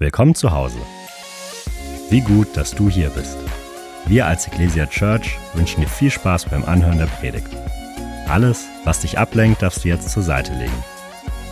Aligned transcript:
Willkommen 0.00 0.36
zu 0.36 0.52
Hause. 0.52 0.78
Wie 2.08 2.20
gut, 2.20 2.56
dass 2.56 2.70
du 2.70 2.88
hier 2.88 3.10
bist. 3.10 3.36
Wir 4.06 4.26
als 4.26 4.46
Ecclesia 4.46 4.86
Church 4.86 5.36
wünschen 5.54 5.80
dir 5.80 5.88
viel 5.88 6.12
Spaß 6.12 6.44
beim 6.44 6.64
Anhören 6.64 6.98
der 6.98 7.06
Predigt. 7.06 7.48
Alles, 8.28 8.66
was 8.84 9.00
dich 9.00 9.18
ablenkt, 9.18 9.60
darfst 9.60 9.82
du 9.82 9.88
jetzt 9.88 10.08
zur 10.10 10.22
Seite 10.22 10.52
legen. 10.54 10.84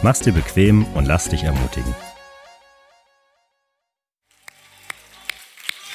Mach's 0.02 0.20
dir 0.20 0.32
bequem 0.32 0.84
und 0.94 1.06
lass 1.06 1.28
dich 1.28 1.42
ermutigen. 1.42 1.92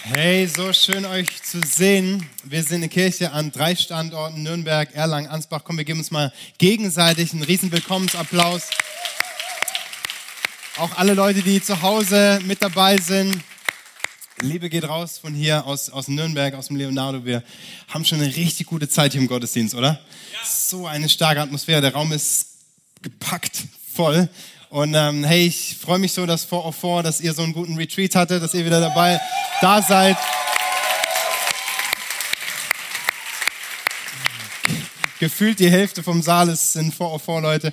Hey, 0.04 0.46
so 0.46 0.74
schön 0.74 1.06
euch 1.06 1.42
zu 1.44 1.62
sehen. 1.62 2.28
Wir 2.44 2.64
sind 2.64 2.80
eine 2.80 2.90
Kirche 2.90 3.32
an 3.32 3.54
drei 3.54 3.76
Standorten, 3.76 4.44
Nürnberg, 4.44 4.94
Erlangen, 4.94 5.30
Ansbach. 5.30 5.62
Komm, 5.64 5.78
wir 5.78 5.86
geben 5.86 6.00
uns 6.00 6.12
mal 6.12 6.34
gegenseitig 6.58 7.32
einen 7.32 7.44
riesen 7.44 7.72
Willkommensapplaus. 7.72 8.72
Auch 10.78 10.98
alle 10.98 11.14
Leute, 11.14 11.42
die 11.42 11.62
zu 11.62 11.82
Hause 11.82 12.40
mit 12.46 12.62
dabei 12.62 12.98
sind. 12.98 13.36
Liebe 14.40 14.70
geht 14.70 14.88
raus 14.88 15.18
von 15.18 15.34
hier 15.34 15.66
aus, 15.66 15.90
aus 15.90 16.08
Nürnberg, 16.08 16.54
aus 16.56 16.68
dem 16.68 16.78
Leonardo. 16.78 17.26
Wir 17.26 17.44
haben 17.90 18.06
schon 18.06 18.22
eine 18.22 18.34
richtig 18.34 18.68
gute 18.68 18.88
Zeit 18.88 19.12
hier 19.12 19.22
im 19.22 19.28
Gottesdienst, 19.28 19.76
oder? 19.76 20.00
Ja. 20.32 20.40
So 20.48 20.88
eine 20.88 21.10
starke 21.10 21.42
Atmosphäre. 21.42 21.82
Der 21.82 21.94
Raum 21.94 22.14
ist 22.14 22.48
gepackt 23.02 23.66
voll. 23.94 24.30
Und 24.70 24.94
ähm, 24.94 25.26
hey, 25.26 25.46
ich 25.46 25.78
freue 25.78 26.00
mich 26.00 26.14
so, 26.14 26.26
dass 26.26 26.46
vor, 26.46 26.72
vor, 26.72 27.04
dass 27.04 27.20
ihr 27.20 27.34
so 27.34 27.42
einen 27.44 27.52
guten 27.52 27.76
Retreat 27.76 28.16
hattet, 28.16 28.42
dass 28.42 28.54
ihr 28.54 28.66
wieder 28.66 28.80
dabei 28.80 29.20
da 29.60 29.82
seid. 29.82 30.16
Gefühlt 35.22 35.60
die 35.60 35.70
Hälfte 35.70 36.02
vom 36.02 36.24
Saal 36.24 36.50
ist, 36.50 36.74
sind 36.74 36.96
vor 36.96 37.20
vor 37.20 37.42
Leute. 37.42 37.72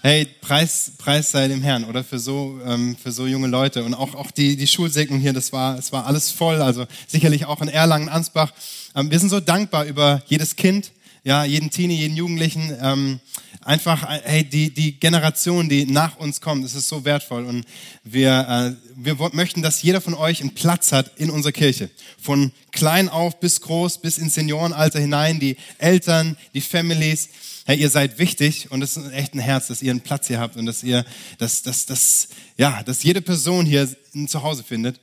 Hey, 0.00 0.26
Preis, 0.40 0.92
Preis 0.96 1.30
sei 1.30 1.46
dem 1.46 1.60
Herrn, 1.60 1.84
oder? 1.84 2.02
Für 2.02 2.18
so, 2.18 2.58
ähm, 2.64 2.96
für 2.96 3.12
so 3.12 3.26
junge 3.26 3.46
Leute. 3.46 3.84
Und 3.84 3.92
auch, 3.92 4.14
auch 4.14 4.30
die, 4.30 4.56
die 4.56 4.66
Schulsegnung 4.66 5.20
hier, 5.20 5.34
das 5.34 5.52
war, 5.52 5.78
es 5.78 5.92
war 5.92 6.06
alles 6.06 6.30
voll. 6.30 6.62
Also 6.62 6.86
sicherlich 7.06 7.44
auch 7.44 7.60
in 7.60 7.68
Erlangen, 7.68 8.08
Ansbach. 8.08 8.52
Ähm, 8.94 9.10
wir 9.10 9.18
sind 9.18 9.28
so 9.28 9.38
dankbar 9.38 9.84
über 9.84 10.22
jedes 10.28 10.56
Kind, 10.56 10.92
ja, 11.28 11.44
jeden 11.44 11.68
Teenie, 11.68 11.94
jeden 11.94 12.16
Jugendlichen. 12.16 12.74
Ähm, 12.80 13.20
einfach, 13.60 14.02
hey, 14.24 14.44
die, 14.44 14.70
die 14.70 14.98
Generation, 14.98 15.68
die 15.68 15.84
nach 15.84 16.16
uns 16.16 16.40
kommt, 16.40 16.64
das 16.64 16.74
ist 16.74 16.88
so 16.88 17.04
wertvoll. 17.04 17.44
Und 17.44 17.66
wir, 18.02 18.48
äh, 18.48 18.94
wir 18.96 19.14
möchten, 19.34 19.60
dass 19.60 19.82
jeder 19.82 20.00
von 20.00 20.14
euch 20.14 20.40
einen 20.40 20.54
Platz 20.54 20.90
hat 20.90 21.18
in 21.18 21.28
unserer 21.28 21.52
Kirche. 21.52 21.90
Von 22.18 22.50
klein 22.72 23.10
auf 23.10 23.40
bis 23.40 23.60
groß, 23.60 24.00
bis 24.00 24.16
ins 24.16 24.36
Seniorenalter 24.36 25.00
hinein, 25.00 25.38
die 25.38 25.58
Eltern, 25.76 26.38
die 26.54 26.62
Families. 26.62 27.28
Hey, 27.66 27.76
ihr 27.76 27.90
seid 27.90 28.18
wichtig 28.18 28.70
und 28.70 28.80
es 28.80 28.96
ist 28.96 29.12
echt 29.12 29.34
ein 29.34 29.40
Herz, 29.40 29.66
dass 29.66 29.82
ihr 29.82 29.90
einen 29.90 30.00
Platz 30.00 30.28
hier 30.28 30.40
habt 30.40 30.56
und 30.56 30.64
dass 30.64 30.82
ihr, 30.82 31.04
dass, 31.36 31.62
dass, 31.62 31.84
dass, 31.84 32.28
ja, 32.56 32.82
dass 32.84 33.02
jede 33.02 33.20
Person 33.20 33.66
hier 33.66 33.86
ein 34.14 34.28
Zuhause 34.28 34.64
findet. 34.64 34.98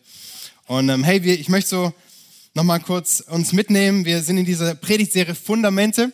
Und 0.66 0.90
ähm, 0.90 1.04
hey, 1.04 1.22
wir, 1.22 1.40
ich 1.40 1.50
möchte 1.50 1.70
so 1.70 1.94
nochmal 2.56 2.80
kurz 2.80 3.20
uns 3.20 3.52
mitnehmen. 3.52 4.06
Wir 4.06 4.24
sind 4.24 4.38
in 4.38 4.46
dieser 4.46 4.76
Predigtserie 4.76 5.36
Fundamente. 5.36 6.12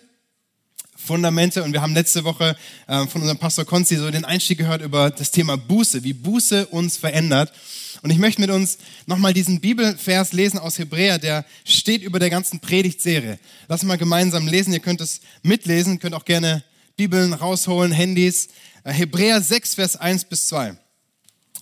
Fundamente. 0.96 1.64
Und 1.64 1.72
wir 1.72 1.82
haben 1.82 1.94
letzte 1.94 2.24
Woche 2.24 2.58
äh, 2.88 3.06
von 3.08 3.22
unserem 3.22 3.38
Pastor 3.38 3.64
Konzi 3.64 3.96
so 3.96 4.10
den 4.10 4.26
Einstieg 4.26 4.58
gehört 4.58 4.82
über 4.82 5.12
das 5.12 5.32
Thema 5.32 5.56
Buße, 5.56 6.04
wie 6.04 6.14
Buße 6.14 6.68
uns 6.68 6.98
verändert. 6.98 7.54
Und 8.02 8.10
ich 8.10 8.18
möchte 8.18 8.42
mit 8.42 8.50
uns 8.50 8.80
nochmal 9.06 9.34
diesen 9.34 9.62
Bibelvers 9.62 10.34
lesen 10.34 10.58
aus 10.58 10.80
Hebräer, 10.80 11.20
der 11.20 11.46
steht 11.64 12.02
über 12.02 12.18
der 12.18 12.32
ganzen 12.32 12.60
Predigtserie. 12.60 13.38
Lass 13.68 13.84
mal 13.84 13.98
gemeinsam 13.98 14.48
lesen, 14.48 14.74
ihr 14.74 14.80
könnt 14.80 15.02
es 15.02 15.22
mitlesen, 15.44 16.00
könnt 16.00 16.16
auch 16.16 16.26
gerne 16.26 16.64
Bibeln 16.98 17.34
rausholen, 17.34 17.92
Handys. 17.92 18.50
Äh, 18.84 18.94
Hebräer 18.94 19.42
6, 19.42 19.76
Vers 19.76 19.96
1 19.96 20.26
bis 20.26 20.48
2. 20.48 20.76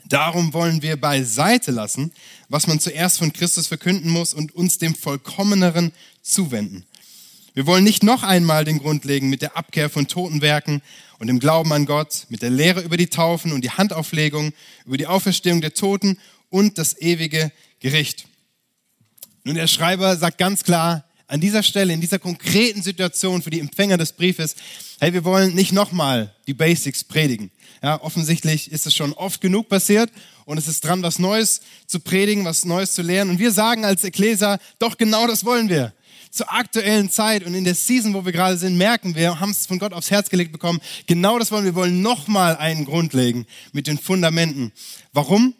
Darum 0.09 0.53
wollen 0.53 0.81
wir 0.81 0.97
beiseite 0.97 1.69
lassen, 1.69 2.11
was 2.49 2.65
man 2.65 2.79
zuerst 2.79 3.19
von 3.19 3.31
Christus 3.31 3.67
verkünden 3.67 4.09
muss 4.09 4.33
und 4.33 4.55
uns 4.55 4.79
dem 4.79 4.95
Vollkommeneren 4.95 5.93
zuwenden. 6.23 6.83
Wir 7.53 7.67
wollen 7.67 7.83
nicht 7.83 8.03
noch 8.03 8.23
einmal 8.23 8.65
den 8.65 8.79
Grund 8.79 9.05
legen 9.05 9.29
mit 9.29 9.43
der 9.43 9.55
Abkehr 9.55 9.89
von 9.89 10.07
toten 10.07 10.41
Werken 10.41 10.81
und 11.19 11.27
dem 11.27 11.39
Glauben 11.39 11.71
an 11.73 11.85
Gott, 11.85 12.25
mit 12.29 12.41
der 12.41 12.49
Lehre 12.49 12.81
über 12.81 12.97
die 12.97 13.07
Taufen 13.07 13.51
und 13.51 13.63
die 13.63 13.71
Handauflegung, 13.71 14.53
über 14.85 14.97
die 14.97 15.07
Auferstehung 15.07 15.61
der 15.61 15.73
Toten 15.73 16.17
und 16.49 16.79
das 16.79 16.99
ewige 16.99 17.51
Gericht. 17.79 18.25
Nun, 19.43 19.55
der 19.55 19.67
Schreiber 19.67 20.15
sagt 20.17 20.37
ganz 20.39 20.63
klar, 20.63 21.05
an 21.27 21.39
dieser 21.39 21.61
Stelle, 21.61 21.93
in 21.93 22.01
dieser 22.01 22.17
konkreten 22.17 22.81
Situation 22.81 23.43
für 23.43 23.51
die 23.51 23.59
Empfänger 23.59 23.97
des 23.97 24.13
Briefes, 24.13 24.55
hey, 24.99 25.13
wir 25.13 25.23
wollen 25.23 25.53
nicht 25.53 25.71
nochmal 25.71 26.33
die 26.47 26.55
Basics 26.55 27.03
predigen. 27.03 27.51
Ja, 27.81 28.01
offensichtlich 28.01 28.71
ist 28.71 28.85
es 28.85 28.93
schon 28.93 29.13
oft 29.13 29.39
genug 29.39 29.69
passiert 29.69 30.11
und 30.45 30.57
es 30.57 30.67
ist 30.67 30.83
dran, 30.83 31.01
was 31.01 31.17
Neues 31.17 31.61
zu 31.87 31.99
predigen, 31.99 32.43
was 32.43 32.65
Neues 32.65 32.93
zu 32.93 33.01
lernen. 33.01 33.31
Und 33.31 33.39
wir 33.39 33.51
sagen 33.51 33.85
als 33.85 34.03
Ekkleser, 34.03 34.59
doch 34.79 34.97
genau 34.97 35.27
das 35.27 35.45
wollen 35.45 35.69
wir 35.69 35.93
zur 36.31 36.51
aktuellen 36.51 37.09
Zeit 37.09 37.43
und 37.45 37.53
in 37.55 37.63
der 37.63 37.75
Season, 37.75 38.13
wo 38.13 38.23
wir 38.25 38.31
gerade 38.31 38.57
sind, 38.57 38.77
merken 38.77 39.15
wir, 39.15 39.39
haben 39.39 39.51
es 39.51 39.65
von 39.65 39.79
Gott 39.79 39.93
aufs 39.93 40.11
Herz 40.11 40.29
gelegt 40.29 40.51
bekommen, 40.51 40.79
genau 41.07 41.39
das 41.39 41.51
wollen 41.51 41.63
wir. 41.63 41.71
Wir 41.71 41.81
wollen 41.81 42.01
nochmal 42.01 42.57
einen 42.57 42.85
Grund 42.85 43.13
legen 43.13 43.45
mit 43.71 43.87
den 43.87 43.97
Fundamenten. 43.97 44.71
Warum? 45.13 45.53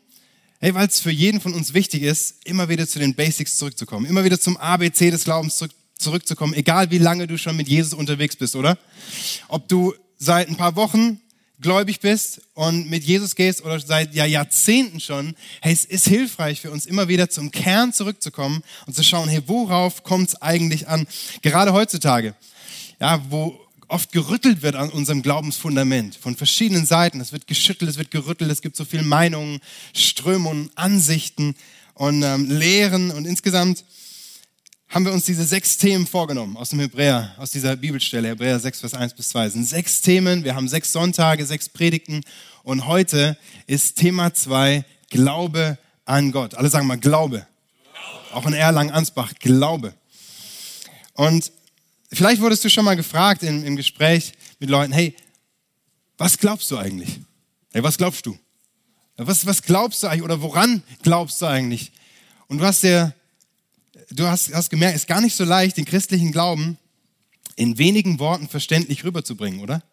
Hey, 0.59 0.73
weil 0.75 0.87
es 0.87 0.99
für 0.99 1.11
jeden 1.11 1.39
von 1.39 1.53
uns 1.53 1.73
wichtig 1.73 2.03
ist, 2.03 2.45
immer 2.45 2.67
wieder 2.67 2.87
zu 2.87 2.99
den 2.99 3.15
Basics 3.15 3.57
zurückzukommen, 3.57 4.05
immer 4.05 4.23
wieder 4.23 4.39
zum 4.39 4.57
ABC 4.57 5.09
des 5.09 5.23
Glaubens 5.23 5.57
zurück, 5.57 5.71
zurückzukommen, 5.97 6.53
egal 6.53 6.91
wie 6.91 6.97
lange 6.97 7.27
du 7.27 7.37
schon 7.37 7.55
mit 7.55 7.67
Jesus 7.67 7.93
unterwegs 7.93 8.35
bist, 8.35 8.55
oder? 8.55 8.77
Ob 9.47 9.67
du 9.69 9.93
seit 10.17 10.49
ein 10.49 10.57
paar 10.57 10.75
Wochen 10.75 11.21
gläubig 11.61 11.99
bist 11.99 12.41
und 12.53 12.89
mit 12.89 13.03
Jesus 13.03 13.35
gehst 13.35 13.63
oder 13.63 13.79
seit 13.79 14.13
ja, 14.13 14.25
Jahrzehnten 14.25 14.99
schon, 14.99 15.35
hey, 15.61 15.73
es 15.73 15.85
ist 15.85 16.07
hilfreich 16.07 16.61
für 16.61 16.71
uns 16.71 16.85
immer 16.85 17.07
wieder 17.07 17.29
zum 17.29 17.51
Kern 17.51 17.93
zurückzukommen 17.93 18.63
und 18.85 18.95
zu 18.95 19.03
schauen, 19.03 19.29
hey, 19.29 19.41
worauf 19.45 20.03
kommt 20.03 20.29
es 20.29 20.41
eigentlich 20.41 20.87
an? 20.87 21.07
Gerade 21.41 21.73
heutzutage, 21.73 22.35
ja, 22.99 23.23
wo 23.29 23.59
oft 23.89 24.11
gerüttelt 24.11 24.61
wird 24.61 24.75
an 24.75 24.89
unserem 24.89 25.21
Glaubensfundament 25.21 26.15
von 26.15 26.35
verschiedenen 26.35 26.85
Seiten. 26.85 27.19
Es 27.19 27.33
wird 27.33 27.47
geschüttelt, 27.47 27.89
es 27.89 27.97
wird 27.97 28.11
gerüttelt, 28.11 28.51
es 28.51 28.61
gibt 28.61 28.75
so 28.75 28.85
viele 28.85 29.03
Meinungen, 29.03 29.59
Strömungen, 29.93 30.69
Ansichten 30.75 31.55
und 31.95 32.23
ähm, 32.23 32.49
Lehren 32.49 33.11
und 33.11 33.25
insgesamt 33.25 33.83
haben 34.89 35.05
wir 35.05 35.13
uns 35.13 35.25
diese 35.25 35.45
sechs 35.45 35.77
Themen 35.77 36.07
vorgenommen 36.07 36.57
aus 36.57 36.69
dem 36.69 36.79
Hebräer, 36.79 37.35
aus 37.37 37.51
dieser 37.51 37.75
Bibelstelle, 37.75 38.29
Hebräer 38.29 38.59
6, 38.59 38.79
Vers 38.79 38.93
1 38.95 39.13
bis 39.13 39.29
2. 39.29 39.45
Es 39.45 39.53
sind 39.53 39.65
sechs 39.65 40.01
Themen, 40.01 40.43
wir 40.43 40.55
haben 40.55 40.67
sechs 40.67 40.91
Sonntage, 40.91 41.45
sechs 41.45 41.69
Predigten 41.69 42.21
und 42.63 42.87
heute 42.87 43.37
ist 43.67 43.97
Thema 43.97 44.33
2 44.33 44.83
Glaube 45.11 45.77
an 46.05 46.31
Gott. 46.31 46.55
Alle 46.55 46.69
sagen 46.69 46.87
mal 46.87 46.97
Glaube. 46.97 47.45
Glaube. 47.93 48.33
Auch 48.33 48.47
in 48.47 48.53
Erlangen-Ansbach, 48.53 49.33
Glaube. 49.39 49.93
Und 51.13 51.51
vielleicht 52.11 52.41
wurdest 52.41 52.65
du 52.65 52.69
schon 52.69 52.85
mal 52.85 52.95
gefragt 52.95 53.43
im, 53.43 53.63
im 53.63 53.75
Gespräch 53.75 54.33
mit 54.57 54.71
Leuten, 54.71 54.91
hey, 54.91 55.15
was 56.17 56.35
glaubst 56.39 56.71
du 56.71 56.77
eigentlich? 56.77 57.19
Hey, 57.71 57.83
was 57.83 57.97
glaubst 57.97 58.25
du? 58.25 58.37
Was, 59.17 59.45
was 59.45 59.61
glaubst 59.61 60.01
du 60.01 60.07
eigentlich 60.07 60.23
oder 60.23 60.41
woran 60.41 60.81
glaubst 61.03 61.39
du 61.43 61.45
eigentlich? 61.45 61.91
Und 62.47 62.57
du 62.57 62.65
hast 62.65 62.81
dir 62.81 63.13
du 64.11 64.27
hast, 64.27 64.53
hast 64.53 64.69
gemerkt, 64.69 64.95
ist 64.95 65.07
gar 65.07 65.21
nicht 65.21 65.35
so 65.35 65.43
leicht, 65.43 65.77
den 65.77 65.85
christlichen 65.85 66.31
Glauben 66.31 66.77
in 67.55 67.77
wenigen 67.77 68.19
Worten 68.19 68.47
verständlich 68.47 69.03
rüberzubringen, 69.03 69.59
oder? 69.59 69.83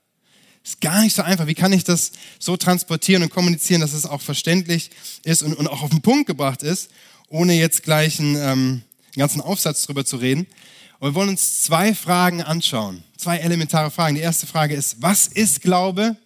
Ist 0.65 0.81
gar 0.81 1.03
nicht 1.03 1.15
so 1.15 1.23
einfach. 1.23 1.47
Wie 1.47 1.55
kann 1.55 1.73
ich 1.73 1.85
das 1.85 2.13
so 2.39 2.57
transportieren 2.57 3.23
und 3.23 3.31
kommunizieren, 3.31 3.81
dass 3.81 3.93
es 3.93 4.07
auch 4.07 4.21
verständlich 4.21 4.91
ist 5.25 5.43
und, 5.43 5.55
und 5.55 5.69
auch 5.69 5.83
auf 5.83 5.91
den 5.91 6.03
Punkt 6.03 6.27
gebracht 6.27 6.63
ist, 6.63 6.91
ohne 7.29 7.55
jetzt 7.55 7.83
gleich 7.83 8.19
einen, 8.19 8.37
ähm, 8.37 8.83
ganzen 9.17 9.41
Aufsatz 9.41 9.83
drüber 9.87 10.05
zu 10.05 10.17
reden? 10.17 10.47
Und 10.99 11.11
wir 11.11 11.15
wollen 11.15 11.29
uns 11.29 11.63
zwei 11.63 11.95
Fragen 11.95 12.43
anschauen, 12.43 13.03
zwei 13.17 13.39
elementare 13.39 13.91
Fragen. 13.91 14.15
Die 14.15 14.23
erste 14.23 14.47
Frage 14.47 14.75
ist, 14.75 15.01
was 15.01 15.27
ist 15.27 15.61
Glaube 15.61 16.17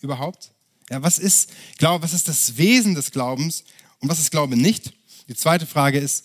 überhaupt? 0.00 0.50
Ja, 0.90 1.02
was 1.02 1.18
ist 1.18 1.50
Glaube? 1.78 2.02
Was 2.02 2.12
ist 2.12 2.28
das 2.28 2.56
Wesen 2.56 2.94
des 2.94 3.12
Glaubens 3.12 3.64
und 4.00 4.08
was 4.08 4.18
ist 4.18 4.30
Glaube 4.30 4.56
nicht? 4.56 4.92
Die 5.28 5.36
zweite 5.36 5.64
Frage 5.64 5.98
ist, 5.98 6.24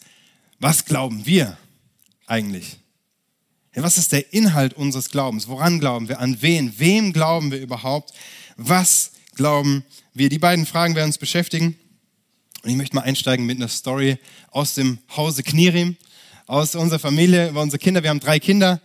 was 0.66 0.84
glauben 0.84 1.28
wir 1.28 1.56
eigentlich? 2.26 2.78
Was 3.76 4.00
ist 4.00 4.12
der 4.12 4.34
Inhalt 4.34 4.74
unseres 4.74 5.12
Glaubens? 5.12 5.48
Woran 5.48 5.80
glauben 5.80 6.10
wir? 6.10 6.20
An 6.20 6.42
wen? 6.42 6.74
Wem 6.80 7.14
glauben 7.14 7.52
wir 7.52 7.62
überhaupt? 7.62 8.14
Was 8.58 9.12
glauben 9.36 9.86
wir? 10.16 10.28
Die 10.28 10.40
beiden 10.40 10.66
Fragen 10.66 10.96
werden 10.96 11.10
uns 11.10 11.20
beschäftigen. 11.20 11.78
Und 12.64 12.72
ich 12.72 12.78
möchte 12.78 12.96
mal 12.96 13.04
einsteigen 13.04 13.46
mit 13.46 13.58
einer 13.58 13.68
Story 13.68 14.18
aus 14.50 14.74
dem 14.74 14.98
Hause 15.16 15.44
Knirim, 15.44 15.98
aus 16.48 16.74
unserer 16.74 16.98
Familie, 16.98 17.50
über 17.50 17.62
unsere 17.62 17.78
Kinder. 17.78 18.02
Wir 18.02 18.10
haben 18.10 18.20
drei 18.20 18.40
Kinder. 18.40 18.82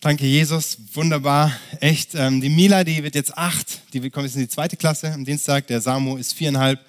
Danke, 0.00 0.24
Jesus. 0.24 0.78
Wunderbar. 0.94 1.52
Echt. 1.80 2.14
Ähm, 2.14 2.40
die 2.40 2.48
Mila, 2.48 2.84
die 2.84 3.02
wird 3.02 3.16
jetzt 3.16 3.36
acht. 3.36 3.82
Die 3.92 4.08
kommt 4.08 4.24
jetzt 4.24 4.36
in 4.36 4.40
die 4.40 4.48
zweite 4.48 4.78
Klasse 4.78 5.12
am 5.12 5.26
Dienstag. 5.26 5.66
Der 5.66 5.82
Samu 5.82 6.16
ist 6.16 6.32
viereinhalb. 6.32 6.80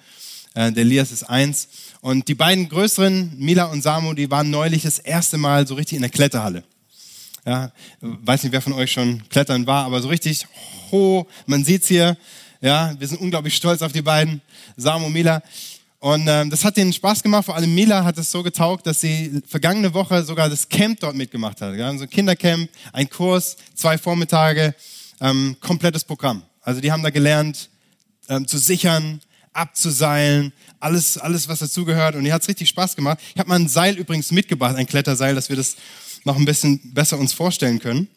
Äh, 0.54 0.72
der 0.72 0.82
Elias 0.84 1.12
ist 1.12 1.24
eins. 1.24 1.68
Und 2.06 2.28
die 2.28 2.36
beiden 2.36 2.68
größeren, 2.68 3.36
Mila 3.36 3.64
und 3.64 3.82
Samu, 3.82 4.14
die 4.14 4.30
waren 4.30 4.48
neulich 4.48 4.84
das 4.84 5.00
erste 5.00 5.38
Mal 5.38 5.66
so 5.66 5.74
richtig 5.74 5.96
in 5.96 6.02
der 6.02 6.10
Kletterhalle. 6.12 6.62
Ja, 7.44 7.72
weiß 8.00 8.44
nicht, 8.44 8.52
wer 8.52 8.62
von 8.62 8.74
euch 8.74 8.92
schon 8.92 9.28
klettern 9.28 9.66
war, 9.66 9.84
aber 9.86 10.00
so 10.00 10.06
richtig 10.06 10.46
hoch, 10.92 11.26
man 11.46 11.64
sieht's 11.64 11.88
hier, 11.88 12.16
Ja, 12.60 12.94
wir 12.96 13.08
sind 13.08 13.20
unglaublich 13.20 13.56
stolz 13.56 13.82
auf 13.82 13.90
die 13.90 14.02
beiden, 14.02 14.40
Sam 14.76 15.02
und 15.02 15.14
Mila. 15.14 15.42
Und 15.98 16.28
ähm, 16.28 16.48
das 16.48 16.64
hat 16.64 16.76
denen 16.76 16.92
Spaß 16.92 17.24
gemacht. 17.24 17.46
Vor 17.46 17.56
allem 17.56 17.74
Mila 17.74 18.04
hat 18.04 18.16
es 18.18 18.30
so 18.30 18.44
getaugt, 18.44 18.86
dass 18.86 19.00
sie 19.00 19.42
vergangene 19.44 19.92
Woche 19.92 20.22
sogar 20.22 20.48
das 20.48 20.68
Camp 20.68 21.00
dort 21.00 21.16
mitgemacht 21.16 21.60
hat. 21.60 21.74
Ja, 21.74 21.92
so 21.96 22.04
ein 22.04 22.10
Kindercamp, 22.10 22.70
ein 22.92 23.10
Kurs, 23.10 23.56
zwei 23.74 23.98
Vormittage, 23.98 24.76
ähm, 25.20 25.56
komplettes 25.58 26.04
Programm. 26.04 26.44
Also 26.62 26.80
die 26.80 26.92
haben 26.92 27.02
da 27.02 27.10
gelernt 27.10 27.68
ähm, 28.28 28.46
zu 28.46 28.58
sichern, 28.58 29.20
abzuseilen, 29.56 30.52
alles, 30.80 31.18
alles 31.18 31.48
was 31.48 31.60
dazugehört. 31.60 32.14
Und 32.14 32.26
ihr 32.26 32.32
hat 32.32 32.42
es 32.42 32.48
richtig 32.48 32.68
Spaß 32.68 32.96
gemacht. 32.96 33.18
Ich 33.34 33.38
habe 33.38 33.48
mal 33.48 33.58
ein 33.58 33.68
Seil 33.68 33.96
übrigens 33.96 34.30
mitgebracht, 34.30 34.76
ein 34.76 34.86
Kletterseil, 34.86 35.34
dass 35.34 35.48
wir 35.48 35.56
das 35.56 35.76
noch 36.24 36.36
ein 36.36 36.44
bisschen 36.44 36.92
besser 36.92 37.18
uns 37.18 37.32
vorstellen 37.32 37.78
können. 37.78 38.08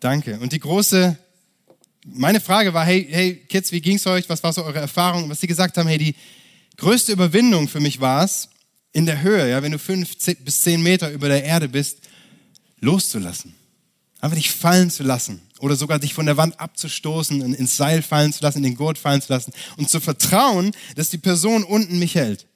Danke. 0.00 0.38
Und 0.40 0.52
die 0.52 0.58
große, 0.58 1.16
meine 2.04 2.40
Frage 2.40 2.74
war, 2.74 2.84
hey, 2.84 3.06
hey 3.08 3.36
Kids, 3.36 3.72
wie 3.72 3.80
ging's 3.80 4.06
euch? 4.06 4.28
Was 4.28 4.42
war 4.42 4.52
so 4.52 4.64
eure 4.64 4.80
Erfahrung? 4.80 5.28
Was 5.30 5.40
sie 5.40 5.46
gesagt 5.46 5.76
haben, 5.76 5.88
hey, 5.88 5.98
die 5.98 6.16
größte 6.76 7.12
Überwindung 7.12 7.68
für 7.68 7.80
mich 7.80 8.00
war 8.00 8.24
es, 8.24 8.48
in 8.92 9.06
der 9.06 9.22
Höhe, 9.22 9.48
ja, 9.48 9.62
wenn 9.62 9.72
du 9.72 9.78
fünf 9.78 10.14
bis 10.40 10.60
zehn 10.60 10.82
Meter 10.82 11.10
über 11.10 11.28
der 11.28 11.44
Erde 11.44 11.68
bist, 11.68 12.00
loszulassen. 12.80 13.54
Einfach 14.20 14.36
dich 14.36 14.50
fallen 14.50 14.90
zu 14.90 15.02
lassen 15.02 15.40
oder 15.62 15.76
sogar 15.76 16.00
dich 16.00 16.12
von 16.12 16.26
der 16.26 16.36
Wand 16.36 16.58
abzustoßen, 16.58 17.54
ins 17.54 17.76
Seil 17.76 18.02
fallen 18.02 18.32
zu 18.32 18.42
lassen, 18.42 18.58
in 18.58 18.64
den 18.64 18.74
Gurt 18.74 18.98
fallen 18.98 19.22
zu 19.22 19.32
lassen 19.32 19.52
und 19.76 19.88
zu 19.88 20.00
vertrauen, 20.00 20.72
dass 20.96 21.10
die 21.10 21.18
Person 21.18 21.62
unten 21.62 22.00
mich 22.00 22.16
hält 22.16 22.48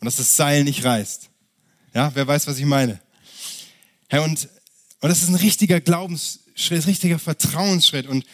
und 0.00 0.06
dass 0.06 0.16
das 0.16 0.36
Seil 0.36 0.64
nicht 0.64 0.82
reißt. 0.82 1.28
Ja, 1.92 2.10
wer 2.14 2.26
weiß, 2.26 2.46
was 2.46 2.56
ich 2.56 2.64
meine. 2.64 2.98
Herr, 4.08 4.22
und, 4.22 4.48
und 5.00 5.08
das 5.10 5.20
ist 5.20 5.28
ein 5.28 5.34
richtiger 5.34 5.82
Glaubensschritt, 5.82 6.82
ein 6.82 6.88
richtiger 6.88 7.18
Vertrauensschritt. 7.18 8.06
Und 8.06 8.24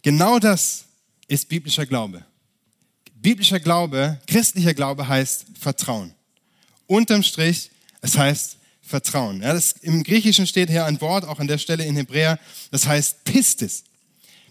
genau 0.00 0.38
das 0.38 0.86
ist 1.28 1.50
biblischer 1.50 1.84
Glaube. 1.84 2.24
Biblischer 3.16 3.60
Glaube, 3.60 4.18
christlicher 4.26 4.72
Glaube 4.72 5.08
heißt 5.08 5.44
Vertrauen. 5.60 6.14
Unterm 6.86 7.22
Strich, 7.22 7.70
es 8.00 8.16
heißt 8.16 8.56
Vertrauen. 8.86 9.42
Ja, 9.42 9.52
das, 9.52 9.72
Im 9.82 10.02
Griechischen 10.02 10.46
steht 10.46 10.70
hier 10.70 10.84
ein 10.84 11.00
Wort, 11.00 11.24
auch 11.24 11.40
an 11.40 11.48
der 11.48 11.58
Stelle 11.58 11.84
in 11.84 11.96
Hebräer, 11.96 12.38
das 12.70 12.86
heißt 12.86 13.24
Pistis. 13.24 13.84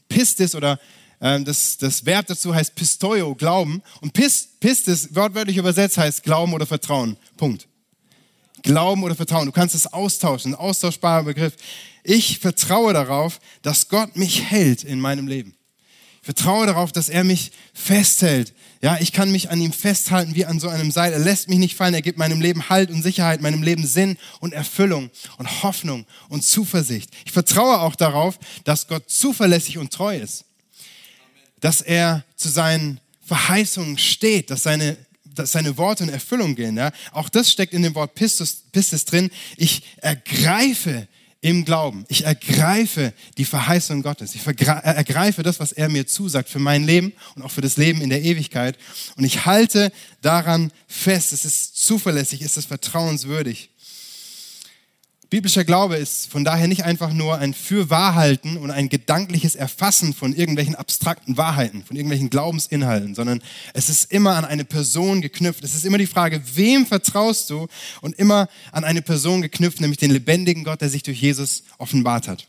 Pistis 0.10 0.56
oder 0.56 0.80
äh, 1.20 1.42
das, 1.42 1.78
das 1.78 2.06
Verb 2.06 2.28
dazu 2.28 2.54
heißt 2.54 2.76
Pistoio, 2.76 3.34
Glauben. 3.36 3.82
Und 4.02 4.14
Pis, 4.14 4.50
Pistis, 4.60 5.16
wortwörtlich 5.16 5.58
übersetzt, 5.58 5.98
heißt 5.98 6.24
Glauben 6.24 6.54
oder 6.54 6.66
Vertrauen. 6.66 7.18
Punkt. 7.38 7.68
Glauben 8.62 9.04
oder 9.04 9.16
Vertrauen. 9.16 9.46
Du 9.46 9.52
kannst 9.52 9.76
es 9.76 9.92
austauschen, 9.92 10.54
ein 10.54 10.60
austauschbarer 10.60 11.24
Begriff. 11.24 11.56
Ich 12.04 12.40
vertraue 12.40 12.94
darauf, 12.94 13.40
dass 13.62 13.90
Gott 13.90 14.16
mich 14.16 14.44
hält 14.44 14.84
in 14.84 15.00
meinem 15.00 15.28
Leben. 15.28 15.56
Vertraue 16.26 16.66
darauf, 16.66 16.92
dass 16.92 17.08
er 17.08 17.24
mich 17.24 17.52
festhält, 17.72 18.56
ja, 18.82 18.98
ich 19.00 19.12
kann 19.12 19.32
mich 19.32 19.52
an 19.52 19.62
ihm 19.62 19.72
festhalten 19.72 20.34
wie 20.34 20.46
an 20.46 20.60
so 20.60 20.70
einem 20.70 20.90
Seil. 20.90 21.14
Er 21.14 21.20
lässt 21.20 21.50
mich 21.50 21.60
nicht 21.60 21.76
fallen. 21.76 21.94
Er 21.94 22.02
gibt 22.02 22.18
meinem 22.18 22.42
Leben 22.42 22.68
Halt 22.68 22.90
und 22.90 23.04
Sicherheit, 23.04 23.44
meinem 23.44 23.62
Leben 23.62 23.86
Sinn 23.86 24.18
und 24.40 24.52
Erfüllung 24.52 25.12
und 25.38 25.62
Hoffnung 25.62 26.08
und 26.30 26.44
Zuversicht. 26.44 27.12
Ich 27.26 27.32
vertraue 27.32 27.80
auch 27.80 27.96
darauf, 27.96 28.40
dass 28.64 28.88
Gott 28.88 29.08
zuverlässig 29.08 29.78
und 29.78 29.94
treu 29.94 30.18
ist. 30.18 30.46
Dass 31.60 31.82
er 31.82 32.26
zu 32.36 32.50
seinen 32.50 33.00
Verheißungen 33.24 34.00
steht, 34.00 34.50
dass 34.50 34.64
seine, 34.64 34.98
dass 35.26 35.52
seine 35.52 35.78
Worte 35.78 36.06
in 36.06 36.10
Erfüllung 36.10 36.56
gehen. 36.56 36.76
Ja? 36.76 36.92
Auch 37.12 37.30
das 37.30 37.52
steckt 37.52 37.74
in 37.74 37.84
dem 37.84 37.94
Wort 37.94 38.16
Pistis, 38.16 38.64
Pistis 38.72 39.06
drin. 39.06 39.30
Ich 39.58 39.84
ergreife 39.98 41.08
im 41.46 41.64
Glauben. 41.64 42.06
Ich 42.08 42.26
ergreife 42.26 43.14
die 43.38 43.46
Verheißung 43.46 44.02
Gottes. 44.02 44.34
Ich 44.34 44.44
ergreife 44.48 45.44
das, 45.44 45.60
was 45.60 45.74
er 45.74 45.90
mir 45.90 46.08
zusagt 46.08 46.50
für 46.50 46.58
mein 46.58 46.86
Leben 46.86 47.14
und 47.36 47.44
auch 47.44 47.52
für 47.52 47.62
das 47.62 47.78
Leben 47.78 48.02
in 48.02 48.10
der 48.10 48.24
Ewigkeit. 48.24 48.80
Und 49.16 49.26
ich 49.26 49.46
halte 49.46 49.92
daran 50.24 50.72
fest. 50.88 51.34
Es 51.34 51.46
ist 51.46 51.78
zuverlässig, 51.78 52.42
es 52.42 52.58
ist 52.58 52.66
vertrauenswürdig. 52.66 53.70
Biblischer 55.30 55.64
Glaube 55.64 55.96
ist 55.96 56.30
von 56.32 56.44
daher 56.44 56.68
nicht 56.68 56.84
einfach 56.84 57.12
nur 57.12 57.38
ein 57.38 57.54
Fürwahrhalten 57.54 58.58
und 58.58 58.72
ein 58.72 58.90
gedankliches 58.90 59.56
Erfassen 59.56 60.14
von 60.14 60.34
irgendwelchen 60.34 60.76
abstrakten 60.76 61.38
Wahrheiten, 61.38 61.84
von 61.84 61.96
irgendwelchen 61.96 62.30
Glaubensinhalten, 62.30 63.16
sondern 63.16 63.42
es 63.74 63.90
ist 63.90 64.12
immer 64.12 64.36
an 64.36 64.46
eine 64.46 64.66
Person 64.66 65.22
geknüpft. 65.22 65.64
Es 65.64 65.74
ist 65.74 65.86
immer 65.86 65.98
die 65.98 66.08
Frage, 66.08 66.42
wem 66.54 66.86
vertraust 66.86 67.50
du 67.50 67.68
und 68.02 68.16
immer 68.18 68.48
an 68.72 68.84
eine 68.84 69.02
Person 69.02 69.42
geknüpft, 69.42 69.82
nämlich 69.82 69.98
den 69.98 70.12
lebendigen 70.12 70.64
Gott, 70.64 70.82
der 70.82 70.90
sich 70.90 71.04
durch 71.04 71.22
Jesus 71.22 71.64
offenbart 71.78 72.28
hat. 72.28 72.48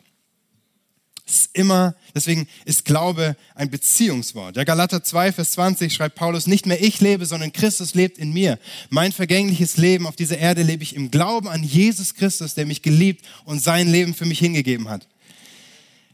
Es 1.26 1.38
ist 1.38 1.50
immer, 1.54 1.96
deswegen 2.14 2.46
ist 2.64 2.84
Glaube 2.84 3.36
ein 3.56 3.68
Beziehungswort. 3.68 4.54
Der 4.54 4.64
Galater 4.64 5.02
2, 5.02 5.32
Vers 5.32 5.52
20 5.52 5.92
schreibt 5.92 6.14
Paulus, 6.14 6.46
nicht 6.46 6.66
mehr 6.66 6.80
ich 6.80 7.00
lebe, 7.00 7.26
sondern 7.26 7.52
Christus 7.52 7.94
lebt 7.94 8.18
in 8.18 8.32
mir. 8.32 8.60
Mein 8.90 9.10
vergängliches 9.10 9.76
Leben 9.76 10.06
auf 10.06 10.14
dieser 10.14 10.38
Erde 10.38 10.62
lebe 10.62 10.84
ich 10.84 10.94
im 10.94 11.10
Glauben 11.10 11.48
an 11.48 11.64
Jesus 11.64 12.14
Christus, 12.14 12.54
der 12.54 12.64
mich 12.64 12.80
geliebt 12.80 13.24
und 13.44 13.60
sein 13.60 13.88
Leben 13.88 14.14
für 14.14 14.24
mich 14.24 14.38
hingegeben 14.38 14.88
hat. 14.88 15.08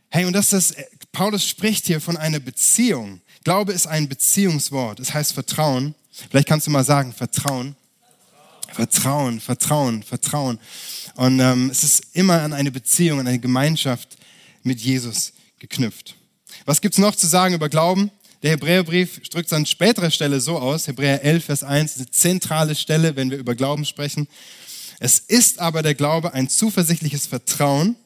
Hey, 0.09 0.25
und 0.25 0.33
das 0.33 0.55
ist, 0.55 0.77
Paulus 1.13 1.47
spricht 1.47 1.87
hier 1.87 2.01
von 2.01 2.17
einer 2.17 2.41
Beziehung. 2.41 3.21
Glaube 3.45 3.73
ist 3.73 3.87
ein 3.87 4.09
Beziehungswort. 4.09 4.99
Es 4.99 5.13
heißt 5.13 5.35
Vertrauen. 5.35 5.95
Vielleicht 6.31 6.49
kannst 6.49 6.67
du 6.67 6.71
mal 6.71 6.85
sagen, 6.85 7.13
Vertrauen. 7.13 7.77
Vertrauen, 8.73 9.41
Vertrauen, 9.41 10.03
Vertrauen. 10.03 10.59
Und 11.17 11.41
ähm, 11.41 11.69
es 11.71 11.85
ist 11.85 12.03
immer 12.15 12.41
an 12.41 12.55
eine 12.55 12.71
Beziehung, 12.71 13.21
an 13.21 13.27
eine 13.27 13.39
Gemeinschaft 13.39 14.17
mit 14.63 14.81
Jesus 14.81 15.33
geknüpft. 15.59 16.17
Was 16.65 16.81
gibt's 16.81 16.99
noch 16.99 17.17
zu 17.17 17.27
sagen 17.27 17.55
über 17.55 17.69
Glauben? 17.69 18.11
Der 18.43 18.51
Hebräerbrief 18.53 19.21
drückt 19.29 19.47
es 19.47 19.53
an 19.53 19.67
späterer 19.67 20.11
Stelle 20.11 20.41
so 20.41 20.59
aus, 20.59 20.89
Hebräer 20.89 21.23
11, 21.23 21.45
Vers 21.45 21.63
1, 21.63 21.97
eine 21.97 22.11
zentrale 22.11 22.75
Stelle, 22.75 23.15
wenn 23.15 23.31
wir 23.31 23.39
über 23.39 23.55
Glauben 23.55 23.85
sprechen. 23.85 24.27
Es 24.99 25.19
ist 25.21 25.61
aber 25.61 25.83
der 25.83 25.95
Glaube 25.95 26.33
ein 26.35 26.49
zuversichtliches 26.49 27.27
Vertrauen 27.27 27.97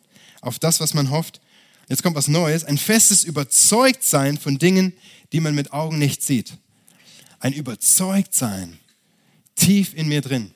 auf 0.42 0.58
das, 0.58 0.80
was 0.80 0.94
man 0.94 1.10
hofft. 1.10 1.40
Jetzt 1.88 2.02
kommt 2.02 2.16
was 2.16 2.28
Neues, 2.28 2.64
ein 2.64 2.78
festes 2.78 3.24
Überzeugtsein 3.24 4.38
von 4.38 4.58
Dingen, 4.58 4.92
die 5.32 5.40
man 5.40 5.54
mit 5.54 5.72
Augen 5.72 5.98
nicht 5.98 6.22
sieht. 6.22 6.54
Ein 7.38 7.52
Überzeugtsein, 7.52 8.78
tief 9.54 9.94
in 9.94 10.08
mir 10.08 10.20
drin. 10.20 10.52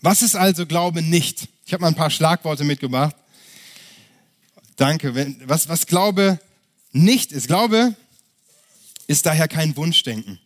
Was 0.00 0.22
ist 0.22 0.36
also 0.36 0.66
Glaube 0.66 1.02
nicht? 1.02 1.48
Ich 1.64 1.72
habe 1.72 1.82
mal 1.82 1.88
ein 1.88 1.94
paar 1.94 2.10
Schlagworte 2.10 2.64
mitgebracht. 2.64 3.16
Danke. 4.76 5.36
Was, 5.46 5.68
was 5.68 5.86
Glaube 5.86 6.38
nicht 6.92 7.32
ist. 7.32 7.46
Glaube 7.46 7.94
ist 9.06 9.26
daher 9.26 9.48
kein 9.48 9.76
Wunschdenken. 9.76 10.38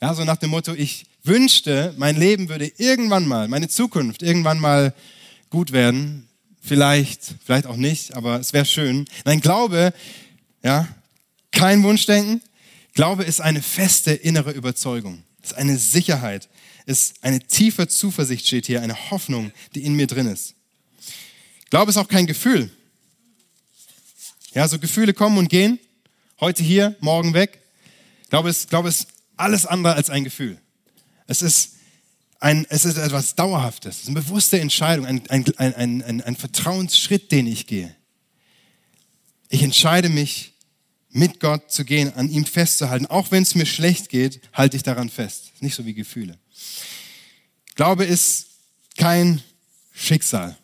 Ja, 0.00 0.14
so 0.14 0.24
nach 0.24 0.36
dem 0.36 0.50
Motto, 0.50 0.74
ich 0.74 1.06
wünschte, 1.22 1.94
mein 1.96 2.16
Leben 2.16 2.48
würde 2.48 2.70
irgendwann 2.76 3.26
mal, 3.26 3.48
meine 3.48 3.68
Zukunft 3.68 4.22
irgendwann 4.22 4.58
mal 4.58 4.94
gut 5.50 5.72
werden. 5.72 6.28
Vielleicht, 6.60 7.34
vielleicht 7.44 7.66
auch 7.66 7.76
nicht, 7.76 8.14
aber 8.14 8.40
es 8.40 8.52
wäre 8.52 8.64
schön. 8.64 9.06
Nein, 9.24 9.40
Glaube, 9.40 9.94
ja, 10.62 10.88
kein 11.52 11.82
Wunschdenken. 11.82 12.42
Glaube 12.92 13.24
ist 13.24 13.40
eine 13.40 13.62
feste 13.62 14.12
innere 14.12 14.50
Überzeugung, 14.52 15.22
ist 15.42 15.54
eine 15.54 15.78
Sicherheit, 15.78 16.48
ist 16.86 17.22
eine 17.22 17.40
tiefe 17.40 17.88
Zuversicht 17.88 18.46
steht 18.46 18.66
hier, 18.66 18.82
eine 18.82 19.10
Hoffnung, 19.10 19.52
die 19.74 19.84
in 19.84 19.94
mir 19.94 20.06
drin 20.06 20.26
ist. 20.26 20.55
Glaube 21.70 21.90
ist 21.90 21.96
auch 21.96 22.08
kein 22.08 22.26
Gefühl. 22.26 22.70
Ja, 24.52 24.66
so 24.68 24.78
Gefühle 24.78 25.12
kommen 25.12 25.38
und 25.38 25.48
gehen. 25.48 25.78
Heute 26.40 26.62
hier, 26.62 26.96
morgen 27.00 27.34
weg. 27.34 27.60
Glaube 28.30 28.48
es, 28.48 28.68
glaube 28.68 28.88
es 28.88 29.06
alles 29.36 29.66
andere 29.66 29.94
als 29.94 30.10
ein 30.10 30.24
Gefühl. 30.24 30.58
Es 31.26 31.42
ist 31.42 31.72
ein, 32.40 32.66
es 32.68 32.84
ist 32.84 32.96
etwas 32.96 33.34
Dauerhaftes. 33.34 33.96
Es 33.96 34.02
ist 34.02 34.08
eine 34.08 34.20
bewusste 34.20 34.60
Entscheidung, 34.60 35.06
ein, 35.06 35.28
ein, 35.28 35.44
ein, 35.56 36.02
ein, 36.02 36.22
ein 36.22 36.36
Vertrauensschritt, 36.36 37.32
den 37.32 37.46
ich 37.46 37.66
gehe. 37.66 37.94
Ich 39.48 39.62
entscheide 39.62 40.08
mich, 40.08 40.54
mit 41.10 41.40
Gott 41.40 41.72
zu 41.72 41.84
gehen, 41.84 42.12
an 42.14 42.28
ihm 42.28 42.44
festzuhalten. 42.44 43.06
Auch 43.06 43.30
wenn 43.30 43.42
es 43.42 43.54
mir 43.54 43.64
schlecht 43.64 44.10
geht, 44.10 44.40
halte 44.52 44.76
ich 44.76 44.82
daran 44.82 45.08
fest. 45.08 45.52
Nicht 45.60 45.74
so 45.74 45.86
wie 45.86 45.94
Gefühle. 45.94 46.38
Glaube 47.74 48.04
ist 48.04 48.48
kein 48.98 49.42
Schicksal. 49.92 50.56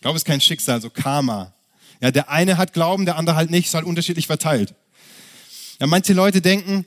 Glaube 0.00 0.16
ist 0.16 0.24
kein 0.24 0.40
Schicksal, 0.40 0.80
so 0.80 0.90
Karma. 0.90 1.54
Ja, 2.00 2.10
der 2.10 2.30
eine 2.30 2.56
hat 2.56 2.72
Glauben, 2.72 3.04
der 3.04 3.16
andere 3.16 3.36
halt 3.36 3.50
nicht, 3.50 3.66
ist 3.66 3.74
halt 3.74 3.84
unterschiedlich 3.84 4.26
verteilt. 4.26 4.74
Ja, 5.80 5.86
manche 5.86 6.12
Leute 6.12 6.40
denken, 6.40 6.86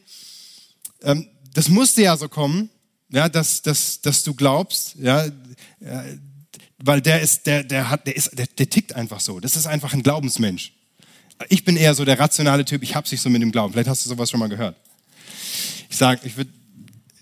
ähm, 1.02 1.28
das 1.54 1.70
musste 1.70 2.02
ja 2.02 2.16
so 2.16 2.30
kommen, 2.30 2.70
ja, 3.10 3.28
dass, 3.28 3.62
dass, 3.62 4.02
dass 4.02 4.24
du 4.24 4.34
glaubst, 4.34 4.96
ja, 4.96 5.26
ja, 5.80 6.04
weil 6.84 7.02
der 7.02 7.22
ist, 7.22 7.46
der, 7.46 7.64
der 7.64 7.90
hat, 7.90 8.08
der 8.08 8.16
ist, 8.16 8.38
der, 8.38 8.48
der 8.48 8.70
tickt 8.70 8.94
einfach 8.94 9.20
so. 9.20 9.40
Das 9.40 9.56
ist 9.56 9.68
einfach 9.68 9.94
ein 9.94 10.04
Glaubensmensch. 10.04 10.74
Ich 11.50 11.66
bin 11.66 11.76
eher 11.76 11.94
so 11.94 12.06
der 12.06 12.20
rationale 12.20 12.66
Typ, 12.66 12.84
ich 12.84 12.96
hab's 12.96 13.12
nicht 13.12 13.22
so 13.22 13.30
mit 13.30 13.42
dem 13.42 13.52
Glauben. 13.52 13.74
Vielleicht 13.74 13.90
hast 13.90 14.06
du 14.06 14.10
sowas 14.10 14.30
schon 14.30 14.40
mal 14.40 14.50
gehört. 14.50 14.76
Ich 15.90 15.98
sag, 15.98 16.26
ich, 16.26 16.38
würd, 16.38 16.48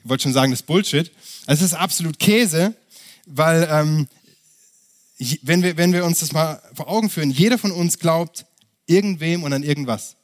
ich 0.04 0.10
wollte 0.10 0.24
schon 0.24 0.34
sagen, 0.34 0.52
das 0.52 0.62
ist 0.62 0.68
Bullshit. 0.68 1.12
Es 1.48 1.62
ist 1.62 1.74
absolut 1.74 2.20
Käse, 2.20 2.76
weil 3.26 3.68
ähm, 3.72 4.08
wenn 5.42 5.64
wir, 5.64 5.78
wenn 5.78 5.94
wir 5.94 6.06
uns 6.06 6.20
das 6.20 6.32
mal 6.32 6.62
vor 6.74 6.88
Augen 6.88 7.10
führen, 7.10 7.32
jeder 7.32 7.58
von 7.58 7.72
uns 7.72 8.00
glaubt 8.00 8.46
irgendwem 8.86 9.44
und 9.44 9.54
an 9.54 9.64
irgendwas. 9.64 10.16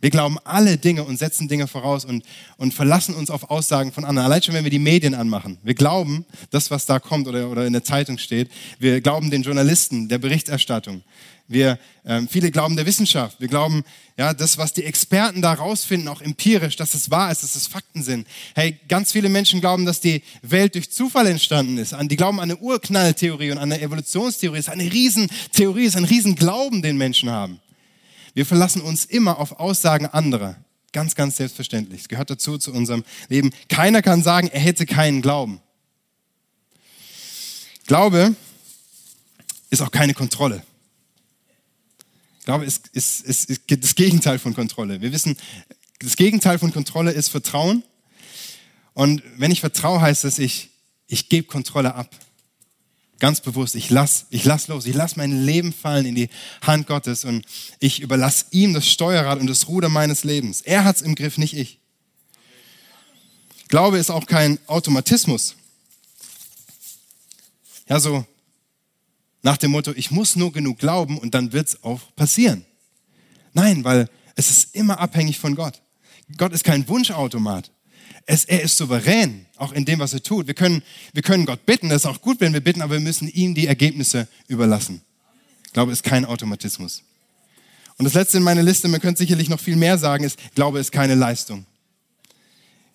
Wir 0.00 0.10
glauben 0.10 0.38
alle 0.44 0.78
Dinge 0.78 1.04
und 1.04 1.18
setzen 1.18 1.48
Dinge 1.48 1.66
voraus 1.66 2.04
und, 2.04 2.24
und 2.56 2.72
verlassen 2.72 3.14
uns 3.14 3.30
auf 3.30 3.50
Aussagen 3.50 3.92
von 3.92 4.04
anderen. 4.04 4.26
Allein 4.26 4.42
schon, 4.42 4.54
wenn 4.54 4.64
wir 4.64 4.70
die 4.70 4.78
Medien 4.78 5.14
anmachen. 5.14 5.58
Wir 5.62 5.74
glauben 5.74 6.24
das, 6.50 6.70
was 6.70 6.86
da 6.86 6.98
kommt 6.98 7.28
oder, 7.28 7.50
oder 7.50 7.66
in 7.66 7.72
der 7.72 7.84
Zeitung 7.84 8.16
steht. 8.18 8.50
Wir 8.78 9.00
glauben 9.00 9.30
den 9.30 9.42
Journalisten, 9.42 10.08
der 10.08 10.18
Berichterstattung. 10.18 11.02
Wir, 11.48 11.80
ähm, 12.06 12.28
viele 12.28 12.52
glauben 12.52 12.76
der 12.76 12.86
Wissenschaft. 12.86 13.40
Wir 13.40 13.48
glauben, 13.48 13.82
ja, 14.16 14.32
das, 14.32 14.56
was 14.56 14.72
die 14.72 14.84
Experten 14.84 15.42
da 15.42 15.52
rausfinden, 15.52 16.08
auch 16.08 16.22
empirisch, 16.22 16.76
dass 16.76 16.94
es 16.94 17.10
wahr 17.10 17.32
ist, 17.32 17.42
dass 17.42 17.56
es 17.56 17.66
Fakten 17.66 18.04
sind. 18.04 18.26
Hey, 18.54 18.78
ganz 18.86 19.10
viele 19.10 19.28
Menschen 19.28 19.60
glauben, 19.60 19.84
dass 19.84 20.00
die 20.00 20.22
Welt 20.42 20.76
durch 20.76 20.92
Zufall 20.92 21.26
entstanden 21.26 21.76
ist. 21.76 21.94
Die 22.02 22.16
glauben 22.16 22.38
an 22.38 22.50
eine 22.50 22.60
Urknalltheorie 22.60 23.50
und 23.50 23.58
an 23.58 23.72
eine 23.72 23.82
Evolutionstheorie. 23.82 24.58
Es 24.58 24.68
ist 24.68 24.72
eine 24.72 24.92
Riesentheorie, 24.92 25.86
es 25.86 25.94
ist 25.94 25.96
ein 25.96 26.04
Riesenglauben, 26.04 26.82
den 26.82 26.96
Menschen 26.96 27.30
haben. 27.30 27.58
Wir 28.34 28.46
verlassen 28.46 28.82
uns 28.82 29.04
immer 29.04 29.38
auf 29.38 29.58
Aussagen 29.58 30.06
anderer. 30.06 30.56
Ganz, 30.92 31.14
ganz 31.14 31.36
selbstverständlich. 31.36 32.02
Es 32.02 32.08
gehört 32.08 32.30
dazu 32.30 32.58
zu 32.58 32.72
unserem 32.72 33.04
Leben. 33.28 33.50
Keiner 33.68 34.02
kann 34.02 34.22
sagen, 34.22 34.48
er 34.48 34.60
hätte 34.60 34.86
keinen 34.86 35.22
Glauben. 35.22 35.60
Glaube 37.86 38.34
ist 39.70 39.82
auch 39.82 39.90
keine 39.90 40.14
Kontrolle. 40.14 40.62
Glaube 42.44 42.64
ist, 42.64 42.88
ist, 42.88 43.22
ist, 43.22 43.50
ist 43.50 43.62
das 43.68 43.94
Gegenteil 43.94 44.38
von 44.38 44.54
Kontrolle. 44.54 45.00
Wir 45.00 45.12
wissen, 45.12 45.36
das 46.00 46.16
Gegenteil 46.16 46.58
von 46.58 46.72
Kontrolle 46.72 47.12
ist 47.12 47.28
Vertrauen. 47.28 47.84
Und 48.94 49.22
wenn 49.36 49.50
ich 49.50 49.60
vertraue, 49.60 50.00
heißt 50.00 50.24
es, 50.24 50.38
ich, 50.38 50.70
ich 51.06 51.28
gebe 51.28 51.46
Kontrolle 51.46 51.94
ab. 51.94 52.10
Ganz 53.20 53.42
bewusst, 53.42 53.76
ich 53.76 53.90
lass, 53.90 54.26
ich 54.30 54.44
lass 54.44 54.66
los, 54.68 54.86
ich 54.86 54.94
lass 54.94 55.14
mein 55.14 55.44
Leben 55.44 55.72
fallen 55.72 56.06
in 56.06 56.14
die 56.14 56.30
Hand 56.62 56.86
Gottes 56.86 57.24
und 57.24 57.44
ich 57.78 58.00
überlasse 58.00 58.46
ihm 58.50 58.72
das 58.74 58.88
Steuerrad 58.88 59.38
und 59.38 59.46
das 59.46 59.68
Ruder 59.68 59.90
meines 59.90 60.24
Lebens. 60.24 60.62
Er 60.62 60.84
hat's 60.84 61.02
im 61.02 61.14
Griff, 61.14 61.36
nicht 61.36 61.54
ich. 61.54 61.78
Glaube 63.68 63.98
ist 63.98 64.10
auch 64.10 64.26
kein 64.26 64.58
Automatismus. 64.66 65.54
Ja, 67.88 68.00
so 68.00 68.26
nach 69.42 69.58
dem 69.58 69.70
Motto, 69.70 69.92
ich 69.94 70.10
muss 70.10 70.34
nur 70.34 70.52
genug 70.52 70.78
glauben 70.78 71.18
und 71.18 71.34
dann 71.34 71.52
wird's 71.52 71.82
auch 71.82 72.00
passieren. 72.16 72.64
Nein, 73.52 73.84
weil 73.84 74.08
es 74.34 74.50
ist 74.50 74.74
immer 74.74 74.98
abhängig 74.98 75.38
von 75.38 75.54
Gott. 75.54 75.82
Gott 76.36 76.52
ist 76.52 76.64
kein 76.64 76.88
Wunschautomat. 76.88 77.70
Es, 78.32 78.44
er 78.44 78.62
ist 78.62 78.76
souverän, 78.76 79.44
auch 79.56 79.72
in 79.72 79.84
dem, 79.84 79.98
was 79.98 80.12
er 80.12 80.22
tut. 80.22 80.46
Wir 80.46 80.54
können, 80.54 80.84
wir 81.12 81.22
können 81.22 81.46
Gott 81.46 81.66
bitten, 81.66 81.88
das 81.88 82.02
ist 82.02 82.06
auch 82.06 82.20
gut, 82.20 82.40
wenn 82.40 82.52
wir 82.52 82.60
bitten, 82.60 82.80
aber 82.80 82.92
wir 82.92 83.00
müssen 83.00 83.26
ihm 83.26 83.56
die 83.56 83.66
Ergebnisse 83.66 84.28
überlassen. 84.46 85.02
Ich 85.66 85.72
glaube, 85.72 85.90
ist 85.90 86.04
kein 86.04 86.24
Automatismus. 86.24 87.02
Und 87.98 88.04
das 88.04 88.14
letzte 88.14 88.36
in 88.36 88.44
meiner 88.44 88.62
Liste, 88.62 88.86
man 88.86 89.00
könnte 89.00 89.18
sicherlich 89.18 89.48
noch 89.48 89.58
viel 89.58 89.74
mehr 89.74 89.98
sagen, 89.98 90.22
ist, 90.22 90.38
Glaube 90.54 90.78
ist 90.78 90.92
keine 90.92 91.16
Leistung. 91.16 91.66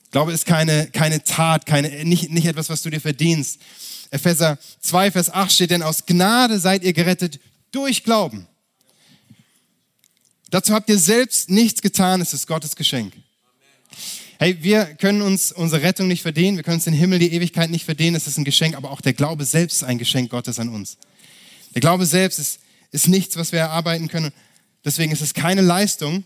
Glaube 0.10 0.32
ist 0.32 0.46
keine, 0.46 0.88
keine 0.88 1.22
Tat, 1.22 1.66
keine, 1.66 2.06
nicht, 2.06 2.32
nicht 2.32 2.46
etwas, 2.46 2.70
was 2.70 2.82
du 2.82 2.90
dir 2.90 3.02
verdienst. 3.02 3.60
Epheser 4.12 4.58
2, 4.80 5.12
Vers 5.12 5.30
8 5.30 5.52
steht, 5.52 5.72
denn 5.72 5.84
aus 5.84 6.06
Gnade 6.06 6.62
seid 6.62 6.82
ihr 6.84 6.94
gerettet 6.94 7.42
durch 7.74 8.06
Glauben. 8.06 8.48
Dazu 10.50 10.74
habt 10.74 10.90
ihr 10.90 10.98
selbst 10.98 11.50
nichts 11.50 11.82
getan, 11.82 12.22
es 12.22 12.34
ist 12.34 12.48
Gottes 12.48 12.78
Geschenk. 12.78 13.12
Hey, 14.38 14.58
wir 14.62 14.86
können 14.86 15.22
uns 15.22 15.52
unsere 15.52 15.82
Rettung 15.84 16.08
nicht 16.08 16.22
verdienen, 16.22 16.58
wir 16.58 16.64
können 16.64 16.76
uns 16.76 16.84
den 16.84 16.94
Himmel, 16.94 17.20
die 17.20 17.32
Ewigkeit 17.32 17.70
nicht 17.70 17.86
verdienen, 17.86 18.16
es 18.16 18.28
ist 18.28 18.38
ein 18.38 18.44
Geschenk, 18.44 18.76
aber 18.76 18.92
auch 18.92 19.00
der 19.00 19.14
Glaube 19.14 19.46
selbst 19.46 19.78
ist 19.78 19.84
ein 19.84 19.98
Geschenk 19.98 20.30
Gottes 20.30 20.60
an 20.60 20.70
uns. 20.70 20.98
Der 21.74 21.82
Glaube 21.82 22.06
selbst 22.06 22.40
ist, 22.40 22.60
ist 22.92 23.08
nichts, 23.08 23.38
was 23.38 23.52
wir 23.52 23.60
erarbeiten 23.60 24.08
können. 24.08 24.32
Deswegen 24.84 25.12
ist 25.12 25.22
es 25.22 25.34
keine 25.34 25.62
Leistung. 25.62 26.26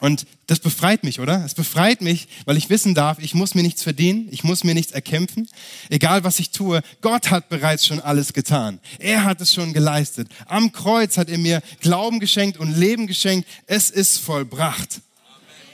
Und 0.00 0.26
das 0.48 0.58
befreit 0.58 1.04
mich, 1.04 1.20
oder? 1.20 1.44
Es 1.44 1.54
befreit 1.54 2.00
mich, 2.00 2.26
weil 2.44 2.56
ich 2.56 2.68
wissen 2.70 2.92
darf, 2.92 3.20
ich 3.20 3.34
muss 3.34 3.54
mir 3.54 3.62
nichts 3.62 3.84
verdienen, 3.84 4.26
ich 4.32 4.42
muss 4.42 4.64
mir 4.64 4.74
nichts 4.74 4.90
erkämpfen. 4.90 5.48
Egal 5.90 6.24
was 6.24 6.40
ich 6.40 6.50
tue, 6.50 6.82
Gott 7.02 7.30
hat 7.30 7.48
bereits 7.48 7.86
schon 7.86 8.00
alles 8.00 8.32
getan. 8.32 8.80
Er 8.98 9.22
hat 9.22 9.40
es 9.40 9.54
schon 9.54 9.72
geleistet. 9.72 10.28
Am 10.46 10.72
Kreuz 10.72 11.18
hat 11.18 11.28
er 11.28 11.38
mir 11.38 11.62
Glauben 11.80 12.18
geschenkt 12.18 12.58
und 12.58 12.76
Leben 12.76 13.06
geschenkt. 13.06 13.48
Es 13.68 13.90
ist 13.90 14.18
vollbracht. 14.18 15.00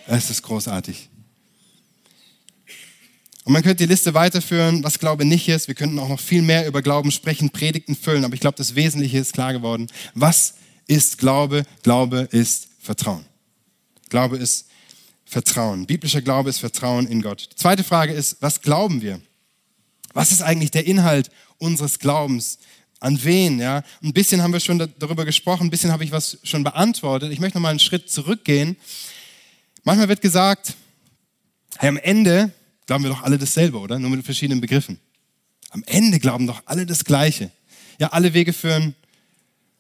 Es 0.07 0.29
ist 0.29 0.43
großartig. 0.43 1.08
Und 3.49 3.55
man 3.55 3.63
könnte 3.63 3.87
die 3.87 3.91
Liste 3.91 4.13
weiterführen, 4.13 4.85
was 4.85 4.99
Glaube 4.99 5.25
nicht 5.25 5.49
ist. 5.49 5.69
Wir 5.69 5.75
könnten 5.75 5.99
auch 6.01 6.11
noch 6.11 6.21
viel 6.21 6.43
mehr 6.43 6.67
über 6.67 6.83
Glauben 6.83 7.11
sprechen, 7.11 7.49
Predigten 7.49 7.97
füllen, 7.97 8.27
aber 8.27 8.35
ich 8.35 8.41
glaube, 8.41 8.59
das 8.59 8.75
Wesentliche 8.75 9.17
ist 9.17 9.33
klar 9.33 9.55
geworden. 9.55 9.87
Was 10.13 10.53
ist 10.87 11.17
Glaube? 11.17 11.63
Glaube 11.83 12.29
ist 12.31 12.69
Vertrauen. 12.79 13.25
Glaube 14.11 14.37
ist 14.37 14.67
Vertrauen. 15.25 15.87
Biblischer 15.87 16.21
Glaube 16.21 16.51
ist 16.51 16.59
Vertrauen 16.59 17.07
in 17.07 17.23
Gott. 17.23 17.49
Die 17.51 17.57
zweite 17.57 17.85
Frage 17.85 18.13
ist, 18.13 18.37
was 18.41 18.61
glauben 18.61 19.01
wir? 19.01 19.19
Was 20.13 20.31
ist 20.31 20.43
eigentlich 20.43 20.71
der 20.71 20.87
Inhalt 20.87 21.31
unseres 21.57 21.99
Glaubens? 21.99 22.59
An 23.01 23.19
wen? 23.25 23.61
Ja, 23.61 23.83
ein 24.03 24.13
bisschen 24.13 24.43
haben 24.43 24.53
wir 24.53 24.61
schon 24.61 24.93
darüber 24.99 25.25
gesprochen, 25.25 25.69
ein 25.69 25.71
bisschen 25.71 25.91
habe 25.91 26.05
ich 26.05 26.13
was 26.13 26.37
schon 26.43 26.65
beantwortet. 26.65 27.33
Ich 27.33 27.41
möchte 27.41 27.57
noch 27.57 27.63
mal 27.63 27.71
einen 27.71 27.79
Schritt 27.79 28.11
zurückgehen. 28.11 28.77
Manchmal 29.85 30.11
wird 30.11 30.21
gesagt, 30.21 30.75
hey, 31.79 31.89
am 31.89 31.97
Ende 31.97 32.53
glauben 32.89 33.05
wir 33.05 33.11
doch 33.11 33.23
alle 33.23 33.37
dasselbe, 33.37 33.79
oder? 33.79 33.99
Nur 33.99 34.09
mit 34.11 34.25
verschiedenen 34.25 34.63
Begriffen. 34.63 34.99
Am 35.69 35.85
Ende 35.87 36.19
glauben 36.19 36.47
doch 36.47 36.63
alle 36.65 36.87
das 36.87 37.05
Gleiche. 37.05 37.51
Ja, 38.01 38.09
alle 38.09 38.33
Wege 38.33 38.55
führen 38.55 38.95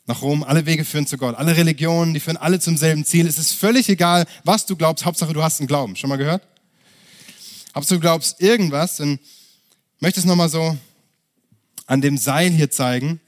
nach 0.07 0.21
Rom, 0.21 0.45
alle 0.45 0.67
Wege 0.67 0.85
führen 0.85 1.07
zu 1.07 1.17
Gott. 1.17 1.35
Alle 1.35 1.57
Religionen, 1.57 2.13
die 2.13 2.21
führen 2.21 2.37
alle 2.37 2.61
zum 2.61 2.77
selben 2.77 3.07
Ziel. 3.07 3.27
Es 3.27 3.39
ist 3.39 3.53
völlig 3.53 3.89
egal, 3.89 4.27
was 4.45 4.67
du 4.67 4.77
glaubst, 4.77 5.07
Hauptsache 5.07 5.33
du 5.33 5.43
hast 5.43 5.59
einen 5.59 5.69
Glauben. 5.69 5.97
Schon 5.97 6.11
mal 6.11 6.17
gehört? 6.17 6.43
Hauptsache 7.75 7.97
du 7.97 8.01
glaubst 8.01 8.43
irgendwas. 8.43 9.01
Und 9.01 9.15
ich 9.15 10.01
möchte 10.03 10.21
es 10.21 10.27
nochmal 10.27 10.51
so 10.51 10.77
an 11.87 12.03
dem 12.03 12.19
Seil 12.19 12.51
hier 12.51 12.71
zeigen. 12.71 13.21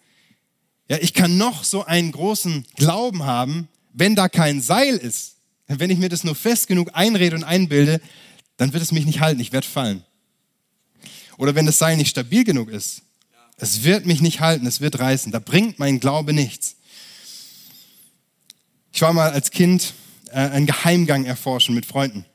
Ja, 0.91 0.99
ich 1.01 1.15
kann 1.15 1.39
noch 1.39 1.65
so 1.65 1.87
einen 1.87 2.13
großen 2.13 2.67
Glauben 2.77 3.25
haben, 3.25 3.69
wenn 3.95 4.15
da 4.15 4.29
kein 4.29 4.61
Seil 4.61 4.97
ist. 4.97 5.37
Wenn 5.69 5.89
ich 5.89 5.99
mir 5.99 6.11
das 6.11 6.25
nur 6.25 6.35
fest 6.35 6.67
genug 6.67 6.91
einrede 6.93 7.35
und 7.35 7.45
einbilde, 7.45 8.03
dann 8.61 8.75
wird 8.75 8.83
es 8.83 8.93
mich 8.93 9.07
nicht 9.07 9.21
halten, 9.21 9.41
ich 9.41 9.53
werde 9.53 9.67
fallen. 9.67 10.05
Oder 11.39 11.55
wenn 11.55 11.65
das 11.65 11.79
Seil 11.79 11.97
nicht 11.97 12.11
stabil 12.11 12.45
genug 12.45 12.69
ist, 12.69 13.01
es 13.57 13.85
wird 13.85 14.05
mich 14.05 14.21
nicht 14.21 14.41
halten, 14.41 14.67
es 14.67 14.83
wird 14.83 14.99
reißen, 14.99 15.33
da 15.33 15.39
bringt 15.39 15.79
mein 15.79 15.99
Glaube 15.99 16.35
nichts. 16.35 16.77
Ich 18.93 19.01
war 19.01 19.15
mal 19.15 19.31
als 19.31 19.51
Kind 19.51 19.95
äh, 20.27 20.35
einen 20.35 20.67
Geheimgang 20.67 21.25
erforschen 21.25 21.75
mit 21.75 21.87
Freunden. 21.87 22.27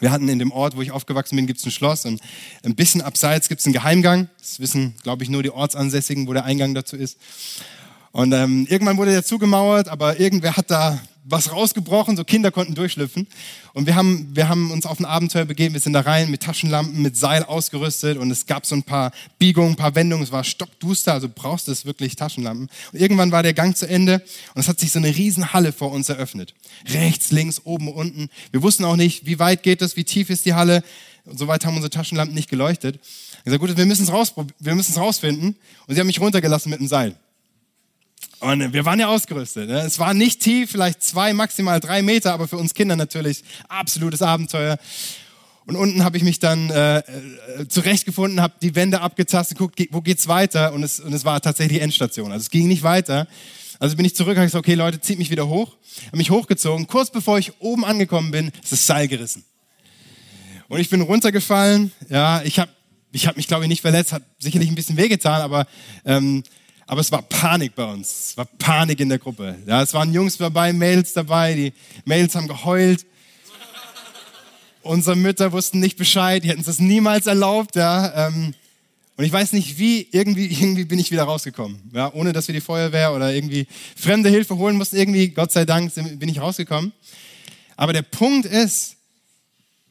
Wir 0.00 0.10
hatten 0.10 0.28
in 0.28 0.40
dem 0.40 0.50
Ort, 0.50 0.74
wo 0.74 0.82
ich 0.82 0.90
aufgewachsen 0.90 1.36
bin, 1.36 1.46
gibt 1.46 1.60
es 1.60 1.64
ein 1.64 1.70
Schloss 1.70 2.06
und 2.06 2.20
ein 2.64 2.74
bisschen 2.74 3.00
abseits 3.00 3.48
gibt 3.48 3.60
es 3.60 3.66
einen 3.66 3.72
Geheimgang. 3.72 4.28
Das 4.40 4.58
wissen, 4.58 4.96
glaube 5.04 5.22
ich, 5.22 5.30
nur 5.30 5.44
die 5.44 5.52
Ortsansässigen, 5.52 6.26
wo 6.26 6.32
der 6.32 6.44
Eingang 6.44 6.74
dazu 6.74 6.96
ist. 6.96 7.18
Und 8.10 8.32
ähm, 8.32 8.66
irgendwann 8.68 8.96
wurde 8.96 9.12
der 9.12 9.24
zugemauert, 9.24 9.86
aber 9.86 10.18
irgendwer 10.18 10.56
hat 10.56 10.72
da 10.72 11.00
was 11.28 11.52
rausgebrochen, 11.52 12.16
so 12.16 12.24
Kinder 12.24 12.50
konnten 12.50 12.74
durchschlüpfen. 12.74 13.26
Und 13.72 13.86
wir 13.86 13.96
haben, 13.96 14.28
wir 14.34 14.48
haben 14.48 14.70
uns 14.70 14.86
auf 14.86 15.00
ein 15.00 15.04
Abenteuer 15.04 15.44
begeben, 15.44 15.74
wir 15.74 15.80
sind 15.80 15.92
da 15.92 16.00
rein 16.00 16.30
mit 16.30 16.42
Taschenlampen, 16.42 17.02
mit 17.02 17.16
Seil 17.16 17.42
ausgerüstet 17.42 18.16
und 18.16 18.30
es 18.30 18.46
gab 18.46 18.64
so 18.64 18.74
ein 18.74 18.84
paar 18.84 19.10
Biegungen, 19.38 19.72
ein 19.72 19.76
paar 19.76 19.94
Wendungen, 19.94 20.24
es 20.24 20.32
war 20.32 20.44
stockduster, 20.44 21.12
also 21.12 21.28
brauchst 21.28 21.66
du 21.66 21.72
es 21.72 21.84
wirklich 21.84 22.16
Taschenlampen. 22.16 22.68
Und 22.92 23.00
irgendwann 23.00 23.32
war 23.32 23.42
der 23.42 23.54
Gang 23.54 23.76
zu 23.76 23.88
Ende 23.88 24.22
und 24.54 24.60
es 24.60 24.68
hat 24.68 24.78
sich 24.78 24.92
so 24.92 24.98
eine 24.98 25.08
Riesen-Halle 25.08 25.72
vor 25.72 25.90
uns 25.90 26.08
eröffnet. 26.08 26.54
Rechts, 26.88 27.32
links, 27.32 27.60
oben, 27.64 27.88
unten. 27.88 28.28
Wir 28.52 28.62
wussten 28.62 28.84
auch 28.84 28.96
nicht, 28.96 29.26
wie 29.26 29.38
weit 29.38 29.62
geht 29.62 29.82
es, 29.82 29.96
wie 29.96 30.04
tief 30.04 30.30
ist 30.30 30.46
die 30.46 30.54
Halle. 30.54 30.82
Und 31.24 31.40
so 31.40 31.48
weit 31.48 31.64
haben 31.66 31.74
unsere 31.74 31.90
Taschenlampen 31.90 32.36
nicht 32.36 32.48
geleuchtet. 32.48 33.00
Ich 33.38 33.44
gesagt, 33.44 33.60
gut, 33.60 33.76
wir 33.76 33.84
müssen 33.84 34.04
es 34.04 34.96
rausfinden. 34.98 35.56
Und 35.86 35.94
sie 35.94 36.00
haben 36.00 36.06
mich 36.06 36.20
runtergelassen 36.20 36.70
mit 36.70 36.78
dem 36.78 36.86
Seil. 36.86 37.16
Und 38.40 38.72
wir 38.72 38.84
waren 38.84 39.00
ja 39.00 39.08
ausgerüstet. 39.08 39.68
Ne? 39.68 39.80
Es 39.80 39.98
war 39.98 40.12
nicht 40.12 40.40
tief, 40.40 40.70
vielleicht 40.72 41.02
zwei, 41.02 41.32
maximal 41.32 41.80
drei 41.80 42.02
Meter, 42.02 42.32
aber 42.32 42.48
für 42.48 42.58
uns 42.58 42.74
Kinder 42.74 42.96
natürlich 42.96 43.42
absolutes 43.68 44.22
Abenteuer. 44.22 44.78
Und 45.64 45.74
unten 45.76 46.04
habe 46.04 46.16
ich 46.16 46.22
mich 46.22 46.38
dann 46.38 46.70
äh, 46.70 46.98
äh 46.98 47.02
zurechtgefunden, 47.68 48.40
habe 48.40 48.54
die 48.62 48.74
Wände 48.76 49.00
abgetastet, 49.00 49.58
guckt, 49.58 49.82
wo 49.90 50.00
geht's 50.00 50.28
weiter? 50.28 50.72
Und 50.72 50.82
es, 50.82 51.00
und 51.00 51.12
es 51.12 51.24
war 51.24 51.40
tatsächlich 51.40 51.80
Endstation. 51.80 52.30
Also 52.30 52.42
es 52.42 52.50
ging 52.50 52.68
nicht 52.68 52.82
weiter. 52.82 53.26
Also 53.78 53.96
bin 53.96 54.04
ich 54.04 54.14
zurück, 54.14 54.36
habe 54.36 54.46
gesagt, 54.46 54.64
okay 54.64 54.74
Leute, 54.74 55.00
zieht 55.00 55.18
mich 55.18 55.30
wieder 55.30 55.48
hoch. 55.48 55.76
Habe 56.06 56.18
mich 56.18 56.30
hochgezogen. 56.30 56.86
Kurz 56.86 57.10
bevor 57.10 57.38
ich 57.38 57.60
oben 57.60 57.84
angekommen 57.84 58.30
bin, 58.30 58.52
ist 58.62 58.72
das 58.72 58.86
Seil 58.86 59.08
gerissen. 59.08 59.44
Und 60.68 60.80
ich 60.80 60.88
bin 60.88 61.00
runtergefallen. 61.00 61.92
Ja, 62.08 62.42
ich 62.42 62.58
habe 62.58 62.70
ich 63.12 63.26
hab 63.26 63.36
mich, 63.36 63.48
glaube 63.48 63.64
ich, 63.64 63.68
nicht 63.68 63.80
verletzt, 63.80 64.12
hat 64.12 64.22
sicherlich 64.38 64.68
ein 64.68 64.74
bisschen 64.74 64.96
wehgetan, 64.96 65.40
aber 65.40 65.66
ähm, 66.04 66.42
aber 66.86 67.00
es 67.00 67.10
war 67.10 67.22
Panik 67.22 67.74
bei 67.74 67.84
uns. 67.84 68.28
Es 68.30 68.36
war 68.36 68.44
Panik 68.44 69.00
in 69.00 69.08
der 69.08 69.18
Gruppe. 69.18 69.56
Ja, 69.66 69.82
es 69.82 69.92
waren 69.92 70.12
Jungs 70.12 70.36
dabei, 70.36 70.72
Mädels 70.72 71.12
dabei. 71.12 71.54
Die 71.54 71.72
Mädels 72.04 72.34
haben 72.34 72.48
geheult. 72.48 73.04
Unsere 74.82 75.16
Mütter 75.16 75.50
wussten 75.50 75.80
nicht 75.80 75.96
Bescheid. 75.96 76.44
Die 76.44 76.48
hätten 76.48 76.60
es 76.60 76.78
niemals 76.78 77.26
erlaubt. 77.26 77.74
Ja, 77.74 78.28
ähm, 78.28 78.54
Und 79.16 79.24
ich 79.24 79.32
weiß 79.32 79.52
nicht 79.52 79.78
wie, 79.78 80.06
irgendwie, 80.12 80.46
irgendwie 80.46 80.84
bin 80.84 81.00
ich 81.00 81.10
wieder 81.10 81.24
rausgekommen. 81.24 81.90
Ja, 81.92 82.12
ohne 82.12 82.32
dass 82.32 82.46
wir 82.46 82.54
die 82.54 82.60
Feuerwehr 82.60 83.12
oder 83.12 83.34
irgendwie 83.34 83.66
fremde 83.96 84.28
Hilfe 84.28 84.56
holen 84.56 84.76
mussten. 84.76 84.96
Irgendwie, 84.96 85.28
Gott 85.28 85.50
sei 85.50 85.64
Dank, 85.64 85.92
bin 85.94 86.28
ich 86.28 86.40
rausgekommen. 86.40 86.92
Aber 87.76 87.92
der 87.92 88.02
Punkt 88.02 88.46
ist, 88.46 88.96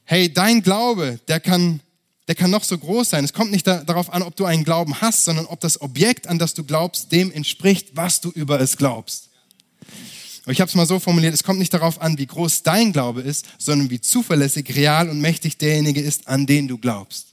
hey, 0.05 0.31
dein 0.31 0.61
Glaube, 0.61 1.19
der 1.27 1.41
kann, 1.41 1.81
der 2.27 2.35
kann 2.35 2.49
noch 2.49 2.63
so 2.63 2.77
groß 2.77 3.09
sein. 3.11 3.23
Es 3.23 3.33
kommt 3.33 3.51
nicht 3.51 3.67
da, 3.67 3.83
darauf 3.83 4.11
an, 4.11 4.23
ob 4.23 4.35
du 4.35 4.45
einen 4.45 4.63
Glauben 4.63 4.99
hast, 5.01 5.25
sondern 5.25 5.45
ob 5.45 5.59
das 5.59 5.81
Objekt, 5.81 6.27
an 6.27 6.39
das 6.39 6.53
du 6.53 6.63
glaubst, 6.63 7.11
dem 7.11 7.31
entspricht, 7.31 7.95
was 7.95 8.21
du 8.21 8.31
über 8.31 8.59
es 8.59 8.77
glaubst. 8.77 9.29
Ich 10.47 10.61
habe 10.61 10.69
es 10.69 10.75
mal 10.75 10.85
so 10.85 10.99
formuliert, 10.99 11.33
es 11.33 11.43
kommt 11.43 11.57
nicht 11.57 11.73
darauf 11.73 12.01
an, 12.01 12.17
wie 12.19 12.27
groß 12.27 12.61
dein 12.63 12.93
Glaube 12.93 13.21
ist, 13.21 13.45
sondern 13.57 13.89
wie 13.89 13.99
zuverlässig, 13.99 14.75
real 14.75 15.09
und 15.09 15.19
mächtig 15.19 15.57
derjenige 15.57 16.01
ist, 16.01 16.27
an 16.27 16.45
den 16.45 16.67
du 16.67 16.77
glaubst. 16.77 17.27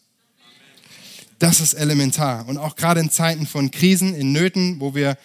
Das 1.38 1.60
ist 1.60 1.74
elementar. 1.74 2.46
Und 2.48 2.56
auch 2.56 2.76
gerade 2.76 3.00
in 3.00 3.10
Zeiten 3.10 3.46
von 3.46 3.70
Krisen, 3.70 4.14
in 4.14 4.32
Nöten, 4.32 4.80
wo 4.80 4.94
wir 4.94 5.18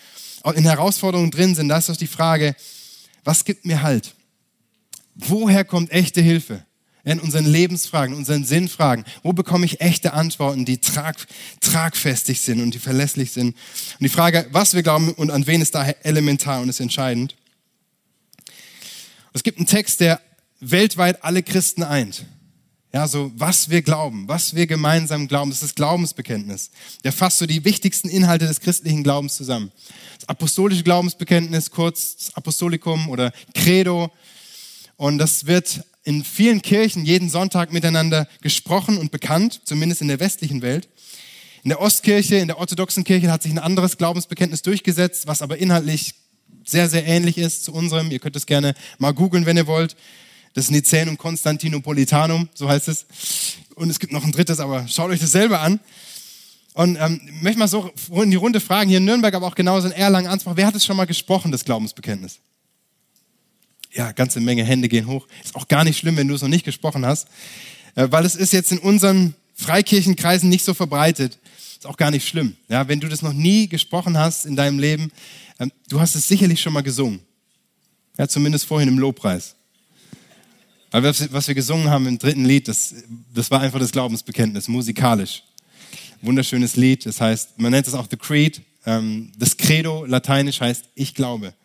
in 0.56 0.64
Herausforderungen 0.64 1.32
drin 1.32 1.56
sind, 1.56 1.70
da 1.70 1.78
ist 1.78 1.90
doch 1.90 1.96
die 1.96 2.08
Frage, 2.08 2.56
was 3.24 3.46
gibt 3.46 3.66
mir 3.66 3.82
Halt? 3.82 4.16
Woher 5.16 5.64
kommt 5.64 5.92
echte 5.92 6.22
Hilfe? 6.22 6.66
In 7.08 7.22
unseren 7.22 7.46
Lebensfragen, 7.46 8.14
unseren 8.14 8.44
Sinnfragen. 8.44 9.06
Wo 9.24 9.32
bekomme 9.32 9.66
ich 9.66 9.80
echte 9.80 10.12
Antworten, 10.12 10.66
die 10.66 10.80
trag, 10.80 11.16
tragfestig 11.62 12.42
sind 12.42 12.62
und 12.62 12.74
die 12.74 12.80
verlässlich 12.80 13.32
sind? 13.32 13.56
Und 13.56 14.02
die 14.02 14.10
Frage, 14.10 14.46
was 14.52 14.74
wir 14.74 14.84
glauben 14.84 15.14
und 15.14 15.32
an 15.32 15.48
wen 15.48 15.62
ist 15.62 15.74
daher 15.74 16.06
elementar 16.06 16.60
und 16.60 16.68
ist 16.68 16.82
entscheidend. 16.82 17.36
Es 19.32 19.44
gibt 19.44 19.58
einen 19.58 19.68
Text, 19.68 20.02
der 20.02 20.20
weltweit 20.60 21.24
alle 21.24 21.44
Christen 21.44 21.84
eint. 21.84 22.26
Ja, 22.94 23.08
so 23.08 23.32
was 23.36 23.70
wir 23.70 23.82
glauben, 23.84 24.28
was 24.28 24.54
wir 24.54 24.68
gemeinsam 24.68 25.30
glauben, 25.30 25.50
das 25.50 25.62
ist 25.62 25.70
das 25.70 25.76
Glaubensbekenntnis. 25.76 26.72
Der 27.06 27.14
fasst 27.14 27.38
so 27.38 27.46
die 27.46 27.64
wichtigsten 27.64 28.10
Inhalte 28.10 28.48
des 28.48 28.60
christlichen 28.60 29.04
Glaubens 29.04 29.36
zusammen. 29.38 29.72
Das 30.20 30.28
apostolische 30.28 30.84
Glaubensbekenntnis, 30.84 31.72
kurz 31.72 32.18
das 32.18 32.36
Apostolikum 32.36 33.08
oder 33.08 33.32
Credo. 33.54 34.12
Und 34.98 35.20
das 35.20 35.46
wird 35.46 35.86
in 36.08 36.24
vielen 36.24 36.62
Kirchen 36.62 37.04
jeden 37.04 37.30
Sonntag 37.30 37.74
miteinander 37.74 38.30
gesprochen 38.40 38.98
und 38.98 39.12
bekannt, 39.12 39.60
zumindest 39.66 40.02
in 40.02 40.08
der 40.08 40.22
westlichen 40.22 40.62
Welt. 40.62 40.88
In 41.64 41.70
der 41.70 41.82
Ostkirche, 41.82 42.38
in 42.38 42.48
der 42.48 42.60
orthodoxen 42.60 43.04
Kirche 43.04 43.30
hat 43.30 43.44
sich 43.44 43.52
ein 43.52 43.60
anderes 43.60 43.98
Glaubensbekenntnis 43.98 44.62
durchgesetzt, 44.62 45.28
was 45.28 45.42
aber 45.42 45.58
inhaltlich 45.58 46.16
sehr, 46.64 46.88
sehr 46.88 47.06
ähnlich 47.06 47.38
ist 47.38 47.66
zu 47.66 47.74
unserem. 47.74 48.10
Ihr 48.10 48.20
könnt 48.20 48.38
es 48.38 48.46
gerne 48.46 48.74
mal 49.00 49.12
googeln, 49.12 49.46
wenn 49.46 49.58
ihr 49.58 49.68
wollt. 49.68 49.98
Das 50.54 50.72
Nicänum 50.72 51.18
Constantinopolitanum, 51.18 52.48
so 52.54 52.70
heißt 52.70 52.88
es. 52.88 53.06
Und 53.76 53.90
es 53.90 54.00
gibt 54.00 54.14
noch 54.14 54.24
ein 54.24 54.32
drittes, 54.32 54.62
aber 54.62 54.88
schaut 54.88 55.10
euch 55.10 55.20
das 55.20 55.34
selber 55.34 55.60
an. 55.60 55.82
Und 56.74 56.98
ähm, 57.02 57.20
ich 57.36 57.42
möchte 57.42 57.60
mal 57.60 57.68
so 57.68 57.92
in 58.12 58.32
die 58.32 58.38
Runde 58.38 58.62
fragen, 58.62 58.88
hier 58.88 59.00
in 59.00 59.06
Nürnberg, 59.06 59.34
aber 59.34 59.48
auch 59.48 59.56
genauso 59.56 59.88
in 59.88 59.94
Erlangen, 59.94 60.28
Ansbach, 60.28 60.54
wer 60.56 60.68
hat 60.68 60.76
es 60.76 60.86
schon 60.86 60.96
mal 60.96 61.06
gesprochen, 61.06 61.52
das 61.52 61.66
Glaubensbekenntnis? 61.66 62.40
Ja, 63.98 64.12
ganze 64.12 64.40
Menge 64.40 64.64
Hände 64.64 64.88
gehen 64.90 65.08
hoch. 65.08 65.28
Ist 65.44 65.56
auch 65.56 65.68
gar 65.68 65.84
nicht 65.84 65.98
schlimm, 65.98 66.18
wenn 66.18 66.28
du 66.28 66.36
es 66.36 66.44
noch 66.44 66.50
nicht 66.50 66.64
gesprochen 66.64 67.04
hast, 67.04 67.28
äh, 67.96 68.08
weil 68.12 68.26
es 68.26 68.36
ist 68.36 68.54
jetzt 68.54 68.72
in 68.72 68.78
unseren 68.78 69.34
Freikirchenkreisen 69.56 70.50
nicht 70.50 70.64
so 70.64 70.76
verbreitet. 70.76 71.40
Ist 71.72 71.88
auch 71.88 71.98
gar 71.98 72.12
nicht 72.12 72.28
schlimm. 72.28 72.56
Ja, 72.70 72.88
wenn 72.88 73.00
du 73.00 73.08
das 73.08 73.24
noch 73.24 73.34
nie 73.34 73.68
gesprochen 73.68 74.16
hast 74.16 74.46
in 74.46 74.56
deinem 74.56 74.78
Leben, 74.78 75.12
ähm, 75.60 75.72
du 75.90 76.00
hast 76.00 76.14
es 76.14 76.28
sicherlich 76.28 76.62
schon 76.62 76.74
mal 76.74 76.84
gesungen. 76.84 77.22
Ja, 78.20 78.28
zumindest 78.28 78.66
vorhin 78.66 78.88
im 78.88 79.00
Lobpreis. 79.00 79.56
Aber 80.92 81.10
was 81.32 81.48
wir 81.48 81.56
gesungen 81.56 81.90
haben 81.90 82.08
im 82.08 82.20
dritten 82.20 82.46
Lied, 82.46 82.68
das, 82.68 82.94
das 83.34 83.50
war 83.50 83.62
einfach 83.62 83.80
das 83.80 83.92
Glaubensbekenntnis, 83.92 84.68
musikalisch. 84.68 85.44
Wunderschönes 86.22 86.76
Lied, 86.76 87.06
das 87.06 87.20
heißt, 87.20 87.60
man 87.60 87.72
nennt 87.72 87.88
es 87.88 87.96
auch 87.96 88.08
The 88.10 88.18
Creed. 88.18 88.62
Ähm, 88.86 89.32
das 89.38 89.58
Credo, 89.58 90.06
lateinisch 90.06 90.62
heißt, 90.62 90.86
ich 90.94 91.16
glaube. 91.16 91.56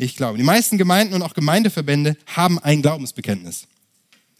Ich 0.00 0.16
glaube. 0.16 0.38
Die 0.38 0.44
meisten 0.44 0.78
Gemeinden 0.78 1.12
und 1.12 1.20
auch 1.20 1.34
Gemeindeverbände 1.34 2.16
haben 2.26 2.58
ein 2.58 2.80
Glaubensbekenntnis. 2.80 3.66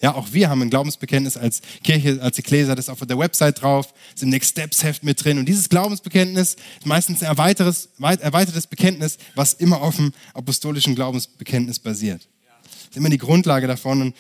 Ja, 0.01 0.15
auch 0.15 0.29
wir 0.33 0.49
haben 0.49 0.63
ein 0.63 0.71
Glaubensbekenntnis 0.71 1.37
als 1.37 1.61
Kirche, 1.85 2.19
als 2.23 2.39
Ekklesia, 2.39 2.75
das 2.75 2.87
ist 2.87 2.89
auf 2.89 3.07
der 3.07 3.19
Website 3.19 3.61
drauf, 3.61 3.93
ist 4.15 4.23
im 4.23 4.31
Next 4.31 4.53
Steps 4.53 4.83
Heft 4.83 5.05
mit 5.05 5.23
drin. 5.23 5.39
Und 5.39 5.45
dieses 5.45 5.69
Glaubensbekenntnis 5.69 6.55
ist 6.79 6.87
meistens 6.87 7.23
ein 7.23 7.27
erweitertes, 7.27 7.91
erweitertes 7.99 8.67
Bekenntnis, 8.67 9.19
was 9.35 9.53
immer 9.53 9.83
auf 9.83 9.97
dem 9.97 10.15
apostolischen 10.33 10.95
Glaubensbekenntnis 10.95 11.79
basiert. 11.79 12.27
Das 12.65 12.93
ist 12.93 12.97
immer 12.97 13.11
die 13.11 13.19
Grundlage 13.19 13.67
davon. 13.67 14.01
Und 14.01 14.17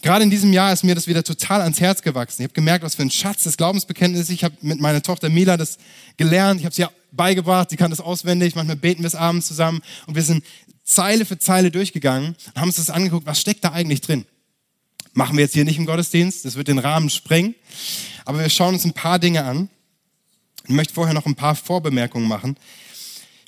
gerade 0.00 0.22
in 0.22 0.30
diesem 0.30 0.52
Jahr 0.52 0.72
ist 0.72 0.84
mir 0.84 0.94
das 0.94 1.08
wieder 1.08 1.24
total 1.24 1.62
ans 1.62 1.80
Herz 1.80 2.02
gewachsen. 2.02 2.42
Ich 2.42 2.46
habe 2.46 2.54
gemerkt, 2.54 2.84
was 2.84 2.94
für 2.94 3.02
ein 3.02 3.10
Schatz 3.10 3.42
das 3.42 3.56
Bekenntnis 3.56 4.22
ist. 4.22 4.30
Ich 4.30 4.44
habe 4.44 4.54
mit 4.60 4.80
meiner 4.80 5.02
Tochter 5.02 5.28
Mila 5.28 5.56
das 5.56 5.78
gelernt. 6.16 6.60
Ich 6.60 6.66
habe 6.66 6.74
sie 6.74 6.86
beigebracht. 7.16 7.70
Sie 7.70 7.76
kann 7.76 7.90
das 7.90 8.00
auswendig. 8.00 8.54
Manchmal 8.54 8.76
beten 8.76 9.02
wir 9.02 9.08
es 9.08 9.14
abends 9.14 9.46
zusammen. 9.46 9.82
Und 10.06 10.14
wir 10.14 10.22
sind 10.22 10.44
Zeile 10.84 11.24
für 11.24 11.38
Zeile 11.38 11.70
durchgegangen 11.70 12.36
und 12.54 12.60
haben 12.60 12.68
uns 12.68 12.76
das 12.76 12.90
angeguckt. 12.90 13.26
Was 13.26 13.40
steckt 13.40 13.64
da 13.64 13.72
eigentlich 13.72 14.00
drin? 14.00 14.26
Machen 15.12 15.36
wir 15.36 15.44
jetzt 15.44 15.54
hier 15.54 15.64
nicht 15.64 15.78
im 15.78 15.86
Gottesdienst, 15.86 16.44
das 16.44 16.56
wird 16.56 16.68
den 16.68 16.78
Rahmen 16.78 17.08
sprengen. 17.08 17.54
Aber 18.24 18.40
wir 18.40 18.48
schauen 18.50 18.74
uns 18.74 18.84
ein 18.84 18.92
paar 18.92 19.18
Dinge 19.18 19.44
an. 19.44 19.68
Ich 20.64 20.74
möchte 20.74 20.94
vorher 20.94 21.14
noch 21.14 21.26
ein 21.26 21.34
paar 21.34 21.54
Vorbemerkungen 21.54 22.26
machen. 22.26 22.56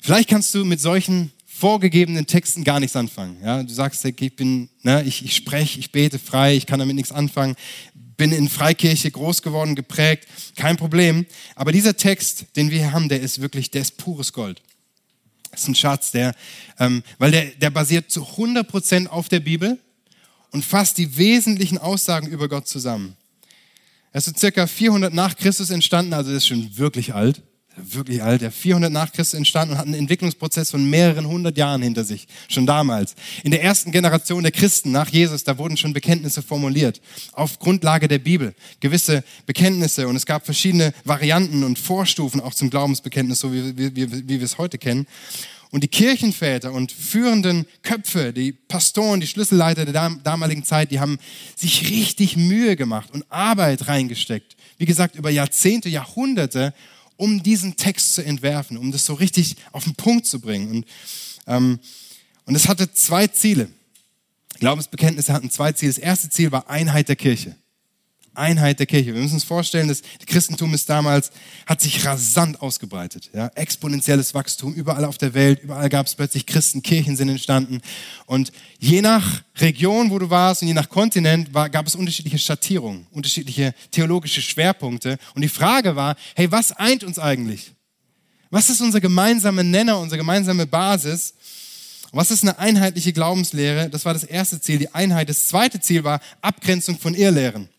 Vielleicht 0.01 0.29
kannst 0.29 0.53
du 0.53 0.63
mit 0.63 0.79
solchen 0.79 1.31
vorgegebenen 1.45 2.27
Texten 2.27 2.63
gar 2.63 2.79
nichts 2.79 2.95
anfangen. 2.95 3.37
Ja, 3.43 3.63
du 3.63 3.73
sagst, 3.73 4.05
ich 4.05 4.35
bin, 4.35 4.69
ne, 4.83 5.03
ich, 5.03 5.25
ich 5.25 5.35
spreche, 5.35 5.79
ich 5.79 5.91
bete 5.91 6.19
frei, 6.19 6.55
ich 6.55 6.67
kann 6.67 6.79
damit 6.79 6.95
nichts 6.95 7.11
anfangen, 7.11 7.55
bin 8.15 8.31
in 8.31 8.47
Freikirche 8.47 9.09
groß 9.09 9.41
geworden, 9.41 9.75
geprägt, 9.75 10.27
kein 10.55 10.77
Problem. 10.77 11.25
Aber 11.55 11.71
dieser 11.71 11.97
Text, 11.97 12.45
den 12.55 12.69
wir 12.69 12.77
hier 12.77 12.91
haben, 12.91 13.09
der 13.09 13.21
ist 13.21 13.41
wirklich, 13.41 13.71
der 13.71 13.81
ist 13.81 13.97
pures 13.97 14.33
Gold. 14.33 14.61
Das 15.51 15.61
ist 15.61 15.67
ein 15.67 15.75
Schatz, 15.75 16.11
der, 16.11 16.35
ähm, 16.79 17.03
weil 17.17 17.31
der, 17.31 17.45
der 17.45 17.69
basiert 17.69 18.11
zu 18.11 18.25
100 18.25 18.67
Prozent 18.67 19.09
auf 19.09 19.29
der 19.29 19.39
Bibel 19.39 19.79
und 20.51 20.63
fasst 20.63 20.97
die 20.97 21.17
wesentlichen 21.17 21.77
Aussagen 21.77 22.27
über 22.27 22.47
Gott 22.47 22.67
zusammen. 22.67 23.15
Er 24.11 24.19
ist 24.19 24.25
so 24.25 24.33
circa 24.35 24.67
400 24.67 25.13
nach 25.13 25.35
Christus 25.35 25.69
entstanden, 25.69 26.13
also 26.13 26.31
ist 26.31 26.47
schon 26.47 26.77
wirklich 26.77 27.13
alt, 27.13 27.41
wirklich 27.77 28.23
alt, 28.23 28.41
er 28.41 28.51
400 28.51 28.91
nach 28.91 29.11
Christus 29.11 29.37
entstanden 29.37 29.73
und 29.73 29.77
hat 29.77 29.85
einen 29.85 29.95
Entwicklungsprozess 29.95 30.71
von 30.71 30.89
mehreren 30.89 31.27
hundert 31.27 31.57
Jahren 31.57 31.81
hinter 31.81 32.03
sich, 32.03 32.27
schon 32.49 32.65
damals. 32.65 33.15
In 33.43 33.51
der 33.51 33.63
ersten 33.63 33.91
Generation 33.91 34.43
der 34.43 34.51
Christen 34.51 34.91
nach 34.91 35.09
Jesus, 35.09 35.43
da 35.43 35.57
wurden 35.57 35.77
schon 35.77 35.93
Bekenntnisse 35.93 36.41
formuliert, 36.41 37.01
auf 37.33 37.59
Grundlage 37.59 38.07
der 38.07 38.19
Bibel, 38.19 38.53
gewisse 38.79 39.23
Bekenntnisse 39.45 40.07
und 40.07 40.15
es 40.15 40.25
gab 40.25 40.45
verschiedene 40.45 40.93
Varianten 41.03 41.63
und 41.63 41.79
Vorstufen 41.79 42.41
auch 42.41 42.53
zum 42.53 42.69
Glaubensbekenntnis, 42.69 43.39
so 43.39 43.53
wie, 43.53 43.77
wie, 43.77 43.95
wie 43.95 44.27
wir 44.27 44.43
es 44.43 44.57
heute 44.57 44.77
kennen. 44.77 45.07
Und 45.69 45.83
die 45.83 45.89
Kirchenväter 45.89 46.71
und 46.71 46.91
führenden 46.93 47.65
Köpfe, 47.83 48.31
die 48.31 48.53
Pastoren, 48.53 49.19
die 49.19 49.27
Schlüsselleiter 49.27 49.85
der 49.85 50.11
damaligen 50.23 50.63
Zeit, 50.63 50.91
die 50.91 50.99
haben 50.99 51.19
sich 51.55 51.89
richtig 51.89 52.37
Mühe 52.37 52.77
gemacht 52.77 53.09
und 53.11 53.25
Arbeit 53.29 53.87
reingesteckt. 53.87 54.55
Wie 54.77 54.85
gesagt, 54.85 55.15
über 55.15 55.29
Jahrzehnte, 55.29 55.89
Jahrhunderte, 55.89 56.73
um 57.17 57.43
diesen 57.43 57.75
Text 57.75 58.13
zu 58.13 58.23
entwerfen, 58.23 58.77
um 58.77 58.91
das 58.91 59.05
so 59.05 59.13
richtig 59.13 59.57
auf 59.71 59.83
den 59.83 59.95
Punkt 59.95 60.25
zu 60.25 60.39
bringen. 60.39 60.69
Und, 60.69 60.85
ähm, 61.47 61.79
und 62.45 62.55
es 62.55 62.67
hatte 62.67 62.91
zwei 62.93 63.27
Ziele. 63.27 63.69
Glaubensbekenntnisse 64.59 65.33
hatten 65.33 65.51
zwei 65.51 65.71
Ziele. 65.73 65.91
Das 65.91 65.99
erste 66.01 66.29
Ziel 66.29 66.51
war 66.51 66.69
Einheit 66.69 67.09
der 67.09 67.15
Kirche. 67.15 67.55
Einheit 68.37 68.79
der 68.79 68.85
Kirche. 68.85 69.13
Wir 69.13 69.21
müssen 69.21 69.35
uns 69.35 69.43
vorstellen, 69.43 69.87
das 69.87 70.01
Christentum 70.25 70.73
ist 70.73 70.89
damals, 70.89 71.31
hat 71.65 71.81
sich 71.81 72.05
rasant 72.05 72.61
ausgebreitet. 72.61 73.29
Ja? 73.33 73.51
Exponentielles 73.55 74.33
Wachstum, 74.33 74.73
überall 74.73 75.05
auf 75.05 75.17
der 75.17 75.33
Welt, 75.33 75.63
überall 75.63 75.89
gab 75.89 76.05
es 76.05 76.15
plötzlich 76.15 76.45
Christen, 76.45 76.81
Kirchen 76.81 77.15
sind 77.15 77.29
entstanden. 77.29 77.81
Und 78.25 78.51
je 78.79 79.01
nach 79.01 79.43
Region, 79.57 80.11
wo 80.11 80.19
du 80.19 80.29
warst 80.29 80.61
und 80.61 80.67
je 80.67 80.73
nach 80.73 80.89
Kontinent 80.89 81.53
war, 81.53 81.69
gab 81.69 81.87
es 81.87 81.95
unterschiedliche 81.95 82.37
Schattierungen, 82.37 83.07
unterschiedliche 83.11 83.73
theologische 83.91 84.41
Schwerpunkte. 84.41 85.17
Und 85.35 85.41
die 85.41 85.49
Frage 85.49 85.95
war, 85.95 86.15
hey, 86.35 86.51
was 86.51 86.71
eint 86.71 87.03
uns 87.03 87.19
eigentlich? 87.19 87.73
Was 88.49 88.69
ist 88.69 88.81
unser 88.81 89.01
gemeinsamer 89.01 89.63
Nenner, 89.63 89.99
unsere 89.99 90.17
gemeinsame 90.17 90.65
Basis? 90.65 91.33
Was 92.11 92.31
ist 92.31 92.43
eine 92.43 92.57
einheitliche 92.57 93.11
Glaubenslehre? 93.11 93.89
Das 93.89 94.05
war 94.05 94.13
das 94.13 94.23
erste 94.23 94.61
Ziel, 94.61 94.79
die 94.79 94.93
Einheit. 94.93 95.29
Das 95.29 95.47
zweite 95.47 95.79
Ziel 95.79 96.03
war 96.03 96.21
Abgrenzung 96.41 96.97
von 96.97 97.13
Irrlehren. 97.13 97.69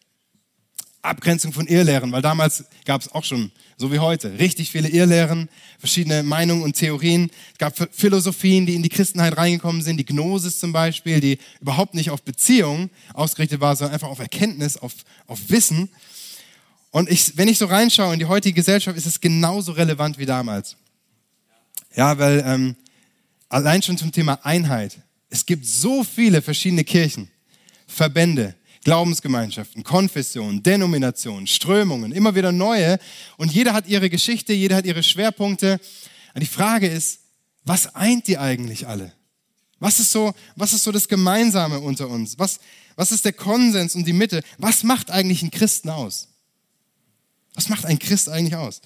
Abgrenzung 1.09 1.53
von 1.53 1.67
Irrlehren, 1.67 2.13
weil 2.13 2.23
damals 2.23 2.65
gab 2.85 3.01
es 3.01 3.13
auch 3.13 3.25
schon, 3.25 3.51
so 3.77 3.93
wie 3.93 3.99
heute, 3.99 4.39
richtig 4.39 4.71
viele 4.71 4.89
Irrlehren, 4.89 5.49
verschiedene 5.79 6.23
Meinungen 6.23 6.63
und 6.63 6.75
Theorien. 6.75 7.31
Es 7.53 7.59
gab 7.59 7.75
Philosophien, 7.95 8.67
die 8.67 8.75
in 8.75 8.83
die 8.83 8.89
Christenheit 8.89 9.37
reingekommen 9.37 9.83
sind, 9.83 9.97
die 9.97 10.05
Gnosis 10.05 10.59
zum 10.59 10.73
Beispiel, 10.73 11.21
die 11.21 11.39
überhaupt 11.61 11.95
nicht 11.95 12.11
auf 12.11 12.23
Beziehung 12.23 12.91
ausgerichtet 13.15 13.61
war, 13.61 13.75
sondern 13.77 13.95
einfach 13.95 14.09
auf 14.09 14.19
Erkenntnis, 14.19 14.77
auf, 14.77 14.93
auf 15.27 15.41
Wissen. 15.49 15.89
Und 16.91 17.11
ich, 17.11 17.37
wenn 17.37 17.49
ich 17.49 17.59
so 17.59 17.67
reinschaue 17.67 18.13
in 18.13 18.19
die 18.19 18.27
heutige 18.27 18.55
Gesellschaft, 18.55 18.97
ist 18.97 19.07
es 19.07 19.21
genauso 19.21 19.73
relevant 19.73 20.19
wie 20.19 20.27
damals. 20.27 20.77
Ja, 21.95 22.19
weil 22.19 22.43
ähm, 22.47 22.77
allein 23.49 23.83
schon 23.83 23.99
zum 23.99 24.13
Thema 24.13 24.39
Einheit. 24.45 24.99
Es 25.31 25.45
gibt 25.45 25.67
so 25.67 26.05
viele 26.05 26.43
verschiedene 26.43 26.85
Kirchen, 26.85 27.31
Verbände, 27.87 28.55
Glaubensgemeinschaften, 28.85 29.85
Konfessionen, 29.85 30.63
Denominationen, 30.63 31.47
Strömungen, 31.47 32.13
immer 32.13 32.35
wieder 32.35 32.53
neue. 32.53 32.99
Und 33.37 33.53
jeder 33.53 33.73
hat 33.73 33.87
ihre 33.89 34.11
Geschichte, 34.11 34.53
jeder 34.53 34.77
hat 34.77 34.87
ihre 34.87 35.03
Schwerpunkte. 35.03 35.81
Und 36.35 36.41
die 36.41 36.47
Frage 36.47 36.87
ist, 36.87 37.21
was 37.65 37.95
eint 37.95 38.27
die 38.29 38.39
eigentlich 38.39 38.87
alle? 38.87 39.13
Was 39.81 40.01
ist 40.01 40.11
so, 40.11 40.35
was 40.57 40.73
ist 40.73 40.85
so 40.85 40.93
das 40.93 41.09
Gemeinsame 41.09 41.81
unter 41.81 42.09
uns? 42.09 42.39
Was, 42.39 42.59
was 42.97 43.13
ist 43.13 43.25
der 43.25 43.33
Konsens 43.33 43.95
und 43.95 44.07
die 44.07 44.13
Mitte? 44.13 44.43
Was 44.59 44.83
macht 44.83 45.11
eigentlich 45.11 45.43
einen 45.43 45.51
Christen 45.51 45.91
aus? 45.91 46.29
Was 47.55 47.69
macht 47.69 47.87
ein 47.87 47.99
Christ 47.99 48.29
eigentlich 48.29 48.57
aus? 48.57 48.81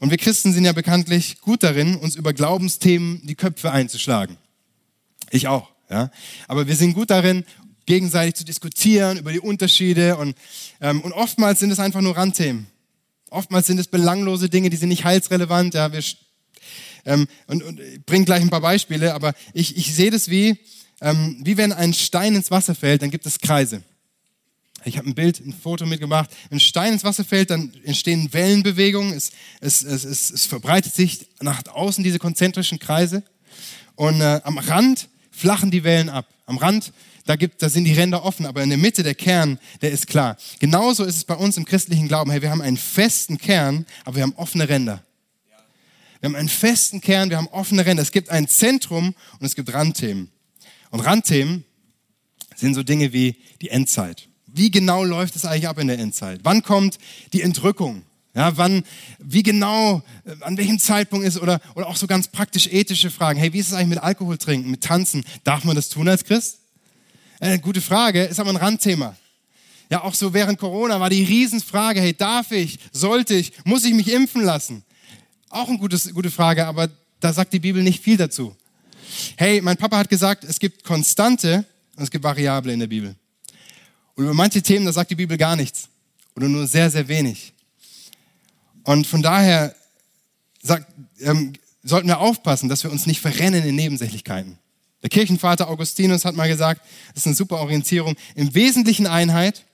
Und 0.00 0.10
wir 0.10 0.18
Christen 0.18 0.52
sind 0.52 0.64
ja 0.64 0.72
bekanntlich 0.72 1.40
gut 1.40 1.62
darin, 1.62 1.96
uns 1.96 2.16
über 2.16 2.32
Glaubensthemen 2.32 3.20
die 3.24 3.34
Köpfe 3.34 3.70
einzuschlagen. 3.70 4.36
Ich 5.30 5.48
auch, 5.48 5.70
ja. 5.90 6.10
Aber 6.46 6.66
wir 6.66 6.76
sind 6.76 6.94
gut 6.94 7.10
darin, 7.10 7.44
gegenseitig 7.88 8.34
zu 8.34 8.44
diskutieren 8.44 9.16
über 9.18 9.32
die 9.32 9.40
Unterschiede 9.40 10.18
und, 10.18 10.36
ähm, 10.80 11.00
und 11.00 11.12
oftmals 11.12 11.58
sind 11.58 11.70
es 11.70 11.78
einfach 11.78 12.02
nur 12.02 12.16
Randthemen. 12.16 12.66
Oftmals 13.30 13.66
sind 13.66 13.80
es 13.80 13.88
belanglose 13.88 14.50
Dinge, 14.50 14.68
die 14.68 14.76
sind 14.76 14.90
nicht 14.90 15.04
heilsrelevant. 15.04 15.72
Ja, 15.72 15.90
wir, 15.90 16.04
ähm, 17.06 17.26
und, 17.46 17.62
und 17.62 17.80
ich 17.80 18.04
bringe 18.04 18.26
gleich 18.26 18.42
ein 18.42 18.50
paar 18.50 18.60
Beispiele, 18.60 19.14
aber 19.14 19.32
ich, 19.54 19.76
ich 19.78 19.94
sehe 19.94 20.10
das 20.10 20.28
wie, 20.28 20.58
ähm, 21.00 21.40
wie 21.42 21.56
wenn 21.56 21.72
ein 21.72 21.94
Stein 21.94 22.34
ins 22.34 22.50
Wasser 22.50 22.74
fällt, 22.74 23.00
dann 23.00 23.10
gibt 23.10 23.24
es 23.24 23.38
Kreise. 23.38 23.82
Ich 24.84 24.98
habe 24.98 25.08
ein 25.08 25.14
Bild, 25.14 25.40
ein 25.40 25.54
Foto 25.54 25.86
mitgemacht. 25.86 26.30
Wenn 26.50 26.58
ein 26.58 26.60
Stein 26.60 26.92
ins 26.92 27.04
Wasser 27.04 27.24
fällt, 27.24 27.50
dann 27.50 27.72
entstehen 27.84 28.32
Wellenbewegungen. 28.32 29.14
Es, 29.14 29.32
es, 29.60 29.82
es, 29.82 30.04
es, 30.04 30.30
es 30.30 30.46
verbreitet 30.46 30.94
sich 30.94 31.26
nach 31.40 31.66
außen 31.66 32.04
diese 32.04 32.18
konzentrischen 32.18 32.78
Kreise. 32.78 33.22
Und 33.96 34.20
äh, 34.20 34.40
am 34.44 34.58
Rand 34.58 35.08
flachen 35.30 35.70
die 35.70 35.84
Wellen 35.84 36.10
ab. 36.10 36.26
Am 36.46 36.58
Rand, 36.58 36.92
da, 37.28 37.36
gibt, 37.36 37.60
da 37.60 37.68
sind 37.68 37.84
die 37.84 37.92
Ränder 37.92 38.24
offen, 38.24 38.46
aber 38.46 38.62
in 38.62 38.70
der 38.70 38.78
Mitte 38.78 39.02
der 39.02 39.14
Kern, 39.14 39.58
der 39.82 39.90
ist 39.90 40.06
klar. 40.06 40.38
Genauso 40.60 41.04
ist 41.04 41.14
es 41.14 41.24
bei 41.24 41.34
uns 41.34 41.58
im 41.58 41.66
christlichen 41.66 42.08
Glauben. 42.08 42.30
Hey, 42.30 42.40
wir 42.40 42.50
haben 42.50 42.62
einen 42.62 42.78
festen 42.78 43.36
Kern, 43.36 43.84
aber 44.06 44.16
wir 44.16 44.22
haben 44.22 44.34
offene 44.36 44.66
Ränder. 44.66 45.04
Wir 46.20 46.28
haben 46.30 46.36
einen 46.36 46.48
festen 46.48 47.02
Kern, 47.02 47.28
wir 47.28 47.36
haben 47.36 47.48
offene 47.48 47.84
Ränder. 47.84 48.02
Es 48.02 48.12
gibt 48.12 48.30
ein 48.30 48.48
Zentrum 48.48 49.14
und 49.38 49.46
es 49.46 49.54
gibt 49.54 49.74
Randthemen. 49.74 50.30
Und 50.88 51.00
Randthemen 51.00 51.64
sind 52.56 52.72
so 52.72 52.82
Dinge 52.82 53.12
wie 53.12 53.36
die 53.60 53.68
Endzeit. 53.68 54.30
Wie 54.46 54.70
genau 54.70 55.04
läuft 55.04 55.36
es 55.36 55.44
eigentlich 55.44 55.68
ab 55.68 55.78
in 55.78 55.88
der 55.88 55.98
Endzeit? 55.98 56.40
Wann 56.44 56.62
kommt 56.62 56.96
die 57.34 57.42
Entrückung? 57.42 58.04
Ja, 58.34 58.56
wann, 58.56 58.84
wie 59.18 59.42
genau, 59.42 60.02
äh, 60.24 60.34
an 60.40 60.56
welchem 60.56 60.78
Zeitpunkt 60.78 61.26
ist 61.26 61.38
oder, 61.38 61.60
oder 61.74 61.88
auch 61.88 61.96
so 61.96 62.06
ganz 62.06 62.28
praktisch 62.28 62.68
ethische 62.68 63.10
Fragen. 63.10 63.38
Hey, 63.38 63.52
wie 63.52 63.58
ist 63.58 63.68
es 63.68 63.74
eigentlich 63.74 63.88
mit 63.88 63.98
Alkohol 63.98 64.38
trinken, 64.38 64.70
mit 64.70 64.82
Tanzen? 64.82 65.26
Darf 65.44 65.64
man 65.64 65.76
das 65.76 65.90
tun 65.90 66.08
als 66.08 66.24
Christ? 66.24 66.60
Äh, 67.40 67.58
gute 67.58 67.80
Frage, 67.80 68.24
ist 68.24 68.40
aber 68.40 68.50
ein 68.50 68.56
Randthema. 68.56 69.16
Ja, 69.90 70.02
auch 70.02 70.14
so 70.14 70.34
während 70.34 70.58
Corona 70.58 71.00
war 71.00 71.08
die 71.08 71.24
Riesenfrage, 71.24 72.00
hey, 72.00 72.14
darf 72.14 72.50
ich, 72.52 72.78
sollte 72.92 73.34
ich, 73.34 73.52
muss 73.64 73.84
ich 73.84 73.94
mich 73.94 74.12
impfen 74.12 74.42
lassen? 74.42 74.82
Auch 75.48 75.68
eine 75.68 75.78
gute 75.78 76.30
Frage, 76.30 76.66
aber 76.66 76.90
da 77.20 77.32
sagt 77.32 77.52
die 77.52 77.58
Bibel 77.58 77.82
nicht 77.82 78.02
viel 78.02 78.16
dazu. 78.16 78.54
Hey, 79.36 79.60
mein 79.62 79.76
Papa 79.76 79.96
hat 79.96 80.10
gesagt, 80.10 80.44
es 80.44 80.58
gibt 80.58 80.84
Konstante 80.84 81.64
und 81.96 82.04
es 82.04 82.10
gibt 82.10 82.24
Variable 82.24 82.72
in 82.72 82.80
der 82.80 82.86
Bibel. 82.86 83.14
Und 84.14 84.24
über 84.24 84.34
manche 84.34 84.60
Themen, 84.60 84.84
da 84.84 84.92
sagt 84.92 85.10
die 85.10 85.14
Bibel 85.14 85.38
gar 85.38 85.56
nichts 85.56 85.88
oder 86.36 86.48
nur 86.48 86.66
sehr, 86.66 86.90
sehr 86.90 87.08
wenig. 87.08 87.52
Und 88.84 89.06
von 89.06 89.22
daher 89.22 89.74
sagt, 90.60 90.86
ähm, 91.20 91.54
sollten 91.82 92.08
wir 92.08 92.18
aufpassen, 92.18 92.68
dass 92.68 92.84
wir 92.84 92.92
uns 92.92 93.06
nicht 93.06 93.20
verrennen 93.20 93.64
in 93.64 93.74
Nebensächlichkeiten. 93.74 94.58
Der 95.02 95.10
Kirchenvater 95.10 95.68
Augustinus 95.68 96.24
hat 96.24 96.34
mal 96.34 96.48
gesagt, 96.48 96.82
das 97.14 97.22
ist 97.22 97.26
eine 97.26 97.36
super 97.36 97.58
Orientierung, 97.58 98.16
im 98.34 98.54
Wesentlichen 98.54 99.06
Einheit, 99.06 99.64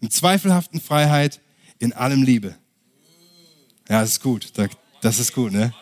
im 0.00 0.10
zweifelhaften 0.10 0.80
Freiheit, 0.80 1.40
in 1.78 1.92
allem 1.92 2.22
Liebe. 2.22 2.56
Ja, 3.88 4.00
das 4.00 4.10
ist 4.10 4.22
gut. 4.22 4.52
Das 5.00 5.18
ist 5.20 5.32
gut, 5.32 5.52
ne? 5.52 5.72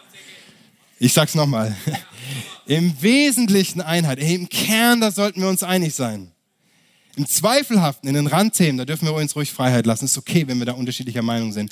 Ich 0.99 1.12
sag's 1.12 1.35
nochmal. 1.35 1.75
Im 2.66 3.03
Wesentlichen 3.03 3.83
Einheit, 3.83 4.18
im 4.18 4.49
Kern, 4.49 5.03
da 5.03 5.11
sollten 5.11 5.42
wir 5.42 5.49
uns 5.49 5.62
einig 5.62 5.94
sein. 5.94 6.33
Im 7.16 7.27
Zweifelhaften, 7.27 8.09
in 8.09 8.14
den 8.14 8.27
Randthemen, 8.27 8.79
da 8.79 8.87
dürfen 8.87 9.07
wir 9.07 9.12
uns 9.12 9.37
ruhig 9.37 9.53
Freiheit 9.53 9.85
lassen. 9.85 10.07
Ist 10.07 10.16
okay, 10.16 10.49
wenn 10.49 10.59
wir 10.59 10.66
da 10.66 10.73
unterschiedlicher 10.73 11.23
Meinung 11.23 11.53
sind. 11.53 11.70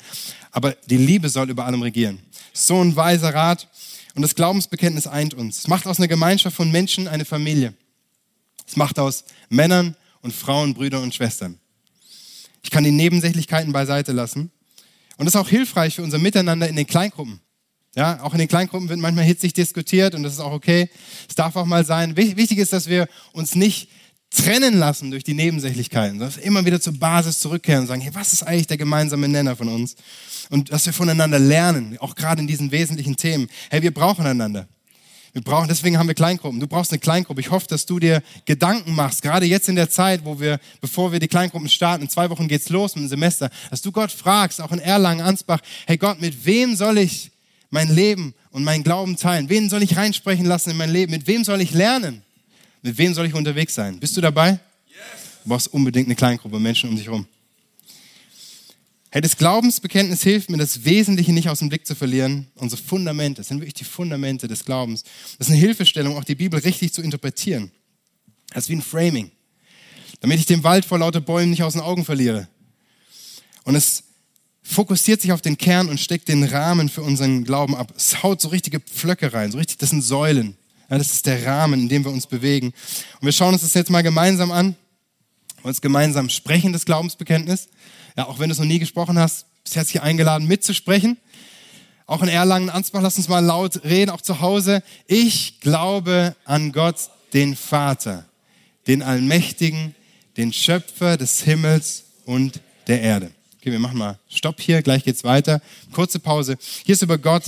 Aber 0.51 0.73
die 0.87 0.97
Liebe 0.97 1.29
soll 1.29 1.49
über 1.49 1.65
allem 1.65 1.81
regieren. 1.81 2.19
So 2.53 2.79
ein 2.79 2.95
weiser 2.95 3.33
Rat. 3.33 3.67
Und 4.15 4.21
das 4.21 4.35
Glaubensbekenntnis 4.35 5.07
eint 5.07 5.33
uns. 5.33 5.59
Es 5.59 5.67
macht 5.67 5.87
aus 5.87 5.97
einer 5.97 6.07
Gemeinschaft 6.07 6.55
von 6.55 6.71
Menschen 6.71 7.07
eine 7.07 7.25
Familie. 7.25 7.73
Es 8.67 8.75
macht 8.75 8.99
aus 8.99 9.25
Männern 9.49 9.95
und 10.21 10.33
Frauen, 10.33 10.73
Brüdern 10.73 11.03
und 11.03 11.15
Schwestern. 11.15 11.59
Ich 12.61 12.69
kann 12.69 12.83
die 12.83 12.91
Nebensächlichkeiten 12.91 13.73
beiseite 13.73 14.11
lassen. 14.11 14.51
Und 15.17 15.25
das 15.25 15.35
ist 15.35 15.39
auch 15.41 15.49
hilfreich 15.49 15.95
für 15.95 16.03
unser 16.03 16.19
Miteinander 16.19 16.67
in 16.67 16.75
den 16.75 16.87
Kleingruppen. 16.87 17.39
Ja, 17.95 18.23
auch 18.23 18.33
in 18.33 18.39
den 18.39 18.47
Kleingruppen 18.47 18.89
wird 18.89 18.99
manchmal 18.99 19.25
hitzig 19.25 19.53
diskutiert 19.53 20.15
und 20.15 20.23
das 20.23 20.33
ist 20.33 20.39
auch 20.39 20.53
okay. 20.53 20.89
Es 21.29 21.35
darf 21.35 21.55
auch 21.55 21.65
mal 21.65 21.85
sein. 21.85 22.17
Wichtig 22.17 22.57
ist, 22.57 22.73
dass 22.73 22.87
wir 22.87 23.07
uns 23.33 23.53
nicht 23.53 23.89
trennen 24.33 24.77
lassen 24.77 25.11
durch 25.11 25.23
die 25.23 25.33
Nebensächlichkeiten, 25.33 26.19
sondern 26.19 26.39
immer 26.41 26.65
wieder 26.65 26.81
zur 26.81 26.93
Basis 26.93 27.39
zurückkehren 27.39 27.81
und 27.81 27.87
sagen, 27.87 28.01
hey, 28.01 28.13
was 28.13 28.33
ist 28.33 28.43
eigentlich 28.43 28.67
der 28.67 28.77
gemeinsame 28.77 29.27
Nenner 29.27 29.55
von 29.55 29.69
uns? 29.69 29.95
Und 30.49 30.71
dass 30.71 30.85
wir 30.85 30.93
voneinander 30.93 31.39
lernen, 31.39 31.97
auch 31.99 32.15
gerade 32.15 32.41
in 32.41 32.47
diesen 32.47 32.71
wesentlichen 32.71 33.15
Themen. 33.15 33.47
Hey, 33.69 33.81
wir 33.81 33.93
brauchen 33.93 34.25
einander. 34.25 34.67
Wir 35.33 35.41
brauchen, 35.41 35.67
deswegen 35.67 35.97
haben 35.97 36.07
wir 36.07 36.13
Kleingruppen. 36.13 36.59
Du 36.59 36.67
brauchst 36.67 36.91
eine 36.91 36.99
Kleingruppe. 36.99 37.41
Ich 37.41 37.49
hoffe, 37.49 37.65
dass 37.67 37.87
du 37.87 37.99
dir 37.99 38.21
Gedanken 38.45 38.93
machst, 38.93 39.23
gerade 39.23 39.47
jetzt 39.47 39.67
in 39.67 39.75
der 39.75 39.89
Zeit, 39.89 40.25
wo 40.25 40.39
wir, 40.39 40.59
bevor 40.79 41.11
wir 41.11 41.19
die 41.19 41.27
Kleingruppen 41.27 41.69
starten, 41.69 42.03
in 42.03 42.09
zwei 42.09 42.29
Wochen 42.29 42.47
geht's 42.47 42.69
los 42.69 42.95
mit 42.95 43.05
dem 43.05 43.09
Semester, 43.09 43.49
dass 43.71 43.81
du 43.81 43.91
Gott 43.91 44.11
fragst, 44.11 44.61
auch 44.61 44.71
in 44.71 44.79
Erlangen, 44.79 45.21
Ansbach, 45.21 45.59
hey 45.87 45.97
Gott, 45.97 46.21
mit 46.21 46.45
wem 46.45 46.75
soll 46.75 46.99
ich 46.99 47.31
mein 47.71 47.93
Leben 47.93 48.35
und 48.51 48.63
meinen 48.63 48.83
Glauben 48.83 49.15
teilen? 49.15 49.49
Wen 49.49 49.69
soll 49.69 49.81
ich 49.81 49.97
reinsprechen 49.97 50.45
lassen 50.45 50.71
in 50.71 50.77
mein 50.77 50.91
Leben? 50.91 51.11
Mit 51.11 51.25
wem 51.25 51.43
soll 51.43 51.61
ich 51.61 51.71
lernen? 51.71 52.22
Mit 52.83 52.97
wem 52.97 53.13
soll 53.13 53.25
ich 53.25 53.33
unterwegs 53.33 53.73
sein? 53.73 53.97
Bist 53.97 54.15
du 54.17 54.21
dabei? 54.21 54.59
Du 55.43 55.49
brauchst 55.49 55.73
unbedingt 55.73 56.07
eine 56.07 56.15
Kleingruppe 56.15 56.59
Menschen 56.59 56.89
um 56.89 56.97
dich 56.97 57.05
herum. 57.05 57.25
Hey, 59.09 59.21
das 59.21 59.37
Glaubensbekenntnis 59.37 60.21
hilft 60.23 60.49
mir, 60.49 60.57
das 60.57 60.83
Wesentliche 60.83 61.31
nicht 61.31 61.47
aus 61.47 61.59
dem 61.59 61.69
Blick 61.69 61.87
zu 61.87 61.95
verlieren. 61.95 62.47
Unsere 62.55 62.81
Fundamente, 62.81 63.39
das 63.39 63.47
sind 63.47 63.59
wirklich 63.59 63.75
die 63.75 63.85
Fundamente 63.85 64.47
des 64.49 64.65
Glaubens. 64.65 65.03
Das 65.37 65.47
ist 65.47 65.51
eine 65.51 65.59
Hilfestellung, 65.59 66.17
auch 66.17 66.25
die 66.25 66.35
Bibel 66.35 66.59
richtig 66.59 66.93
zu 66.93 67.01
interpretieren. 67.01 67.71
Das 68.53 68.65
ist 68.65 68.69
wie 68.69 68.75
ein 68.75 68.81
Framing. 68.81 69.31
Damit 70.19 70.39
ich 70.39 70.45
den 70.45 70.63
Wald 70.63 70.83
vor 70.83 70.99
lauter 70.99 71.21
Bäumen 71.21 71.51
nicht 71.51 71.63
aus 71.63 71.73
den 71.73 71.81
Augen 71.81 72.03
verliere. 72.03 72.49
Und 73.63 73.75
es 73.75 74.03
fokussiert 74.61 75.21
sich 75.21 75.31
auf 75.31 75.41
den 75.41 75.57
Kern 75.57 75.87
und 75.87 75.99
steckt 75.99 76.27
den 76.27 76.43
Rahmen 76.43 76.89
für 76.89 77.01
unseren 77.01 77.45
Glauben 77.45 77.75
ab. 77.75 77.93
Es 77.95 78.23
haut 78.23 78.41
so 78.41 78.49
richtige 78.49 78.81
Pflöcke 78.81 79.31
rein, 79.31 79.51
so 79.51 79.57
richtig, 79.57 79.77
das 79.77 79.91
sind 79.91 80.01
Säulen. 80.01 80.57
Ja, 80.93 80.99
das 80.99 81.11
ist 81.11 81.25
der 81.25 81.43
Rahmen, 81.43 81.79
in 81.79 81.89
dem 81.89 82.05
wir 82.05 82.11
uns 82.11 82.27
bewegen. 82.27 82.67
Und 82.67 83.25
wir 83.25 83.31
schauen 83.31 83.53
uns 83.53 83.63
das 83.63 83.73
jetzt 83.73 83.89
mal 83.89 84.03
gemeinsam 84.03 84.51
an, 84.51 84.75
uns 85.63 85.81
gemeinsam 85.81 86.29
sprechen, 86.29 86.71
das 86.71 86.85
Glaubensbekenntnis. 86.85 87.67
Ja, 88.15 88.27
auch 88.27 88.37
wenn 88.37 88.49
du 88.49 88.53
es 88.53 88.59
noch 88.59 88.67
nie 88.67 88.77
gesprochen 88.77 89.17
hast, 89.17 89.47
bist 89.63 89.75
herzlich 89.75 90.03
eingeladen, 90.03 90.47
mitzusprechen. 90.47 91.17
Auch 92.05 92.21
in 92.21 92.27
Erlangen, 92.27 92.69
Ansbach, 92.69 93.01
lass 93.01 93.17
uns 93.17 93.27
mal 93.27 93.43
laut 93.43 93.83
reden, 93.83 94.11
auch 94.11 94.21
zu 94.21 94.39
Hause. 94.39 94.83
Ich 95.07 95.61
glaube 95.61 96.35
an 96.45 96.71
Gott, 96.71 97.09
den 97.33 97.55
Vater, 97.55 98.25
den 98.85 99.01
Allmächtigen, 99.01 99.95
den 100.37 100.53
Schöpfer 100.53 101.17
des 101.17 101.41
Himmels 101.41 102.03
und 102.25 102.59
der 102.85 103.01
Erde. 103.01 103.31
Okay, 103.59 103.71
wir 103.71 103.79
machen 103.79 103.97
mal 103.97 104.19
Stopp 104.29 104.61
hier, 104.61 104.83
gleich 104.83 105.03
geht's 105.03 105.23
weiter. 105.23 105.59
Kurze 105.91 106.19
Pause. 106.19 106.55
Hier 106.85 106.93
ist 106.93 107.01
über 107.01 107.17
Gott 107.17 107.45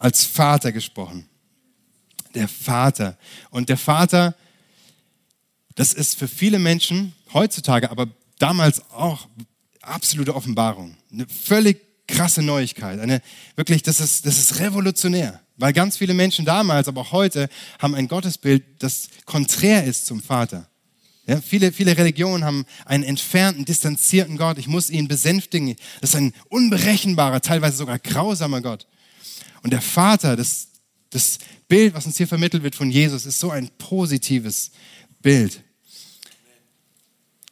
als 0.00 0.24
Vater 0.24 0.72
gesprochen 0.72 1.29
der 2.34 2.48
Vater. 2.48 3.16
Und 3.50 3.68
der 3.68 3.76
Vater, 3.76 4.34
das 5.74 5.92
ist 5.92 6.18
für 6.18 6.28
viele 6.28 6.58
Menschen 6.58 7.14
heutzutage, 7.32 7.90
aber 7.90 8.08
damals 8.38 8.82
auch 8.90 9.28
absolute 9.82 10.34
Offenbarung. 10.34 10.96
Eine 11.12 11.26
völlig 11.26 11.90
krasse 12.06 12.42
Neuigkeit. 12.42 13.00
Eine, 13.00 13.22
wirklich, 13.56 13.82
das 13.82 14.00
ist, 14.00 14.26
das 14.26 14.38
ist 14.38 14.58
revolutionär. 14.58 15.40
Weil 15.56 15.72
ganz 15.72 15.98
viele 15.98 16.14
Menschen 16.14 16.44
damals, 16.44 16.88
aber 16.88 17.02
auch 17.02 17.12
heute, 17.12 17.48
haben 17.78 17.94
ein 17.94 18.08
Gottesbild, 18.08 18.64
das 18.82 19.08
konträr 19.26 19.84
ist 19.84 20.06
zum 20.06 20.22
Vater. 20.22 20.66
Ja, 21.26 21.40
viele, 21.40 21.70
viele 21.70 21.96
Religionen 21.96 22.44
haben 22.44 22.64
einen 22.86 23.04
entfernten, 23.04 23.64
distanzierten 23.64 24.36
Gott. 24.36 24.58
Ich 24.58 24.66
muss 24.66 24.90
ihn 24.90 25.06
besänftigen. 25.06 25.76
Das 26.00 26.10
ist 26.10 26.16
ein 26.16 26.32
unberechenbarer, 26.48 27.40
teilweise 27.40 27.76
sogar 27.76 27.98
grausamer 27.98 28.62
Gott. 28.62 28.86
Und 29.62 29.72
der 29.72 29.82
Vater, 29.82 30.34
das, 30.34 30.68
das 31.10 31.38
Bild, 31.68 31.94
was 31.94 32.06
uns 32.06 32.16
hier 32.16 32.28
vermittelt 32.28 32.62
wird 32.62 32.74
von 32.74 32.90
Jesus, 32.90 33.26
ist 33.26 33.38
so 33.38 33.50
ein 33.50 33.68
positives 33.78 34.70
Bild. 35.20 35.62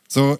So, 0.09 0.39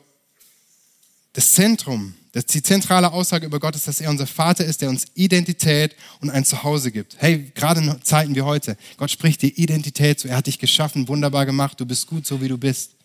das 1.33 1.53
Zentrum, 1.53 2.15
die 2.35 2.63
zentrale 2.63 3.13
Aussage 3.13 3.47
über 3.47 3.61
Gott 3.61 3.77
ist, 3.77 3.87
dass 3.87 4.01
er 4.01 4.11
unser 4.11 4.27
Vater 4.27 4.65
ist, 4.65 4.81
der 4.81 4.89
uns 4.89 5.07
Identität 5.15 5.95
und 6.21 6.31
ein 6.31 6.45
Zuhause 6.45 6.91
gibt. 6.91 7.17
Hey, 7.19 7.51
gerade 7.55 7.81
in 7.81 8.03
Zeiten 8.03 8.35
wie 8.35 8.43
heute, 8.43 8.77
Gott 8.97 9.11
spricht 9.11 9.43
dir 9.43 9.57
Identität 9.57 10.21
zu. 10.21 10.29
Er 10.29 10.37
hat 10.37 10.47
dich 10.47 10.59
geschaffen, 10.59 11.09
wunderbar 11.09 11.47
gemacht, 11.47 11.79
du 11.81 11.87
bist 11.87 12.07
gut, 12.07 12.27
so 12.27 12.41
wie 12.41 12.49
du 12.49 12.59
bist. 12.59 12.98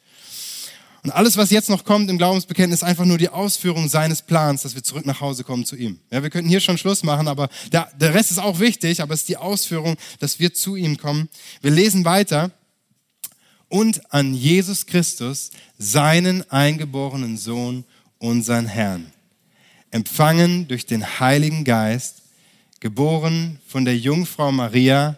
Und 1.03 1.11
alles, 1.11 1.35
was 1.35 1.51
jetzt 1.51 1.69
noch 1.69 1.83
kommt 1.83 2.09
im 2.09 2.17
Glaubensbekenntnis, 2.17 2.79
ist 2.79 2.87
einfach 2.87 3.03
nur 3.03 3.17
die 3.17 3.27
Ausführung 3.27 3.89
seines 3.89 4.21
Plans, 4.21 4.61
dass 4.61 4.73
wir 4.73 4.83
zurück 4.83 5.05
nach 5.05 5.19
Hause 5.19 5.43
kommen 5.43 5.65
zu 5.65 5.75
ihm. 5.75 5.99
Ja, 6.09 6.23
wir 6.23 6.29
könnten 6.29 6.49
hier 6.49 6.61
schon 6.61 6.77
Schluss 6.77 7.03
machen, 7.03 7.27
aber 7.27 7.49
der, 7.73 7.89
der 7.99 8.13
Rest 8.13 8.31
ist 8.31 8.37
auch 8.39 8.59
wichtig, 8.59 9.01
aber 9.01 9.13
es 9.13 9.21
ist 9.21 9.29
die 9.29 9.35
Ausführung, 9.35 9.97
dass 10.19 10.39
wir 10.39 10.53
zu 10.53 10.77
ihm 10.77 10.97
kommen. 10.97 11.27
Wir 11.61 11.71
lesen 11.71 12.05
weiter. 12.05 12.51
Und 13.67 14.13
an 14.13 14.33
Jesus 14.33 14.85
Christus, 14.85 15.51
seinen 15.77 16.49
eingeborenen 16.49 17.37
Sohn, 17.37 17.83
unseren 18.17 18.67
Herrn, 18.67 19.11
empfangen 19.91 20.69
durch 20.69 20.85
den 20.85 21.19
Heiligen 21.19 21.65
Geist, 21.65 22.21
geboren 22.79 23.59
von 23.67 23.83
der 23.83 23.97
Jungfrau 23.97 24.53
Maria, 24.53 25.17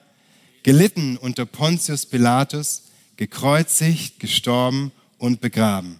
gelitten 0.63 1.17
unter 1.17 1.45
Pontius 1.45 2.07
Pilatus, 2.07 2.85
gekreuzigt, 3.17 4.19
gestorben 4.19 4.91
und 5.17 5.41
begraben, 5.41 5.99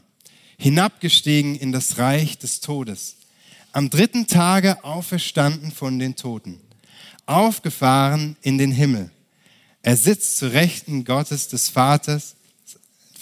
hinabgestiegen 0.57 1.55
in 1.55 1.71
das 1.71 1.97
Reich 1.97 2.37
des 2.37 2.59
Todes, 2.61 3.17
am 3.71 3.89
dritten 3.89 4.27
Tage 4.27 4.83
auferstanden 4.83 5.71
von 5.71 5.99
den 5.99 6.15
Toten, 6.15 6.59
aufgefahren 7.25 8.37
in 8.41 8.57
den 8.57 8.71
Himmel. 8.71 9.11
Er 9.81 9.97
sitzt 9.97 10.37
zu 10.37 10.51
Rechten 10.51 11.03
Gottes 11.03 11.47
des 11.47 11.69
Vaters, 11.69 12.35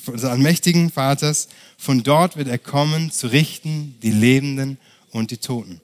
des 0.07 0.23
allmächtigen 0.23 0.91
Vaters. 0.91 1.47
Von 1.77 2.03
dort 2.03 2.37
wird 2.37 2.47
er 2.47 2.57
kommen, 2.57 3.11
zu 3.11 3.27
richten 3.27 3.97
die 4.01 4.11
Lebenden 4.11 4.77
und 5.11 5.31
die 5.31 5.37
Toten. 5.37 5.81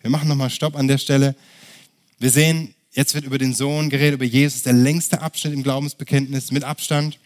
Wir 0.00 0.10
machen 0.10 0.28
nochmal 0.28 0.50
Stopp 0.50 0.76
an 0.76 0.88
der 0.88 0.98
Stelle. 0.98 1.36
Wir 2.18 2.30
sehen, 2.30 2.74
jetzt 2.92 3.14
wird 3.14 3.24
über 3.24 3.38
den 3.38 3.54
Sohn 3.54 3.90
geredet, 3.90 4.14
über 4.14 4.24
Jesus, 4.24 4.62
der 4.62 4.72
längste 4.72 5.20
Abschnitt 5.20 5.52
im 5.52 5.62
Glaubensbekenntnis 5.62 6.50
mit 6.50 6.64
Abstand. 6.64 7.18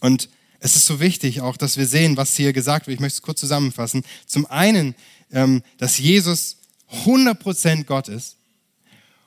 Und 0.00 0.28
es 0.64 0.76
ist 0.76 0.86
so 0.86 0.98
wichtig 0.98 1.42
auch, 1.42 1.58
dass 1.58 1.76
wir 1.76 1.86
sehen, 1.86 2.16
was 2.16 2.34
hier 2.36 2.54
gesagt 2.54 2.86
wird. 2.86 2.94
Ich 2.94 3.00
möchte 3.00 3.16
es 3.16 3.22
kurz 3.22 3.38
zusammenfassen. 3.38 4.02
Zum 4.26 4.46
einen, 4.46 4.94
ähm, 5.30 5.62
dass 5.76 5.98
Jesus 5.98 6.56
100% 7.04 7.84
Gott 7.84 8.08
ist 8.08 8.36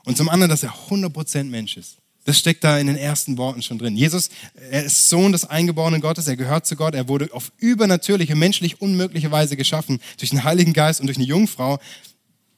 und 0.03 0.17
zum 0.17 0.29
anderen, 0.29 0.49
dass 0.49 0.63
er 0.63 0.73
100% 0.89 1.43
Mensch 1.43 1.77
ist. 1.77 1.97
Das 2.25 2.39
steckt 2.39 2.63
da 2.63 2.79
in 2.79 2.87
den 2.87 2.95
ersten 2.95 3.37
Worten 3.37 3.61
schon 3.61 3.77
drin. 3.77 3.95
Jesus, 3.95 4.31
er 4.71 4.83
ist 4.83 5.09
Sohn 5.09 5.31
des 5.31 5.45
eingeborenen 5.45 6.01
Gottes, 6.01 6.27
er 6.27 6.37
gehört 6.37 6.65
zu 6.65 6.75
Gott, 6.75 6.95
er 6.95 7.07
wurde 7.07 7.31
auf 7.31 7.51
übernatürliche, 7.57 8.35
menschlich 8.35 8.81
unmögliche 8.81 9.29
Weise 9.29 9.55
geschaffen, 9.55 10.01
durch 10.17 10.31
den 10.31 10.43
Heiligen 10.43 10.73
Geist 10.73 11.01
und 11.01 11.05
durch 11.05 11.19
eine 11.19 11.27
Jungfrau. 11.27 11.79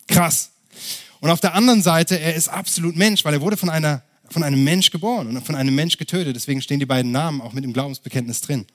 Krass. 0.08 0.52
Und 1.20 1.32
auf 1.32 1.42
der 1.42 1.54
anderen 1.54 1.82
Seite, 1.82 2.18
er 2.18 2.34
ist 2.34 2.48
absolut 2.48 2.96
Mensch, 2.96 3.26
weil 3.26 3.34
er 3.34 3.42
wurde 3.42 3.58
von 3.58 3.70
einer 3.70 4.04
von 4.32 4.44
einem 4.44 4.64
Mensch 4.64 4.92
geboren 4.92 5.28
und 5.28 5.46
von 5.46 5.56
einem 5.56 5.76
Mensch 5.76 5.98
getötet. 5.98 6.36
Deswegen 6.36 6.62
stehen 6.62 6.80
die 6.80 6.86
beiden 6.86 7.12
Namen 7.12 7.42
auch 7.42 7.54
mit 7.54 7.64
im 7.64 7.74
Glaubensbekenntnis 7.74 8.42
drin. 8.42 8.66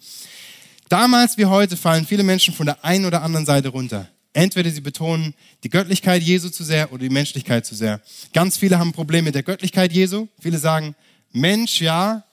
Damals 0.88 1.38
wie 1.38 1.46
heute 1.46 1.76
fallen 1.76 2.06
viele 2.06 2.22
Menschen 2.22 2.54
von 2.54 2.66
der 2.66 2.84
einen 2.84 3.04
oder 3.04 3.22
anderen 3.22 3.46
Seite 3.46 3.68
runter. 3.68 4.08
Entweder 4.32 4.70
sie 4.70 4.80
betonen 4.80 5.34
die 5.62 5.70
Göttlichkeit 5.70 6.22
Jesu 6.22 6.48
zu 6.48 6.64
sehr 6.64 6.92
oder 6.92 7.02
die 7.02 7.08
Menschlichkeit 7.08 7.64
zu 7.64 7.74
sehr. 7.74 8.00
Ganz 8.32 8.56
viele 8.56 8.78
haben 8.78 8.88
ein 8.88 8.92
Problem 8.92 9.24
mit 9.24 9.34
der 9.34 9.44
Göttlichkeit 9.44 9.92
Jesu. 9.92 10.26
Viele 10.40 10.58
sagen, 10.58 10.94
Mensch, 11.32 11.80
ja, 11.80 12.24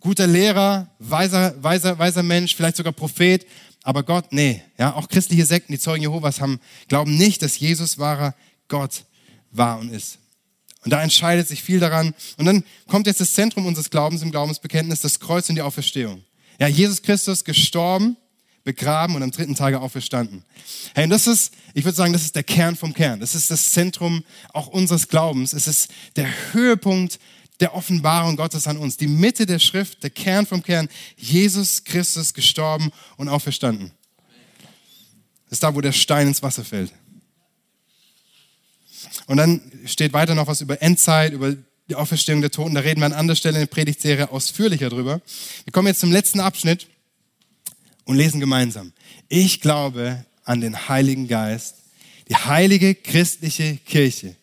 guter 0.00 0.26
Lehrer, 0.26 0.88
weiser, 0.98 1.54
weiser, 1.62 1.98
weiser 1.98 2.22
Mensch, 2.22 2.54
vielleicht 2.54 2.76
sogar 2.76 2.92
Prophet, 2.92 3.46
aber 3.82 4.02
Gott, 4.02 4.32
nee. 4.32 4.62
Ja, 4.78 4.94
auch 4.94 5.08
christliche 5.08 5.44
Sekten, 5.44 5.72
die 5.72 5.78
Zeugen 5.78 6.02
Jehovas 6.02 6.40
haben, 6.40 6.58
glauben 6.88 7.16
nicht, 7.16 7.42
dass 7.42 7.58
Jesus 7.58 7.98
wahrer 7.98 8.34
Gott 8.68 9.04
war 9.50 9.78
und 9.78 9.90
ist. 9.92 10.18
Und 10.84 10.90
da 10.90 11.02
entscheidet 11.02 11.48
sich 11.48 11.62
viel 11.62 11.80
daran. 11.80 12.14
Und 12.36 12.44
dann 12.44 12.64
kommt 12.86 13.06
jetzt 13.06 13.20
das 13.20 13.32
Zentrum 13.32 13.66
unseres 13.66 13.90
Glaubens 13.90 14.22
im 14.22 14.30
Glaubensbekenntnis, 14.30 15.00
das 15.00 15.18
Kreuz 15.18 15.48
und 15.48 15.54
die 15.54 15.62
Auferstehung. 15.62 16.22
Ja, 16.58 16.68
Jesus 16.68 17.02
Christus 17.02 17.44
gestorben, 17.44 18.16
begraben 18.64 19.16
und 19.16 19.22
am 19.22 19.30
dritten 19.30 19.54
Tage 19.54 19.80
auferstanden. 19.80 20.44
Hey, 20.94 21.04
und 21.04 21.10
das 21.10 21.26
ist, 21.26 21.52
ich 21.74 21.84
würde 21.84 21.96
sagen, 21.96 22.12
das 22.12 22.22
ist 22.22 22.36
der 22.36 22.42
Kern 22.42 22.76
vom 22.76 22.94
Kern. 22.94 23.20
Das 23.20 23.34
ist 23.34 23.50
das 23.50 23.70
Zentrum 23.70 24.24
auch 24.52 24.68
unseres 24.68 25.08
Glaubens. 25.08 25.52
Es 25.52 25.66
ist 25.66 25.88
der 26.16 26.28
Höhepunkt 26.52 27.18
der 27.60 27.74
Offenbarung 27.74 28.36
Gottes 28.36 28.66
an 28.66 28.76
uns. 28.76 28.96
Die 28.96 29.06
Mitte 29.06 29.46
der 29.46 29.58
Schrift, 29.58 30.02
der 30.02 30.10
Kern 30.10 30.46
vom 30.46 30.62
Kern. 30.62 30.88
Jesus 31.16 31.84
Christus 31.84 32.34
gestorben 32.34 32.90
und 33.16 33.28
auferstanden. 33.28 33.92
Das 35.44 35.56
ist 35.56 35.62
da, 35.62 35.74
wo 35.74 35.80
der 35.80 35.92
Stein 35.92 36.28
ins 36.28 36.42
Wasser 36.42 36.64
fällt. 36.64 36.92
Und 39.26 39.36
dann 39.36 39.60
steht 39.86 40.12
weiter 40.12 40.34
noch 40.34 40.46
was 40.46 40.60
über 40.60 40.80
Endzeit, 40.82 41.32
über 41.32 41.54
die 41.88 41.94
Auferstehung 41.94 42.40
der 42.40 42.50
Toten. 42.50 42.74
Da 42.74 42.80
reden 42.80 43.00
wir 43.00 43.06
an 43.06 43.12
anderer 43.12 43.36
Stelle 43.36 43.56
in 43.56 43.62
der 43.62 43.66
Predigtserie 43.66 44.30
ausführlicher 44.30 44.88
drüber. 44.88 45.20
Wir 45.64 45.72
kommen 45.72 45.88
jetzt 45.88 46.00
zum 46.00 46.12
letzten 46.12 46.40
Abschnitt 46.40 46.86
und 48.04 48.16
lesen 48.16 48.40
gemeinsam. 48.40 48.92
Ich 49.28 49.60
glaube 49.60 50.24
an 50.44 50.60
den 50.60 50.88
Heiligen 50.88 51.28
Geist, 51.28 51.76
die 52.28 52.36
heilige 52.36 52.94
christliche 52.94 53.76
Kirche, 53.76 54.36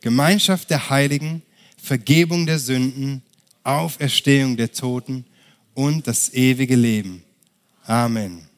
Gemeinschaft 0.00 0.70
der 0.70 0.90
Heiligen, 0.90 1.42
Vergebung 1.76 2.46
der 2.46 2.58
Sünden, 2.58 3.22
Auferstehung 3.62 4.56
der 4.56 4.72
Toten 4.72 5.24
und 5.74 6.06
das 6.06 6.32
ewige 6.32 6.76
Leben. 6.76 7.22
Amen. 7.84 8.49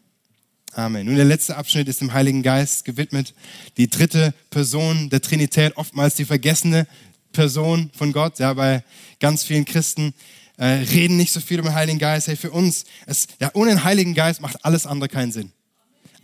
Amen. 0.75 1.05
Nun, 1.05 1.17
der 1.17 1.27
letzte 1.27 1.57
Abschnitt 1.57 1.87
ist 1.89 2.01
dem 2.01 2.15
Heiligen 2.15 2.43
Geist 2.43 2.87
gewidmet. 2.87 3.35
Die 3.77 3.91
dritte 3.91 4.33
Person 4.49 5.11
der 5.11 5.21
Trinität, 5.21 5.77
oftmals 5.77 6.15
die 6.15 6.25
vergessene 6.25 6.87
Person 7.33 7.91
von 7.95 8.13
Gott. 8.13 8.39
Ja, 8.39 8.55
bei 8.55 8.83
ganz 9.21 9.45
vielen 9.45 9.67
Christen 9.67 10.15
äh, 10.57 10.65
reden 10.65 11.19
nicht 11.19 11.33
so 11.33 11.41
viel 11.41 11.59
über 11.59 11.69
den 11.69 11.75
Heiligen 11.75 11.99
Geist. 11.99 12.27
Hey, 12.27 12.37
für 12.37 12.51
uns, 12.51 12.85
es, 13.05 13.27
ja, 13.39 13.51
ohne 13.53 13.73
den 13.73 13.85
Heiligen 13.85 14.15
Geist 14.15 14.41
macht 14.41 14.65
alles 14.65 14.87
andere 14.87 15.11
keinen 15.11 15.31
Sinn. 15.31 15.53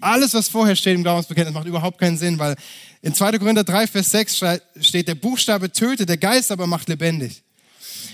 Alles, 0.00 0.32
was 0.32 0.48
vorher 0.48 0.76
steht 0.76 0.94
im 0.94 1.02
Glaubensbekenntnis, 1.02 1.54
macht 1.54 1.66
überhaupt 1.66 1.98
keinen 1.98 2.16
Sinn, 2.16 2.38
weil 2.38 2.56
in 3.02 3.12
2. 3.12 3.38
Korinther 3.38 3.64
3, 3.64 3.87
Vers 3.87 4.11
6 4.12 4.44
steht, 4.80 5.08
der 5.08 5.16
Buchstabe 5.16 5.72
tötet, 5.72 6.08
der 6.08 6.16
Geist 6.16 6.52
aber 6.52 6.66
macht 6.66 6.88
lebendig. 6.88 7.42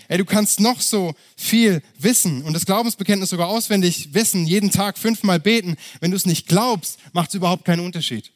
Ey, 0.08 0.18
du 0.18 0.24
kannst 0.24 0.60
noch 0.60 0.80
so 0.80 1.14
viel 1.36 1.82
wissen 1.98 2.42
und 2.42 2.52
das 2.52 2.66
Glaubensbekenntnis 2.66 3.30
sogar 3.30 3.48
auswendig 3.48 4.12
wissen, 4.12 4.46
jeden 4.46 4.70
Tag 4.70 4.98
fünfmal 4.98 5.40
beten. 5.40 5.76
Wenn 6.00 6.10
du 6.10 6.16
es 6.16 6.26
nicht 6.26 6.46
glaubst, 6.46 6.98
macht 7.12 7.30
es 7.30 7.34
überhaupt 7.34 7.64
keinen 7.64 7.80
Unterschied. 7.80 8.30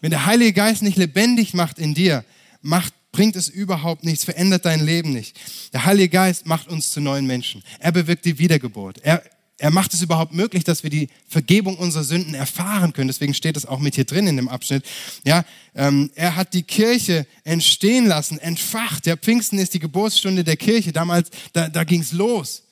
Wenn 0.00 0.10
der 0.10 0.26
Heilige 0.26 0.52
Geist 0.52 0.82
nicht 0.82 0.96
lebendig 0.96 1.54
macht 1.54 1.78
in 1.78 1.94
dir, 1.94 2.24
macht, 2.62 2.94
bringt 3.12 3.36
es 3.36 3.48
überhaupt 3.48 4.04
nichts, 4.04 4.24
verändert 4.24 4.64
dein 4.64 4.84
Leben 4.84 5.12
nicht. 5.12 5.38
Der 5.72 5.84
Heilige 5.84 6.08
Geist 6.08 6.46
macht 6.46 6.68
uns 6.68 6.90
zu 6.90 7.00
neuen 7.00 7.26
Menschen. 7.26 7.62
Er 7.78 7.92
bewirkt 7.92 8.24
die 8.24 8.38
Wiedergeburt. 8.38 8.98
Er 9.02 9.22
er 9.60 9.70
macht 9.70 9.92
es 9.92 10.00
überhaupt 10.00 10.32
möglich, 10.32 10.64
dass 10.64 10.84
wir 10.84 10.88
die 10.88 11.10
Vergebung 11.28 11.76
unserer 11.76 12.02
Sünden 12.02 12.32
erfahren 12.32 12.94
können. 12.94 13.08
Deswegen 13.08 13.34
steht 13.34 13.58
es 13.58 13.66
auch 13.66 13.78
mit 13.78 13.94
hier 13.94 14.06
drin 14.06 14.26
in 14.26 14.36
dem 14.36 14.48
Abschnitt. 14.48 14.86
Ja, 15.22 15.44
ähm, 15.74 16.10
er 16.14 16.34
hat 16.34 16.54
die 16.54 16.62
Kirche 16.62 17.26
entstehen 17.44 18.06
lassen, 18.06 18.38
entfacht. 18.38 19.04
Der 19.04 19.18
Pfingsten 19.18 19.58
ist 19.58 19.74
die 19.74 19.78
Geburtsstunde 19.78 20.44
der 20.44 20.56
Kirche. 20.56 20.92
Damals, 20.92 21.28
da, 21.52 21.68
da 21.68 21.84
ging 21.84 22.00
es 22.00 22.12
los. 22.12 22.62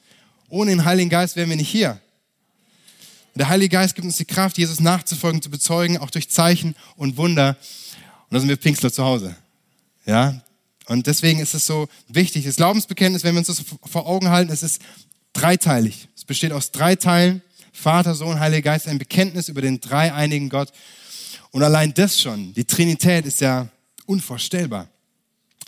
Ohne 0.48 0.70
den 0.70 0.86
Heiligen 0.86 1.10
Geist 1.10 1.36
wären 1.36 1.50
wir 1.50 1.56
nicht 1.56 1.68
hier. 1.68 2.00
Der 3.34 3.50
Heilige 3.50 3.76
Geist 3.76 3.94
gibt 3.94 4.06
uns 4.06 4.16
die 4.16 4.24
Kraft, 4.24 4.56
Jesus 4.56 4.80
nachzufolgen, 4.80 5.42
zu 5.42 5.50
bezeugen, 5.50 5.98
auch 5.98 6.10
durch 6.10 6.30
Zeichen 6.30 6.74
und 6.96 7.18
Wunder. 7.18 7.58
Und 8.30 8.34
da 8.34 8.40
sind 8.40 8.48
wir 8.48 8.56
Pfingstler 8.56 8.90
zu 8.90 9.04
Hause. 9.04 9.36
Ja, 10.06 10.40
und 10.86 11.06
deswegen 11.06 11.38
ist 11.40 11.52
es 11.52 11.66
so 11.66 11.86
wichtig. 12.08 12.46
Das 12.46 12.56
Glaubensbekenntnis, 12.56 13.24
wenn 13.24 13.34
wir 13.34 13.40
uns 13.40 13.48
das 13.48 13.62
vor 13.84 14.06
Augen 14.06 14.30
halten, 14.30 14.50
es 14.50 14.62
ist 14.62 14.80
dreiteilig. 15.32 16.08
Es 16.16 16.24
besteht 16.24 16.52
aus 16.52 16.70
drei 16.70 16.96
Teilen. 16.96 17.42
Vater, 17.72 18.14
Sohn, 18.14 18.40
Heiliger 18.40 18.72
Geist, 18.72 18.88
ein 18.88 18.98
Bekenntnis 18.98 19.48
über 19.48 19.62
den 19.62 19.80
dreieinigen 19.80 20.48
Gott. 20.48 20.72
Und 21.50 21.62
allein 21.62 21.94
das 21.94 22.20
schon, 22.20 22.52
die 22.54 22.64
Trinität 22.64 23.24
ist 23.24 23.40
ja 23.40 23.68
unvorstellbar. 24.06 24.88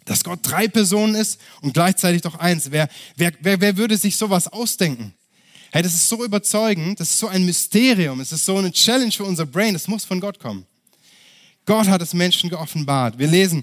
Dass 0.04 0.24
Gott 0.24 0.40
drei 0.42 0.66
Personen 0.66 1.14
ist 1.14 1.40
und 1.60 1.72
gleichzeitig 1.72 2.22
doch 2.22 2.34
eins. 2.36 2.70
Wer, 2.70 2.88
wer, 3.16 3.32
wer, 3.40 3.60
wer 3.60 3.76
würde 3.76 3.96
sich 3.96 4.16
sowas 4.16 4.48
ausdenken? 4.48 5.14
Hey, 5.72 5.82
das 5.82 5.94
ist 5.94 6.08
so 6.08 6.24
überzeugend, 6.24 6.98
das 6.98 7.10
ist 7.10 7.18
so 7.18 7.28
ein 7.28 7.44
Mysterium, 7.44 8.18
es 8.20 8.32
ist 8.32 8.44
so 8.44 8.56
eine 8.56 8.72
Challenge 8.72 9.12
für 9.12 9.24
unser 9.24 9.46
Brain, 9.46 9.72
das 9.72 9.86
muss 9.86 10.04
von 10.04 10.18
Gott 10.18 10.40
kommen. 10.40 10.66
Gott 11.64 11.86
hat 11.86 12.02
es 12.02 12.12
Menschen 12.12 12.50
geoffenbart. 12.50 13.16
Wir 13.18 13.28
lesen 13.28 13.62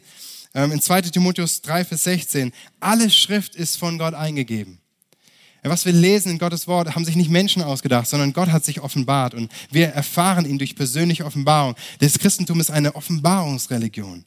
ähm, 0.54 0.72
in 0.72 0.82
2 0.82 1.02
Timotheus 1.02 1.62
3, 1.62 1.84
Vers 1.84 2.06
16, 2.06 2.54
alle 2.80 3.10
Schrift 3.10 3.56
ist 3.56 3.76
von 3.78 3.98
Gott 3.98 4.14
eingegeben. 4.14 4.80
Was 5.64 5.86
wir 5.86 5.94
lesen 5.94 6.32
in 6.32 6.40
Gottes 6.40 6.68
Wort, 6.68 6.96
haben 6.96 7.06
sich 7.06 7.16
nicht 7.16 7.30
Menschen 7.30 7.62
ausgedacht, 7.62 8.08
sondern 8.08 8.34
Gott 8.34 8.50
hat 8.50 8.64
sich 8.64 8.82
offenbart 8.82 9.34
und 9.34 9.52
wir 9.72 9.88
erfahren 9.88 10.46
ihn 10.46 10.58
durch 10.58 10.76
persönliche 10.76 11.26
Offenbarung. 11.26 11.76
Das 12.00 12.20
Christentum 12.20 12.60
ist 12.60 12.72
eine 12.72 12.96
Offenbarungsreligion. 12.96 14.24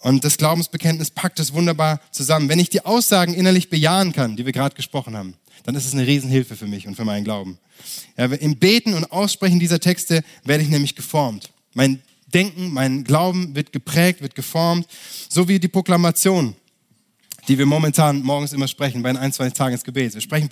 Und 0.00 0.24
das 0.24 0.36
Glaubensbekenntnis 0.36 1.10
packt 1.10 1.38
es 1.38 1.52
wunderbar 1.52 2.00
zusammen. 2.10 2.48
Wenn 2.48 2.58
ich 2.58 2.68
die 2.68 2.84
Aussagen 2.84 3.34
innerlich 3.34 3.70
bejahen 3.70 4.12
kann, 4.12 4.36
die 4.36 4.44
wir 4.44 4.52
gerade 4.52 4.74
gesprochen 4.74 5.16
haben, 5.16 5.34
dann 5.62 5.76
ist 5.76 5.86
es 5.86 5.92
eine 5.94 6.06
Riesenhilfe 6.06 6.56
für 6.56 6.66
mich 6.66 6.88
und 6.88 6.96
für 6.96 7.04
meinen 7.04 7.24
Glauben. 7.24 7.58
Ja, 8.16 8.26
Im 8.26 8.56
Beten 8.56 8.94
und 8.94 9.12
Aussprechen 9.12 9.60
dieser 9.60 9.78
Texte 9.78 10.24
werde 10.44 10.64
ich 10.64 10.70
nämlich 10.70 10.96
geformt. 10.96 11.50
Mein 11.72 12.02
Denken, 12.34 12.72
mein 12.72 13.04
Glauben 13.04 13.54
wird 13.54 13.72
geprägt, 13.72 14.22
wird 14.22 14.34
geformt, 14.34 14.86
so 15.28 15.48
wie 15.48 15.60
die 15.60 15.68
Proklamation 15.68 16.56
die 17.48 17.58
wir 17.58 17.66
momentan 17.66 18.22
morgens 18.22 18.52
immer 18.52 18.68
sprechen, 18.68 19.02
bei 19.02 19.10
den 19.12 19.16
ein, 19.16 19.32
zwei 19.32 19.50
Tagen 19.50 19.72
des 19.72 19.84
Gebets. 19.84 20.14
Wir 20.14 20.22
sprechen 20.22 20.48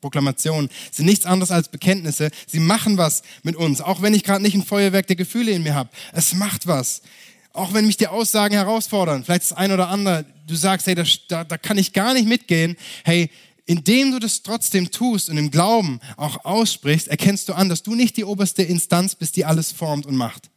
Proklamationen 0.00 0.70
sind 0.92 1.06
nichts 1.06 1.26
anderes 1.26 1.50
als 1.50 1.68
Bekenntnisse. 1.68 2.30
Sie 2.46 2.60
machen 2.60 2.98
was 2.98 3.22
mit 3.42 3.56
uns, 3.56 3.80
auch 3.80 4.02
wenn 4.02 4.14
ich 4.14 4.22
gerade 4.24 4.42
nicht 4.42 4.54
ein 4.54 4.64
Feuerwerk 4.64 5.06
der 5.06 5.16
Gefühle 5.16 5.52
in 5.52 5.62
mir 5.62 5.74
habe. 5.74 5.90
Es 6.12 6.34
macht 6.34 6.66
was. 6.66 7.02
Auch 7.52 7.72
wenn 7.72 7.86
mich 7.86 7.96
die 7.96 8.06
Aussagen 8.06 8.54
herausfordern, 8.54 9.24
vielleicht 9.24 9.44
das 9.44 9.52
ein 9.54 9.72
oder 9.72 9.88
andere, 9.88 10.26
du 10.46 10.54
sagst, 10.54 10.86
hey, 10.86 10.94
da, 10.94 11.44
da 11.44 11.58
kann 11.58 11.78
ich 11.78 11.94
gar 11.94 12.12
nicht 12.12 12.28
mitgehen. 12.28 12.76
Hey, 13.04 13.30
indem 13.64 14.12
du 14.12 14.18
das 14.18 14.42
trotzdem 14.42 14.90
tust 14.90 15.28
und 15.28 15.38
im 15.38 15.50
Glauben 15.50 16.00
auch 16.16 16.44
aussprichst, 16.44 17.08
erkennst 17.08 17.48
du 17.48 17.54
an, 17.54 17.68
dass 17.68 17.82
du 17.82 17.94
nicht 17.94 18.16
die 18.16 18.24
oberste 18.24 18.62
Instanz 18.62 19.14
bist, 19.14 19.36
die 19.36 19.44
alles 19.44 19.72
formt 19.72 20.06
und 20.06 20.14
macht. 20.14 20.50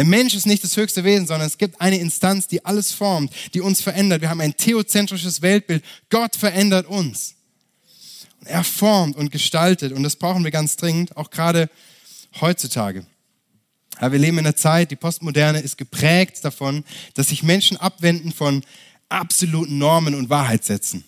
Der 0.00 0.06
Mensch 0.06 0.32
ist 0.32 0.46
nicht 0.46 0.64
das 0.64 0.78
höchste 0.78 1.04
Wesen, 1.04 1.26
sondern 1.26 1.46
es 1.46 1.58
gibt 1.58 1.78
eine 1.78 1.98
Instanz, 1.98 2.48
die 2.48 2.64
alles 2.64 2.90
formt, 2.90 3.34
die 3.52 3.60
uns 3.60 3.82
verändert. 3.82 4.22
Wir 4.22 4.30
haben 4.30 4.40
ein 4.40 4.56
theozentrisches 4.56 5.42
Weltbild. 5.42 5.84
Gott 6.08 6.36
verändert 6.36 6.86
uns. 6.86 7.34
Er 8.46 8.64
formt 8.64 9.14
und 9.14 9.30
gestaltet 9.30 9.92
und 9.92 10.02
das 10.02 10.16
brauchen 10.16 10.42
wir 10.42 10.50
ganz 10.50 10.76
dringend, 10.76 11.14
auch 11.18 11.28
gerade 11.28 11.68
heutzutage. 12.40 13.04
Ja, 14.00 14.10
wir 14.10 14.18
leben 14.18 14.38
in 14.38 14.46
einer 14.46 14.56
Zeit, 14.56 14.90
die 14.90 14.96
Postmoderne 14.96 15.60
ist 15.60 15.76
geprägt 15.76 16.42
davon, 16.46 16.82
dass 17.12 17.28
sich 17.28 17.42
Menschen 17.42 17.76
abwenden 17.76 18.32
von 18.32 18.64
absoluten 19.10 19.76
Normen 19.76 20.14
und 20.14 20.30
Wahrheitssätzen. 20.30 21.04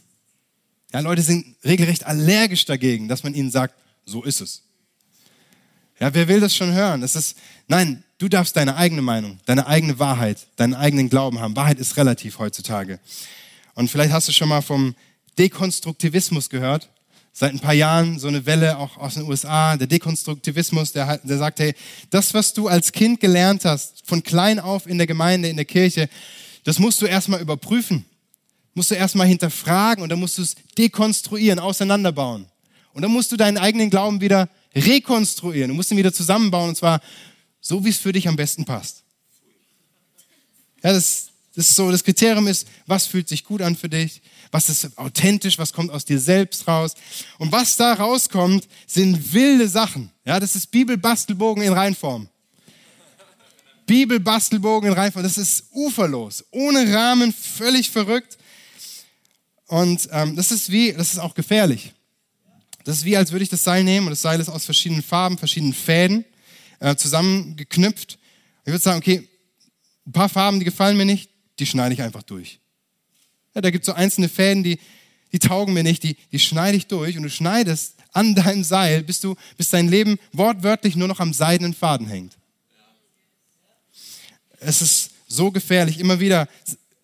Ja, 0.93 1.01
Leute 1.01 1.23
sind 1.23 1.57
regelrecht 1.65 2.05
allergisch 2.05 2.67
dagegen, 2.67 3.09
dass 3.09 3.23
man 3.23 3.33
ihnen 3.33 3.51
sagt, 3.51 3.75
so 4.05 4.23
ist 4.23 4.43
es. 4.43 4.65
Ja, 5.99 6.13
wer 6.13 6.29
will 6.29 6.41
das 6.41 6.55
schon 6.55 6.75
hören? 6.75 7.03
Es 7.03 7.17
ist, 7.17 7.39
nein, 7.69 8.05
du 8.23 8.29
darfst 8.29 8.57
deine 8.57 8.77
eigene 8.77 9.03
Meinung, 9.03 9.41
deine 9.47 9.67
eigene 9.67 9.99
Wahrheit, 9.99 10.47
deinen 10.55 10.75
eigenen 10.75 11.11
Glauben 11.11 11.41
haben. 11.41 11.57
Wahrheit 11.57 11.81
ist 11.81 11.97
relativ 11.97 12.39
heutzutage. 12.39 13.01
Und 13.75 13.91
vielleicht 13.91 14.13
hast 14.13 14.29
du 14.29 14.33
schon 14.33 14.49
mal 14.49 14.61
vom 14.61 14.95
Dekonstruktivismus 15.39 16.49
gehört 16.49 16.89
seit 17.33 17.53
ein 17.53 17.61
paar 17.61 17.73
Jahren 17.73 18.19
so 18.19 18.29
eine 18.29 18.45
Welle 18.45 18.77
auch 18.77 18.99
aus 18.99 19.15
den 19.15 19.25
USA, 19.25 19.77
der 19.77 19.87
Dekonstruktivismus, 19.87 20.93
der, 20.93 21.19
der 21.19 21.39
sagt, 21.39 21.61
hey, 21.61 21.75
das, 22.11 22.35
was 22.35 22.53
du 22.53 22.69
als 22.69 22.93
Kind 22.93 23.21
gelernt 23.21 23.65
hast, 23.65 24.07
von 24.07 24.23
klein 24.23 24.61
auf 24.61 24.87
in 24.87 24.99
der 24.99 25.07
Gemeinde, 25.07 25.49
in 25.49 25.57
der 25.57 25.65
Kirche, 25.65 26.11
das 26.65 26.79
musst 26.79 27.01
du 27.01 27.07
erstmal 27.07 27.41
überprüfen, 27.41 28.05
musst 28.75 28.91
du 28.91 28.95
erstmal 28.95 29.27
hinterfragen 29.27 30.03
und 30.03 30.11
dann 30.11 30.21
musst 30.21 30.37
du 30.37 30.43
es 30.43 30.55
dekonstruieren, 30.77 31.59
auseinanderbauen. 31.59 32.47
Und 32.93 33.01
dann 33.01 33.11
musst 33.11 33.33
du 33.33 33.37
deinen 33.37 33.57
eigenen 33.57 33.89
Glauben 33.89 34.21
wieder 34.21 34.51
rekonstruieren, 34.75 35.71
du 35.71 35.75
musst 35.75 35.91
ihn 35.91 35.97
wieder 35.97 36.13
zusammenbauen 36.13 36.69
und 36.69 36.77
zwar 36.77 37.01
so, 37.63 37.83
wie 37.85 37.89
es 37.89 37.97
für 37.97 38.13
dich 38.13 38.29
am 38.29 38.37
besten 38.37 38.67
passt. 38.67 39.05
Ja, 40.83 40.93
das, 40.93 41.29
das 41.55 41.69
ist 41.69 41.77
so, 41.77 41.91
das 41.91 42.03
Kriterium 42.03 42.49
ist, 42.49 42.67
was 42.87 43.07
fühlt 43.07 43.29
sich 43.29 43.45
gut 43.45 43.63
an 43.63 43.77
für 43.77 43.89
dich, 43.89 44.21
was 44.51 44.69
ist 44.69 44.99
authentisch, 44.99 45.59
was 45.59 45.73
kommt 45.73 45.93
aus 45.93 46.05
dir 46.05 46.19
selbst 46.19 46.67
raus. 46.67 46.95
Und 47.39 47.53
was 47.53 47.77
da 47.77 47.95
rauskommt, 47.95 48.69
sind 48.87 49.33
wilde 49.33 49.69
Sachen. 49.69 50.11
Ja, 50.25 50.41
das 50.41 50.57
ist 50.57 50.73
Bibelbastelbogen 50.73 51.63
in 51.63 51.73
Reinform. 51.73 52.29
Bibelbastelbogen 53.87 54.91
in 54.91 54.95
Reinform. 54.95 55.23
Das 55.23 55.39
ist 55.39 55.67
uferlos, 55.73 56.45
ohne 56.51 56.93
Rahmen, 56.93 57.33
völlig 57.33 57.91
verrückt. 57.91 58.39
Und 59.67 60.09
ähm, 60.11 60.35
das 60.35 60.51
ist 60.51 60.71
wie, 60.71 60.93
das 60.93 61.13
ist 61.13 61.21
auch 61.21 61.35
gefährlich. 61.35 61.93
Das 62.85 62.99
ist 62.99 63.05
wie, 63.05 63.17
als 63.17 63.31
würde 63.31 63.45
ich 63.45 63.49
das 63.49 63.63
Seil 63.63 63.85
nehmen 63.85 64.09
und 64.09 64.11
das 64.11 64.23
Seil 64.23 64.41
ist 64.41 64.49
aus 64.49 64.65
verschiedenen 64.65 65.03
Farben, 65.03 65.39
verschiedenen 65.39 65.73
Fäden 65.73 66.25
äh, 66.83 66.97
zusammengeknüpft. 66.97 68.19
Ich 68.65 68.73
würde 68.73 68.83
sagen, 68.83 68.99
okay, 68.99 69.29
ein 70.05 70.13
paar 70.13 70.29
Farben, 70.29 70.59
die 70.59 70.65
gefallen 70.65 70.97
mir 70.97 71.05
nicht, 71.05 71.31
die 71.59 71.67
schneide 71.67 71.95
ich 71.95 72.03
einfach 72.03 72.23
durch. 72.23 72.59
Ja, 73.55 73.61
da 73.61 73.71
gibt 73.71 73.85
es 73.85 73.87
so 73.87 73.93
einzelne 73.93 74.29
Fäden, 74.29 74.65
die, 74.65 74.79
die 75.31 75.39
taugen 75.39 75.75
mir 75.75 75.85
nicht, 75.85 76.03
die, 76.03 76.17
die 76.33 76.41
schneide 76.41 76.77
ich 76.77 76.89
durch 76.89 77.17
und 77.17 77.23
du 77.23 77.31
schneidest 77.31 77.95
an 78.13 78.35
deinem 78.35 78.65
Seil, 78.65 79.05
bis, 79.05 79.21
du, 79.21 79.37
bis 79.57 79.69
dein 79.69 79.89
Leben 79.89 80.19
wortwörtlich 80.33 80.97
nur 80.97 81.09
noch 81.09 81.21
am 81.21 81.33
seidenen 81.33 81.73
Faden 81.73 82.09
hängt. 82.09 82.37
Es 84.59 84.83
ist 84.83 85.11
so 85.29 85.51
gefährlich. 85.51 85.99
Immer 85.99 86.21
wieder 86.21 86.49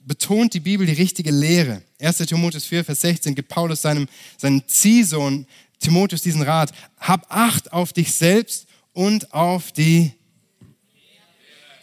betont 0.00 0.54
die 0.54 0.60
Bibel 0.60 0.86
die 0.86 0.92
richtige 0.92 1.30
Lehre. 1.30 1.82
1. 2.00 2.18
Timotheus 2.18 2.64
4, 2.64 2.84
Vers 2.84 3.00
16 3.02 3.34
gibt 3.34 3.48
Paulus 3.48 3.82
seinem, 3.82 4.08
seinem 4.36 4.66
Ziehsohn 4.66 5.46
Timotheus 5.78 6.22
diesen 6.22 6.42
Rat. 6.42 6.72
Hab 6.98 7.26
Acht 7.30 7.72
auf 7.72 7.92
dich 7.92 8.12
selbst 8.12 8.67
und 8.98 9.32
auf 9.32 9.70
die, 9.70 10.11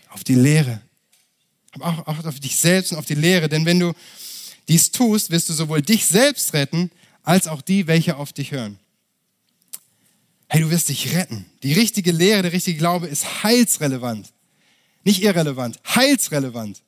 auf 0.10 0.26
die 0.26 0.36
Lehre. 0.36 0.82
Hab 1.80 2.10
Acht 2.10 2.26
auf 2.26 2.42
dich 2.42 2.58
selbst 2.58 2.92
und 2.92 2.98
auf 2.98 3.06
die 3.06 3.16
Lehre. 3.16 3.48
Denn 3.48 3.66
wenn 3.66 3.80
du 3.80 3.94
dies 4.68 4.92
tust, 4.92 5.30
wirst 5.32 5.48
du 5.48 5.54
sowohl 5.54 5.82
dich 5.82 6.06
selbst 6.06 6.52
retten, 6.52 6.92
als 7.24 7.48
auch 7.48 7.62
die, 7.62 7.88
welche 7.88 8.18
auf 8.18 8.34
dich 8.34 8.52
hören. 8.52 8.80
Hey, 10.50 10.60
du 10.60 10.70
wirst 10.70 10.90
dich 10.90 11.16
retten. 11.16 11.46
Die 11.64 11.72
richtige 11.72 12.12
Lehre, 12.12 12.42
der 12.42 12.52
richtige 12.52 12.78
Glaube 12.78 13.08
ist 13.08 13.44
heilsrelevant. 13.44 14.34
Nicht 15.06 15.24
irrelevant, 15.24 15.80
heilsrelevant. 15.88 16.82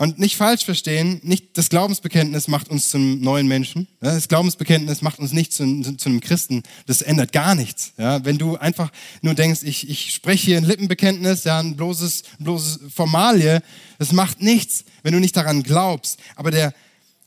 Und 0.00 0.18
nicht 0.18 0.38
falsch 0.38 0.64
verstehen, 0.64 1.20
nicht 1.24 1.58
das 1.58 1.68
Glaubensbekenntnis 1.68 2.48
macht 2.48 2.70
uns 2.70 2.88
zum 2.88 3.20
neuen 3.20 3.46
Menschen. 3.46 3.86
Das 4.00 4.28
Glaubensbekenntnis 4.28 5.02
macht 5.02 5.18
uns 5.18 5.32
nicht 5.32 5.52
zu, 5.52 5.82
zu, 5.98 6.08
einem 6.08 6.22
Christen. 6.22 6.62
Das 6.86 7.02
ändert 7.02 7.34
gar 7.34 7.54
nichts. 7.54 7.92
Ja, 7.98 8.24
wenn 8.24 8.38
du 8.38 8.56
einfach 8.56 8.90
nur 9.20 9.34
denkst, 9.34 9.60
ich, 9.62 9.90
ich 9.90 10.14
spreche 10.14 10.46
hier 10.46 10.56
ein 10.56 10.64
Lippenbekenntnis, 10.64 11.44
ja, 11.44 11.60
ein 11.60 11.76
bloßes, 11.76 12.22
bloßes 12.38 12.80
Formalie, 12.94 13.62
das 13.98 14.12
macht 14.12 14.40
nichts, 14.40 14.86
wenn 15.02 15.12
du 15.12 15.20
nicht 15.20 15.36
daran 15.36 15.62
glaubst. 15.62 16.18
Aber, 16.34 16.50
der, 16.50 16.72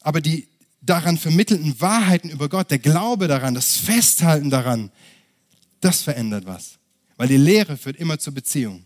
aber 0.02 0.20
die 0.20 0.48
daran 0.82 1.20
vermittelten 1.20 1.80
Wahrheiten 1.80 2.32
über 2.32 2.50
Gott, 2.50 2.72
der 2.72 2.80
Glaube 2.80 3.28
daran, 3.28 3.54
das 3.54 3.78
Festhalten 3.78 4.50
daran, 4.50 4.90
das 5.80 6.02
verändert 6.02 6.48
was. 6.48 6.80
Weil 7.18 7.28
die 7.28 7.38
Lehre 7.38 7.78
führt 7.78 7.98
immer 7.98 8.18
zur 8.18 8.34
Beziehung. 8.34 8.84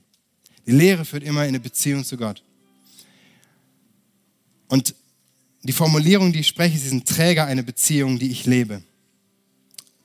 Die 0.65 0.73
Lehre 0.73 1.06
führt 1.06 1.23
immer 1.23 1.43
in 1.43 1.47
eine 1.47 1.62
Beziehung 1.62 2.04
zu 2.04 2.17
Gott. 2.17 2.43
Und 4.67 4.95
die 5.63 5.73
Formulierung, 5.73 6.32
die 6.34 6.39
ich 6.39 6.47
spreche, 6.47 6.77
sie 6.77 6.89
sind 6.89 7.08
Träger 7.08 7.45
einer 7.45 7.63
Beziehung, 7.63 8.19
die 8.19 8.32
ich 8.32 8.45
lebe. 8.45 8.84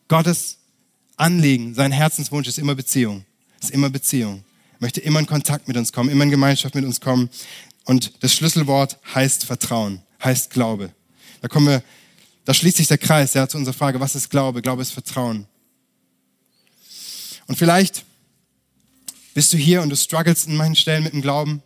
Gottes 0.08 0.58
Anliegen, 1.16 1.74
sein 1.74 1.92
Herzenswunsch 1.92 2.48
ist 2.48 2.58
immer 2.58 2.74
Beziehung. 2.74 3.24
Ist 3.60 3.70
immer 3.70 3.90
Beziehung. 3.90 4.44
Er 4.72 4.78
möchte 4.80 5.00
immer 5.00 5.20
in 5.20 5.26
Kontakt 5.26 5.68
mit 5.68 5.76
uns 5.76 5.92
kommen, 5.92 6.10
immer 6.10 6.24
in 6.24 6.30
Gemeinschaft 6.30 6.74
mit 6.74 6.84
uns 6.84 7.00
kommen. 7.00 7.30
Und 7.84 8.22
das 8.22 8.34
Schlüsselwort 8.34 8.98
heißt 9.14 9.44
Vertrauen, 9.44 10.02
heißt 10.22 10.50
Glaube. 10.50 10.92
Da 11.40 11.48
kommen 11.48 11.66
wir, 11.66 11.82
da 12.44 12.54
schließt 12.54 12.78
sich 12.78 12.88
der 12.88 12.98
Kreis 12.98 13.34
ja, 13.34 13.48
zu 13.48 13.56
unserer 13.56 13.74
Frage, 13.74 14.00
was 14.00 14.14
ist 14.14 14.30
Glaube? 14.30 14.62
Glaube 14.62 14.82
ist 14.82 14.90
Vertrauen. 14.90 15.46
Und 17.46 17.56
vielleicht 17.56 18.04
bist 19.34 19.52
du 19.52 19.56
hier 19.56 19.82
und 19.82 19.90
du 19.90 19.96
struggles 19.96 20.44
in 20.44 20.56
manchen 20.56 20.76
Stellen 20.76 21.04
mit 21.04 21.12
dem 21.12 21.22
Glauben. 21.22 21.62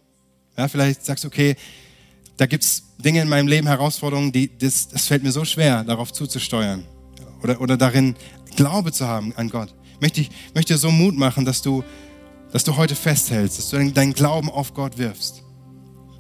Ja, 0.56 0.68
vielleicht 0.68 1.04
sagst 1.04 1.24
du, 1.24 1.28
okay, 1.28 1.56
da 2.36 2.46
gibt 2.46 2.64
es 2.64 2.82
Dinge 2.98 3.22
in 3.22 3.28
meinem 3.28 3.48
Leben, 3.48 3.66
Herausforderungen, 3.66 4.32
die, 4.32 4.50
das, 4.58 4.88
das 4.88 5.06
fällt 5.06 5.22
mir 5.22 5.32
so 5.32 5.44
schwer, 5.44 5.84
darauf 5.84 6.12
zuzusteuern 6.12 6.84
oder, 7.42 7.60
oder 7.60 7.76
darin 7.76 8.14
Glaube 8.56 8.92
zu 8.92 9.06
haben 9.06 9.34
an 9.36 9.50
Gott. 9.50 9.74
Möchte 10.00 10.20
ich 10.20 10.30
möchte 10.54 10.74
dir 10.74 10.78
so 10.78 10.90
Mut 10.90 11.16
machen, 11.16 11.44
dass 11.44 11.62
du, 11.62 11.82
dass 12.52 12.64
du 12.64 12.76
heute 12.76 12.94
festhältst, 12.94 13.58
dass 13.58 13.70
du 13.70 13.90
deinen 13.90 14.12
Glauben 14.12 14.50
auf 14.50 14.74
Gott 14.74 14.98
wirfst. 14.98 15.42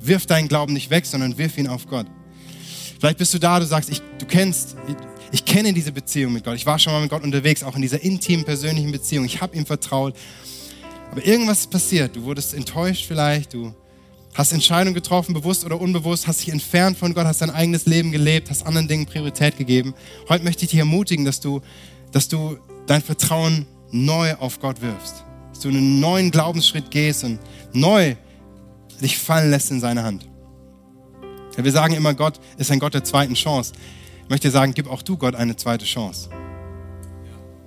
Wirf 0.00 0.26
deinen 0.26 0.48
Glauben 0.48 0.72
nicht 0.72 0.90
weg, 0.90 1.06
sondern 1.06 1.36
wirf 1.36 1.58
ihn 1.58 1.66
auf 1.66 1.86
Gott. 1.86 2.06
Vielleicht 2.98 3.18
bist 3.18 3.34
du 3.34 3.38
da, 3.38 3.60
du 3.60 3.66
sagst, 3.66 3.90
ich, 3.90 4.00
du 4.18 4.26
kennst, 4.26 4.76
ich, 4.88 4.96
ich 5.32 5.44
kenne 5.44 5.72
diese 5.72 5.92
Beziehung 5.92 6.32
mit 6.32 6.44
Gott. 6.44 6.56
Ich 6.56 6.64
war 6.64 6.78
schon 6.78 6.92
mal 6.92 7.00
mit 7.00 7.10
Gott 7.10 7.22
unterwegs, 7.22 7.62
auch 7.62 7.76
in 7.76 7.82
dieser 7.82 8.02
intimen, 8.02 8.44
persönlichen 8.44 8.92
Beziehung. 8.92 9.24
Ich 9.24 9.40
habe 9.40 9.56
ihm 9.56 9.66
vertraut. 9.66 10.14
Aber 11.10 11.24
irgendwas 11.24 11.60
ist 11.60 11.70
passiert. 11.70 12.16
Du 12.16 12.22
wurdest 12.22 12.54
enttäuscht 12.54 13.06
vielleicht, 13.06 13.52
du 13.52 13.74
hast 14.36 14.52
Entscheidungen 14.52 14.94
getroffen, 14.94 15.34
bewusst 15.34 15.64
oder 15.64 15.80
unbewusst, 15.80 16.26
hast 16.26 16.42
dich 16.42 16.50
entfernt 16.50 16.98
von 16.98 17.14
Gott, 17.14 17.24
hast 17.24 17.40
dein 17.40 17.50
eigenes 17.50 17.86
Leben 17.86 18.12
gelebt, 18.12 18.50
hast 18.50 18.66
anderen 18.66 18.86
Dingen 18.86 19.06
Priorität 19.06 19.56
gegeben. 19.56 19.94
Heute 20.28 20.44
möchte 20.44 20.64
ich 20.64 20.70
dich 20.70 20.78
ermutigen, 20.78 21.24
dass 21.24 21.40
du, 21.40 21.62
dass 22.12 22.28
du 22.28 22.58
dein 22.86 23.00
Vertrauen 23.00 23.66
neu 23.90 24.34
auf 24.34 24.60
Gott 24.60 24.82
wirfst. 24.82 25.24
Dass 25.50 25.60
du 25.60 25.68
einen 25.68 26.00
neuen 26.00 26.30
Glaubensschritt 26.30 26.90
gehst 26.90 27.24
und 27.24 27.40
neu 27.72 28.14
dich 29.00 29.16
fallen 29.16 29.50
lässt 29.50 29.70
in 29.70 29.80
seine 29.80 30.02
Hand. 30.02 30.28
Wir 31.56 31.72
sagen 31.72 31.94
immer, 31.94 32.12
Gott 32.12 32.38
ist 32.58 32.70
ein 32.70 32.78
Gott 32.78 32.92
der 32.92 33.04
zweiten 33.04 33.34
Chance. 33.34 33.72
Ich 34.24 34.28
möchte 34.28 34.50
sagen, 34.50 34.74
gib 34.74 34.90
auch 34.90 35.02
du 35.02 35.16
Gott 35.16 35.34
eine 35.34 35.56
zweite 35.56 35.86
Chance. 35.86 36.28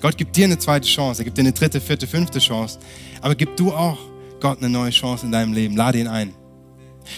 Gott 0.02 0.18
gibt 0.18 0.36
dir 0.36 0.46
eine 0.46 0.60
zweite 0.60 0.88
Chance, 0.88 1.22
er 1.22 1.26
gibt 1.26 1.38
dir 1.38 1.42
eine 1.42 1.52
dritte, 1.52 1.82
vierte, 1.82 2.06
fünfte 2.06 2.40
Chance. 2.40 2.80
Aber 3.22 3.34
gib 3.34 3.58
du 3.58 3.74
auch 3.74 3.98
Gott 4.40 4.60
eine 4.60 4.70
neue 4.70 4.92
Chance 4.92 5.26
in 5.26 5.32
deinem 5.32 5.54
Leben. 5.54 5.76
Lade 5.76 6.00
ihn 6.00 6.08
ein. 6.08 6.34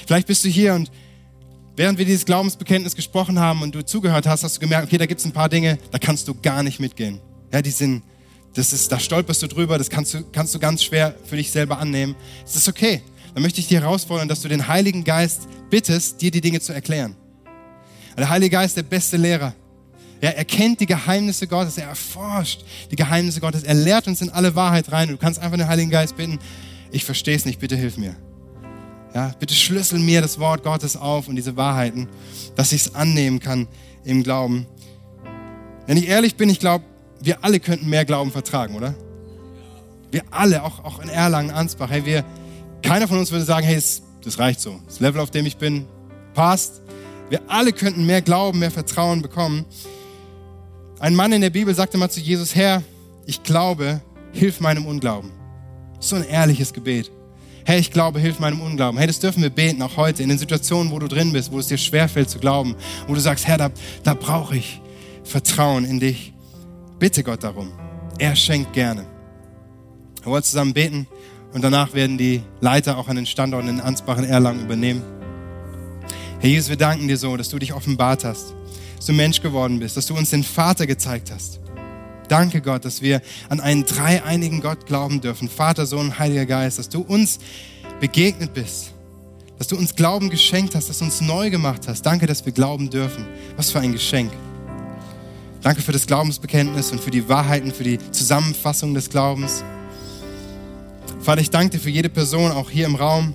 Vielleicht 0.06 0.28
bist 0.28 0.44
du 0.44 0.50
hier 0.50 0.74
und 0.74 0.92
während 1.76 1.98
wir 1.98 2.06
dieses 2.06 2.26
Glaubensbekenntnis 2.26 2.96
gesprochen 2.96 3.40
haben 3.40 3.62
und 3.62 3.76
du 3.76 3.86
zugehört 3.86 4.28
hast, 4.28 4.44
hast 4.44 4.58
du 4.58 4.60
gemerkt, 4.60 4.88
okay, 4.88 4.98
da 4.98 5.06
gibt 5.06 5.20
es 5.20 5.26
ein 5.26 5.32
paar 5.32 5.50
Dinge, 5.50 5.78
da 5.92 5.98
kannst 5.98 6.28
du 6.28 6.34
gar 6.34 6.64
nicht 6.64 6.80
mitgehen. 6.80 7.20
Ja, 7.52 7.62
die 7.62 7.72
sind, 7.72 8.04
das 8.54 8.74
ist, 8.74 8.92
da 8.92 9.00
stolperst 9.00 9.42
du 9.44 9.48
drüber, 9.48 9.78
das 9.78 9.90
kannst 9.90 10.14
du, 10.14 10.24
kannst 10.32 10.54
du 10.54 10.60
ganz 10.60 10.84
schwer 10.84 11.16
für 11.26 11.38
dich 11.38 11.52
selber 11.52 11.78
annehmen. 11.78 12.16
Es 12.46 12.56
ist 12.56 12.68
okay. 12.68 13.02
Dann 13.34 13.44
möchte 13.44 13.62
ich 13.62 13.68
dich 13.68 13.78
herausfordern, 13.78 14.28
dass 14.28 14.42
du 14.42 14.50
den 14.50 14.68
Heiligen 14.68 15.04
Geist 15.04 15.48
bittest, 15.70 16.22
dir 16.22 16.32
die 16.32 16.42
Dinge 16.42 16.60
zu 16.60 16.74
erklären. 16.74 17.16
Der 18.18 18.30
Heilige 18.30 18.52
Geist 18.52 18.72
ist 18.72 18.78
der 18.78 18.84
beste 18.84 19.18
Lehrer. 19.18 19.56
Ja, 20.22 20.30
er 20.30 20.46
kennt 20.46 20.80
die 20.80 20.86
Geheimnisse 20.86 21.48
Gottes, 21.48 21.78
er 21.78 21.88
erforscht 21.88 22.64
die 22.92 22.96
Geheimnisse 22.96 23.40
Gottes, 23.40 23.64
er 23.64 23.74
lehrt 23.74 24.08
uns 24.08 24.22
in 24.22 24.30
alle 24.30 24.54
Wahrheit 24.56 24.92
rein. 24.92 25.08
Du 25.08 25.18
kannst 25.18 25.40
einfach 25.40 25.58
den 25.58 25.68
Heiligen 25.68 25.90
Geist 25.90 26.16
bitten, 26.16 26.38
ich 26.92 27.04
verstehe 27.04 27.36
es 27.36 27.46
nicht, 27.46 27.60
bitte 27.60 27.76
hilf 27.76 27.98
mir. 27.98 28.16
Ja, 29.14 29.34
bitte 29.40 29.54
schlüssel 29.54 30.00
mir 30.00 30.22
das 30.22 30.40
Wort 30.40 30.64
Gottes 30.64 30.96
auf 30.96 31.28
und 31.28 31.36
diese 31.36 31.58
Wahrheiten, 31.58 32.08
dass 32.56 32.72
ich 32.72 32.86
es 32.86 32.96
annehmen 32.96 33.40
kann 33.40 33.68
im 34.06 34.24
Glauben. 34.24 34.66
Wenn 35.86 35.98
ich 35.98 36.08
ehrlich 36.08 36.36
bin, 36.36 36.50
ich 36.50 36.60
glaube, 36.60 36.86
wir 37.22 37.44
alle 37.44 37.60
könnten 37.60 37.90
mehr 37.90 38.06
Glauben 38.06 38.32
vertragen, 38.32 38.76
oder? 38.76 38.96
Wir 40.12 40.24
alle, 40.32 40.64
auch, 40.64 40.84
auch 40.84 41.00
in 41.00 41.10
Erlangen, 41.10 41.52
Ansbach, 41.52 41.90
hey, 41.90 42.06
wir, 42.06 42.24
keiner 42.82 43.08
von 43.08 43.18
uns 43.18 43.32
würde 43.32 43.46
sagen, 43.46 43.66
hey, 43.66 43.76
das, 43.76 44.02
das 44.24 44.40
reicht 44.40 44.62
so. 44.62 44.80
Das 44.86 45.00
Level, 45.00 45.22
auf 45.22 45.32
dem 45.32 45.46
ich 45.46 45.58
bin, 45.58 45.86
passt. 46.34 46.82
Wir 47.30 47.42
alle 47.48 47.74
könnten 47.74 48.06
mehr 48.06 48.22
Glauben, 48.22 48.60
mehr 48.60 48.72
Vertrauen 48.72 49.22
bekommen. 49.22 49.66
Ein 51.00 51.16
Mann 51.16 51.32
in 51.32 51.42
der 51.42 51.50
Bibel 51.50 51.74
sagte 51.74 51.98
mal 51.98 52.10
zu 52.10 52.20
Jesus, 52.20 52.56
Herr, 52.56 52.84
ich 53.26 53.44
glaube, 53.44 54.02
hilf 54.34 54.60
meinem 54.60 54.86
Unglauben. 54.86 55.32
So 56.00 56.16
ein 56.16 56.24
ehrliches 56.24 56.74
Gebet. 56.74 57.12
Herr, 57.66 57.78
ich 57.78 57.92
glaube, 57.92 58.20
hilf 58.20 58.40
meinem 58.40 58.62
Unglauben. 58.62 58.98
Hey, 58.98 59.08
das 59.08 59.20
dürfen 59.20 59.44
wir 59.44 59.50
beten, 59.50 59.82
auch 59.82 59.98
heute, 59.98 60.24
in 60.24 60.30
den 60.30 60.38
Situationen, 60.38 60.92
wo 60.92 61.00
du 61.00 61.08
drin 61.08 61.32
bist, 61.32 61.52
wo 61.52 61.60
es 61.60 61.68
dir 61.68 61.78
schwerfällt 61.78 62.30
zu 62.30 62.40
glauben, 62.40 62.76
wo 63.08 63.14
du 63.14 63.20
sagst, 63.20 63.48
Herr, 63.48 63.58
da, 63.58 63.70
da 64.04 64.14
brauche 64.14 64.58
ich 64.58 64.82
Vertrauen 65.24 65.86
in 65.86 66.00
dich. 66.00 66.34
Bitte 67.00 67.24
Gott 67.24 67.44
darum. 67.44 67.72
Er 68.18 68.36
schenkt 68.36 68.74
gerne. 68.74 69.06
Wir 70.24 70.32
wollen 70.32 70.44
zusammen 70.44 70.74
beten 70.74 71.08
und 71.54 71.64
danach 71.64 71.94
werden 71.94 72.18
die 72.18 72.42
Leiter 72.60 72.98
auch 72.98 73.08
an 73.08 73.16
den 73.16 73.26
Standorten 73.26 73.70
in 73.70 73.80
Ansbach 73.80 74.18
und 74.18 74.26
Erlangen 74.26 74.66
übernehmen. 74.66 75.02
Herr 76.40 76.50
Jesus, 76.50 76.70
wir 76.70 76.76
danken 76.76 77.08
dir 77.08 77.18
so, 77.18 77.38
dass 77.38 77.50
du 77.50 77.60
dich 77.60 77.74
offenbart 77.74 78.24
hast, 78.24 78.54
dass 78.98 79.06
du 79.06 79.14
Mensch 79.14 79.42
geworden 79.42 79.80
bist, 79.80 79.96
dass 79.96 80.08
du 80.08 80.16
uns 80.16 80.32
den 80.32 80.44
Vater 80.44 80.88
gezeigt 80.88 81.32
hast. 81.32 81.61
Danke 82.32 82.62
Gott, 82.62 82.86
dass 82.86 83.02
wir 83.02 83.22
an 83.50 83.60
einen 83.60 83.84
dreieinigen 83.84 84.62
Gott 84.62 84.86
glauben 84.86 85.20
dürfen, 85.20 85.50
Vater, 85.50 85.86
Sohn, 85.86 86.18
Heiliger 86.18 86.46
Geist, 86.46 86.80
dass 86.80 86.88
du 86.88 87.02
uns 87.02 87.40
begegnet 88.00 88.54
bist, 88.54 88.94
dass 89.58 89.68
du 89.68 89.76
uns 89.76 89.94
Glauben 89.94 90.30
geschenkt 90.30 90.74
hast, 90.74 90.88
dass 90.88 91.00
du 91.00 91.04
uns 91.04 91.20
neu 91.20 91.50
gemacht 91.50 91.90
hast. 91.90 92.04
Danke, 92.04 92.28
dass 92.28 92.46
wir 92.46 92.54
glauben 92.54 92.90
dürfen. 92.90 93.28
Was 93.58 93.70
für 93.70 93.82
ein 93.82 93.92
Geschenk. 93.92 94.32
Danke 95.62 95.82
für 95.82 95.92
das 95.92 96.08
Glaubensbekenntnis 96.08 96.94
und 96.94 97.02
für 97.02 97.12
die 97.12 97.28
Wahrheiten, 97.28 97.74
für 97.74 97.84
die 97.84 98.00
Zusammenfassung 98.12 98.94
des 98.94 99.10
Glaubens. 99.10 99.66
Vater, 101.20 101.42
ich 101.42 101.50
danke 101.50 101.72
dir 101.72 101.84
für 101.84 101.90
jede 101.90 102.08
Person, 102.08 102.54
auch 102.54 102.70
hier 102.70 102.86
im 102.86 102.96
Raum, 102.96 103.34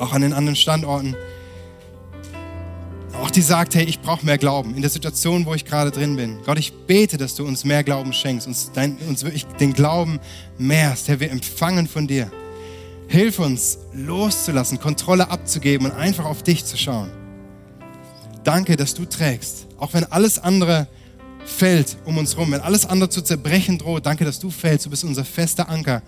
auch 0.00 0.12
an 0.12 0.22
den 0.22 0.32
anderen 0.32 0.56
Standorten, 0.56 1.14
auch 3.24 3.30
die 3.30 3.40
sagt, 3.40 3.74
hey, 3.74 3.84
ich 3.84 4.02
brauche 4.02 4.26
mehr 4.26 4.36
Glauben 4.36 4.74
in 4.74 4.82
der 4.82 4.90
Situation, 4.90 5.46
wo 5.46 5.54
ich 5.54 5.64
gerade 5.64 5.90
drin 5.90 6.14
bin. 6.14 6.40
Gott, 6.44 6.58
ich 6.58 6.74
bete, 6.86 7.16
dass 7.16 7.34
du 7.34 7.46
uns 7.46 7.64
mehr 7.64 7.82
Glauben 7.82 8.12
schenkst, 8.12 8.46
uns, 8.46 8.70
dein, 8.74 8.98
uns 9.08 9.24
wirklich 9.24 9.46
den 9.46 9.72
Glauben 9.72 10.20
mehrst. 10.58 11.08
Herr, 11.08 11.20
wir 11.20 11.30
empfangen 11.30 11.88
von 11.88 12.06
dir. 12.06 12.30
Hilf 13.08 13.38
uns, 13.38 13.78
loszulassen, 13.94 14.78
Kontrolle 14.78 15.30
abzugeben 15.30 15.90
und 15.90 15.96
einfach 15.96 16.26
auf 16.26 16.42
dich 16.42 16.66
zu 16.66 16.76
schauen. 16.76 17.10
Danke, 18.42 18.76
dass 18.76 18.92
du 18.92 19.06
trägst, 19.06 19.68
auch 19.78 19.94
wenn 19.94 20.04
alles 20.04 20.38
andere 20.38 20.86
fällt 21.46 21.96
um 22.04 22.18
uns 22.18 22.34
herum, 22.34 22.52
wenn 22.52 22.60
alles 22.60 22.84
andere 22.84 23.08
zu 23.08 23.22
zerbrechen 23.22 23.78
droht. 23.78 24.04
Danke, 24.04 24.26
dass 24.26 24.38
du 24.38 24.50
fällst. 24.50 24.84
Du 24.84 24.90
bist 24.90 25.02
unser 25.02 25.24
fester 25.24 25.70
Anker, 25.70 26.02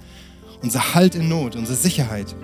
unser 0.60 0.92
Halt 0.92 1.14
in 1.14 1.30
Not, 1.30 1.56
unsere 1.56 1.78
Sicherheit. 1.78 2.36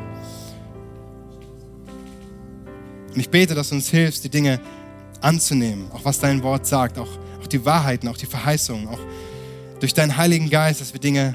Und 3.15 3.21
ich 3.21 3.31
bete, 3.31 3.55
dass 3.55 3.69
du 3.69 3.75
uns 3.75 3.89
hilfst, 3.89 4.25
die 4.25 4.31
Dinge 4.31 4.61
anzunehmen, 5.21 5.91
auch 5.93 6.05
was 6.05 6.19
dein 6.19 6.43
Wort 6.43 6.67
sagt, 6.67 6.99
auch, 6.99 7.09
auch 7.41 7.47
die 7.47 7.65
Wahrheiten, 7.65 8.09
auch 8.09 8.17
die 8.17 8.27
Verheißungen, 8.27 8.89
auch 8.89 8.99
durch 9.81 9.95
deinen 9.95 10.17
Heiligen 10.17 10.49
Geist, 10.49 10.81
dass 10.81 10.93
wir 10.93 11.01
Dinge 11.01 11.35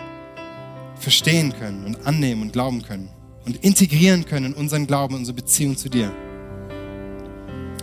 verstehen 0.99 1.53
können 1.57 1.85
und 1.85 2.07
annehmen 2.07 2.41
und 2.41 2.53
glauben 2.53 2.81
können 2.81 3.09
und 3.45 3.63
integrieren 3.63 4.25
können 4.25 4.47
in 4.47 4.53
unseren 4.53 4.87
Glauben, 4.87 5.15
unsere 5.15 5.35
Beziehung 5.35 5.77
zu 5.77 5.89
dir. 5.89 6.11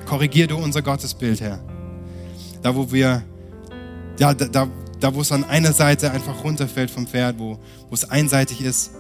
Korrigier 0.06 0.46
du 0.46 0.56
unser 0.56 0.82
Gottesbild, 0.82 1.40
Herr. 1.40 1.60
Da, 2.62 2.74
wo 2.74 2.90
wir, 2.90 3.22
da, 4.18 4.34
da, 4.34 4.68
da 5.00 5.14
wo 5.14 5.20
es 5.20 5.32
an 5.32 5.44
einer 5.44 5.72
Seite 5.72 6.10
einfach 6.10 6.44
runterfällt 6.44 6.90
vom 6.90 7.06
Pferd, 7.06 7.38
wo, 7.38 7.58
wo 7.88 7.94
es 7.94 8.10
einseitig 8.10 8.60
ist, 8.60 8.90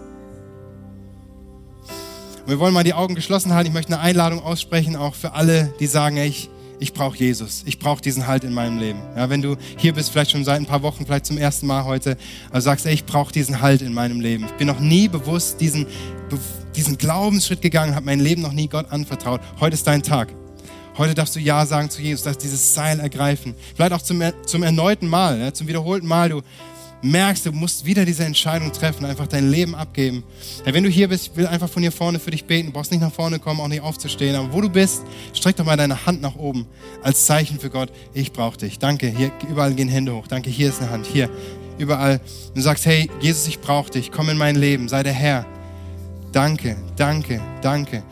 und 2.44 2.50
wir 2.50 2.58
wollen 2.58 2.74
mal 2.74 2.84
die 2.84 2.92
Augen 2.92 3.14
geschlossen 3.14 3.54
halten. 3.54 3.68
Ich 3.68 3.72
möchte 3.72 3.94
eine 3.94 4.02
Einladung 4.02 4.42
aussprechen, 4.42 4.96
auch 4.96 5.14
für 5.14 5.32
alle, 5.32 5.72
die 5.80 5.86
sagen, 5.86 6.18
ey, 6.18 6.28
ich, 6.28 6.50
ich 6.78 6.92
brauche 6.92 7.16
Jesus. 7.16 7.62
Ich 7.64 7.78
brauche 7.78 8.02
diesen 8.02 8.26
Halt 8.26 8.44
in 8.44 8.52
meinem 8.52 8.78
Leben. 8.78 9.00
Ja, 9.16 9.30
wenn 9.30 9.40
du 9.40 9.56
hier 9.78 9.94
bist, 9.94 10.10
vielleicht 10.10 10.32
schon 10.32 10.44
seit 10.44 10.60
ein 10.60 10.66
paar 10.66 10.82
Wochen, 10.82 11.06
vielleicht 11.06 11.24
zum 11.24 11.38
ersten 11.38 11.66
Mal 11.66 11.86
heute, 11.86 12.18
also 12.50 12.66
sagst, 12.66 12.84
ey, 12.84 12.92
ich 12.92 13.06
brauche 13.06 13.32
diesen 13.32 13.62
Halt 13.62 13.80
in 13.80 13.94
meinem 13.94 14.20
Leben. 14.20 14.44
Ich 14.44 14.52
bin 14.52 14.66
noch 14.66 14.78
nie 14.78 15.08
bewusst 15.08 15.58
diesen, 15.58 15.86
diesen 16.76 16.98
Glaubensschritt 16.98 17.62
gegangen, 17.62 17.94
habe 17.94 18.04
mein 18.04 18.20
Leben 18.20 18.42
noch 18.42 18.52
nie 18.52 18.68
Gott 18.68 18.92
anvertraut. 18.92 19.40
Heute 19.58 19.72
ist 19.72 19.86
dein 19.86 20.02
Tag. 20.02 20.28
Heute 20.98 21.14
darfst 21.14 21.34
du 21.34 21.40
Ja 21.40 21.64
sagen 21.64 21.88
zu 21.88 22.02
Jesus, 22.02 22.24
darfst 22.24 22.42
dieses 22.42 22.74
Seil 22.74 23.00
ergreifen. 23.00 23.54
Vielleicht 23.74 23.92
auch 23.94 24.02
zum, 24.02 24.22
zum 24.46 24.62
erneuten 24.62 25.08
Mal, 25.08 25.40
ja, 25.40 25.54
zum 25.54 25.66
wiederholten 25.66 26.06
Mal. 26.06 26.28
Du 26.28 26.42
merkst, 27.04 27.46
du 27.46 27.52
musst 27.52 27.84
wieder 27.84 28.04
diese 28.04 28.24
Entscheidung 28.24 28.72
treffen, 28.72 29.04
einfach 29.04 29.26
dein 29.26 29.50
Leben 29.50 29.74
abgeben. 29.74 30.24
Ja, 30.64 30.72
wenn 30.74 30.84
du 30.84 30.90
hier 30.90 31.08
bist, 31.08 31.28
ich 31.28 31.36
will 31.36 31.46
einfach 31.46 31.68
von 31.68 31.82
hier 31.82 31.92
vorne 31.92 32.18
für 32.18 32.30
dich 32.30 32.44
beten. 32.44 32.68
Du 32.68 32.72
brauchst 32.72 32.90
nicht 32.90 33.00
nach 33.00 33.12
vorne 33.12 33.38
kommen, 33.38 33.60
auch 33.60 33.68
nicht 33.68 33.82
aufzustehen. 33.82 34.34
Aber 34.34 34.52
wo 34.52 34.60
du 34.60 34.68
bist, 34.68 35.02
streck 35.32 35.56
doch 35.56 35.64
mal 35.64 35.76
deine 35.76 36.06
Hand 36.06 36.22
nach 36.22 36.36
oben 36.36 36.66
als 37.02 37.26
Zeichen 37.26 37.60
für 37.60 37.70
Gott. 37.70 37.90
Ich 38.14 38.32
brauche 38.32 38.56
dich. 38.56 38.78
Danke. 38.78 39.06
Hier 39.06 39.30
überall 39.48 39.74
gehen 39.74 39.88
Hände 39.88 40.14
hoch. 40.14 40.26
Danke. 40.26 40.50
Hier 40.50 40.68
ist 40.68 40.80
eine 40.80 40.90
Hand. 40.90 41.06
Hier 41.06 41.28
überall. 41.78 42.20
Du 42.54 42.60
sagst, 42.60 42.86
hey 42.86 43.10
Jesus, 43.20 43.46
ich 43.46 43.60
brauche 43.60 43.90
dich. 43.90 44.10
Komm 44.10 44.28
in 44.30 44.38
mein 44.38 44.56
Leben. 44.56 44.88
Sei 44.88 45.02
der 45.02 45.12
Herr. 45.12 45.46
Danke, 46.32 46.76
danke, 46.96 47.40
danke. 47.62 48.02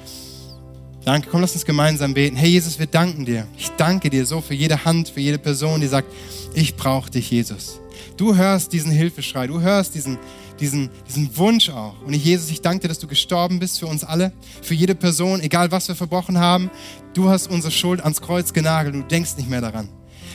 Danke, 1.05 1.29
komm, 1.29 1.41
lass 1.41 1.55
uns 1.55 1.65
gemeinsam 1.65 2.15
beten. 2.15 2.37
Hey 2.37 2.51
Jesus, 2.51 2.79
wir 2.79 2.87
danken 2.87 3.25
dir. 3.25 3.49
Ich 3.59 3.71
danke 3.77 4.09
dir 4.09 4.25
so 4.25 4.41
für 4.41 4.55
jede 4.55 4.85
Hand, 4.85 5.09
für 5.09 5.21
jede 5.21 5.39
Person, 5.39 5.81
die 5.81 5.89
sagt, 5.89 6.07
ich 6.55 6.77
brauche 6.77 7.11
dich, 7.11 7.31
Jesus. 7.31 7.82
Du 8.17 8.37
hörst 8.37 8.73
diesen 8.73 8.91
Hilfeschrei, 8.91 9.47
du 9.47 9.61
hörst 9.61 9.95
diesen, 9.95 10.19
diesen, 10.61 10.91
diesen 11.09 11.37
Wunsch 11.37 11.71
auch. 11.71 12.01
Und 12.03 12.13
ich, 12.13 12.25
Jesus, 12.25 12.51
ich 12.51 12.61
danke 12.61 12.83
dir, 12.83 12.89
dass 12.89 12.99
du 12.99 13.07
gestorben 13.07 13.59
bist 13.59 13.79
für 13.79 13.87
uns 13.87 14.05
alle, 14.05 14.33
für 14.63 14.75
jede 14.75 14.95
Person, 14.95 15.41
egal 15.41 15.71
was 15.71 15.89
wir 15.89 15.95
verbrochen 15.95 16.39
haben. 16.39 16.71
Du 17.15 17.29
hast 17.29 17.51
unsere 17.51 17.73
Schuld 17.73 18.01
ans 18.01 18.21
Kreuz 18.21 18.53
genagelt 18.53 18.95
du 18.95 19.03
denkst 19.03 19.37
nicht 19.37 19.49
mehr 19.49 19.61
daran. 19.61 19.89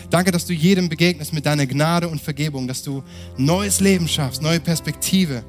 Danke, 0.09 0.31
dass 0.31 0.45
du 0.45 0.53
jedem 0.53 0.87
begegnest 0.87 1.33
mit 1.33 1.45
deiner 1.45 1.65
Gnade 1.65 2.07
und 2.07 2.21
Vergebung, 2.21 2.67
dass 2.67 2.81
du 2.81 3.03
neues 3.37 3.81
Leben 3.81 4.07
schaffst, 4.07 4.41
neue 4.41 4.59
Perspektive, 4.59 5.43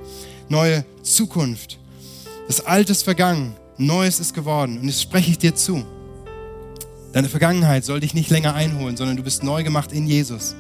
neue 0.48 0.84
Zukunft. 1.02 1.78
Das 2.48 2.64
Alte 2.64 2.92
ist 2.92 3.02
vergangen, 3.02 3.54
Neues 3.76 4.18
ist 4.18 4.34
geworden 4.34 4.78
und 4.78 4.88
jetzt 4.88 5.02
spreche 5.02 5.30
ich 5.30 5.38
dir 5.38 5.54
zu. 5.54 5.84
Deine 7.12 7.28
Vergangenheit 7.28 7.84
soll 7.84 8.00
dich 8.00 8.12
nicht 8.12 8.30
länger 8.30 8.54
einholen, 8.54 8.96
sondern 8.96 9.16
du 9.16 9.22
bist 9.22 9.44
neu 9.44 9.62
gemacht 9.62 9.92
in 9.92 10.06
Jesus. 10.06 10.56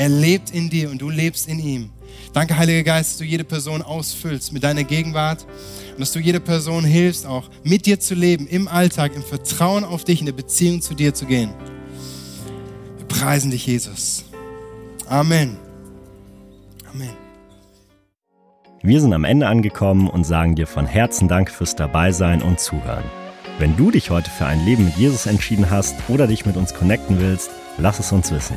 Er 0.00 0.08
lebt 0.08 0.52
in 0.52 0.70
dir 0.70 0.90
und 0.90 1.02
du 1.02 1.10
lebst 1.10 1.46
in 1.46 1.58
ihm. 1.58 1.90
Danke, 2.32 2.56
Heiliger 2.56 2.84
Geist, 2.84 3.10
dass 3.10 3.18
du 3.18 3.24
jede 3.24 3.44
Person 3.44 3.82
ausfüllst 3.82 4.50
mit 4.50 4.64
deiner 4.64 4.82
Gegenwart 4.82 5.44
und 5.90 6.00
dass 6.00 6.12
du 6.12 6.18
jede 6.18 6.40
Person 6.40 6.86
hilfst, 6.86 7.26
auch 7.26 7.50
mit 7.64 7.84
dir 7.84 8.00
zu 8.00 8.14
leben, 8.14 8.46
im 8.46 8.66
Alltag, 8.66 9.14
im 9.14 9.22
Vertrauen 9.22 9.84
auf 9.84 10.04
dich, 10.04 10.20
in 10.20 10.24
der 10.24 10.32
Beziehung 10.32 10.80
zu 10.80 10.94
dir 10.94 11.12
zu 11.12 11.26
gehen. 11.26 11.50
Wir 12.96 13.06
preisen 13.08 13.50
dich, 13.50 13.66
Jesus. 13.66 14.24
Amen. 15.06 15.58
Amen. 16.90 17.10
Wir 18.82 19.02
sind 19.02 19.12
am 19.12 19.24
Ende 19.24 19.48
angekommen 19.48 20.08
und 20.08 20.24
sagen 20.24 20.54
dir 20.54 20.66
von 20.66 20.86
Herzen 20.86 21.28
Dank 21.28 21.50
fürs 21.50 21.76
Dabeisein 21.76 22.40
und 22.40 22.58
Zuhören. 22.58 23.04
Wenn 23.58 23.76
du 23.76 23.90
dich 23.90 24.08
heute 24.08 24.30
für 24.30 24.46
ein 24.46 24.64
Leben 24.64 24.86
mit 24.86 24.96
Jesus 24.96 25.26
entschieden 25.26 25.68
hast 25.68 25.96
oder 26.08 26.26
dich 26.26 26.46
mit 26.46 26.56
uns 26.56 26.72
connecten 26.72 27.20
willst, 27.20 27.50
lass 27.76 27.98
es 27.98 28.12
uns 28.12 28.30
wissen. 28.30 28.56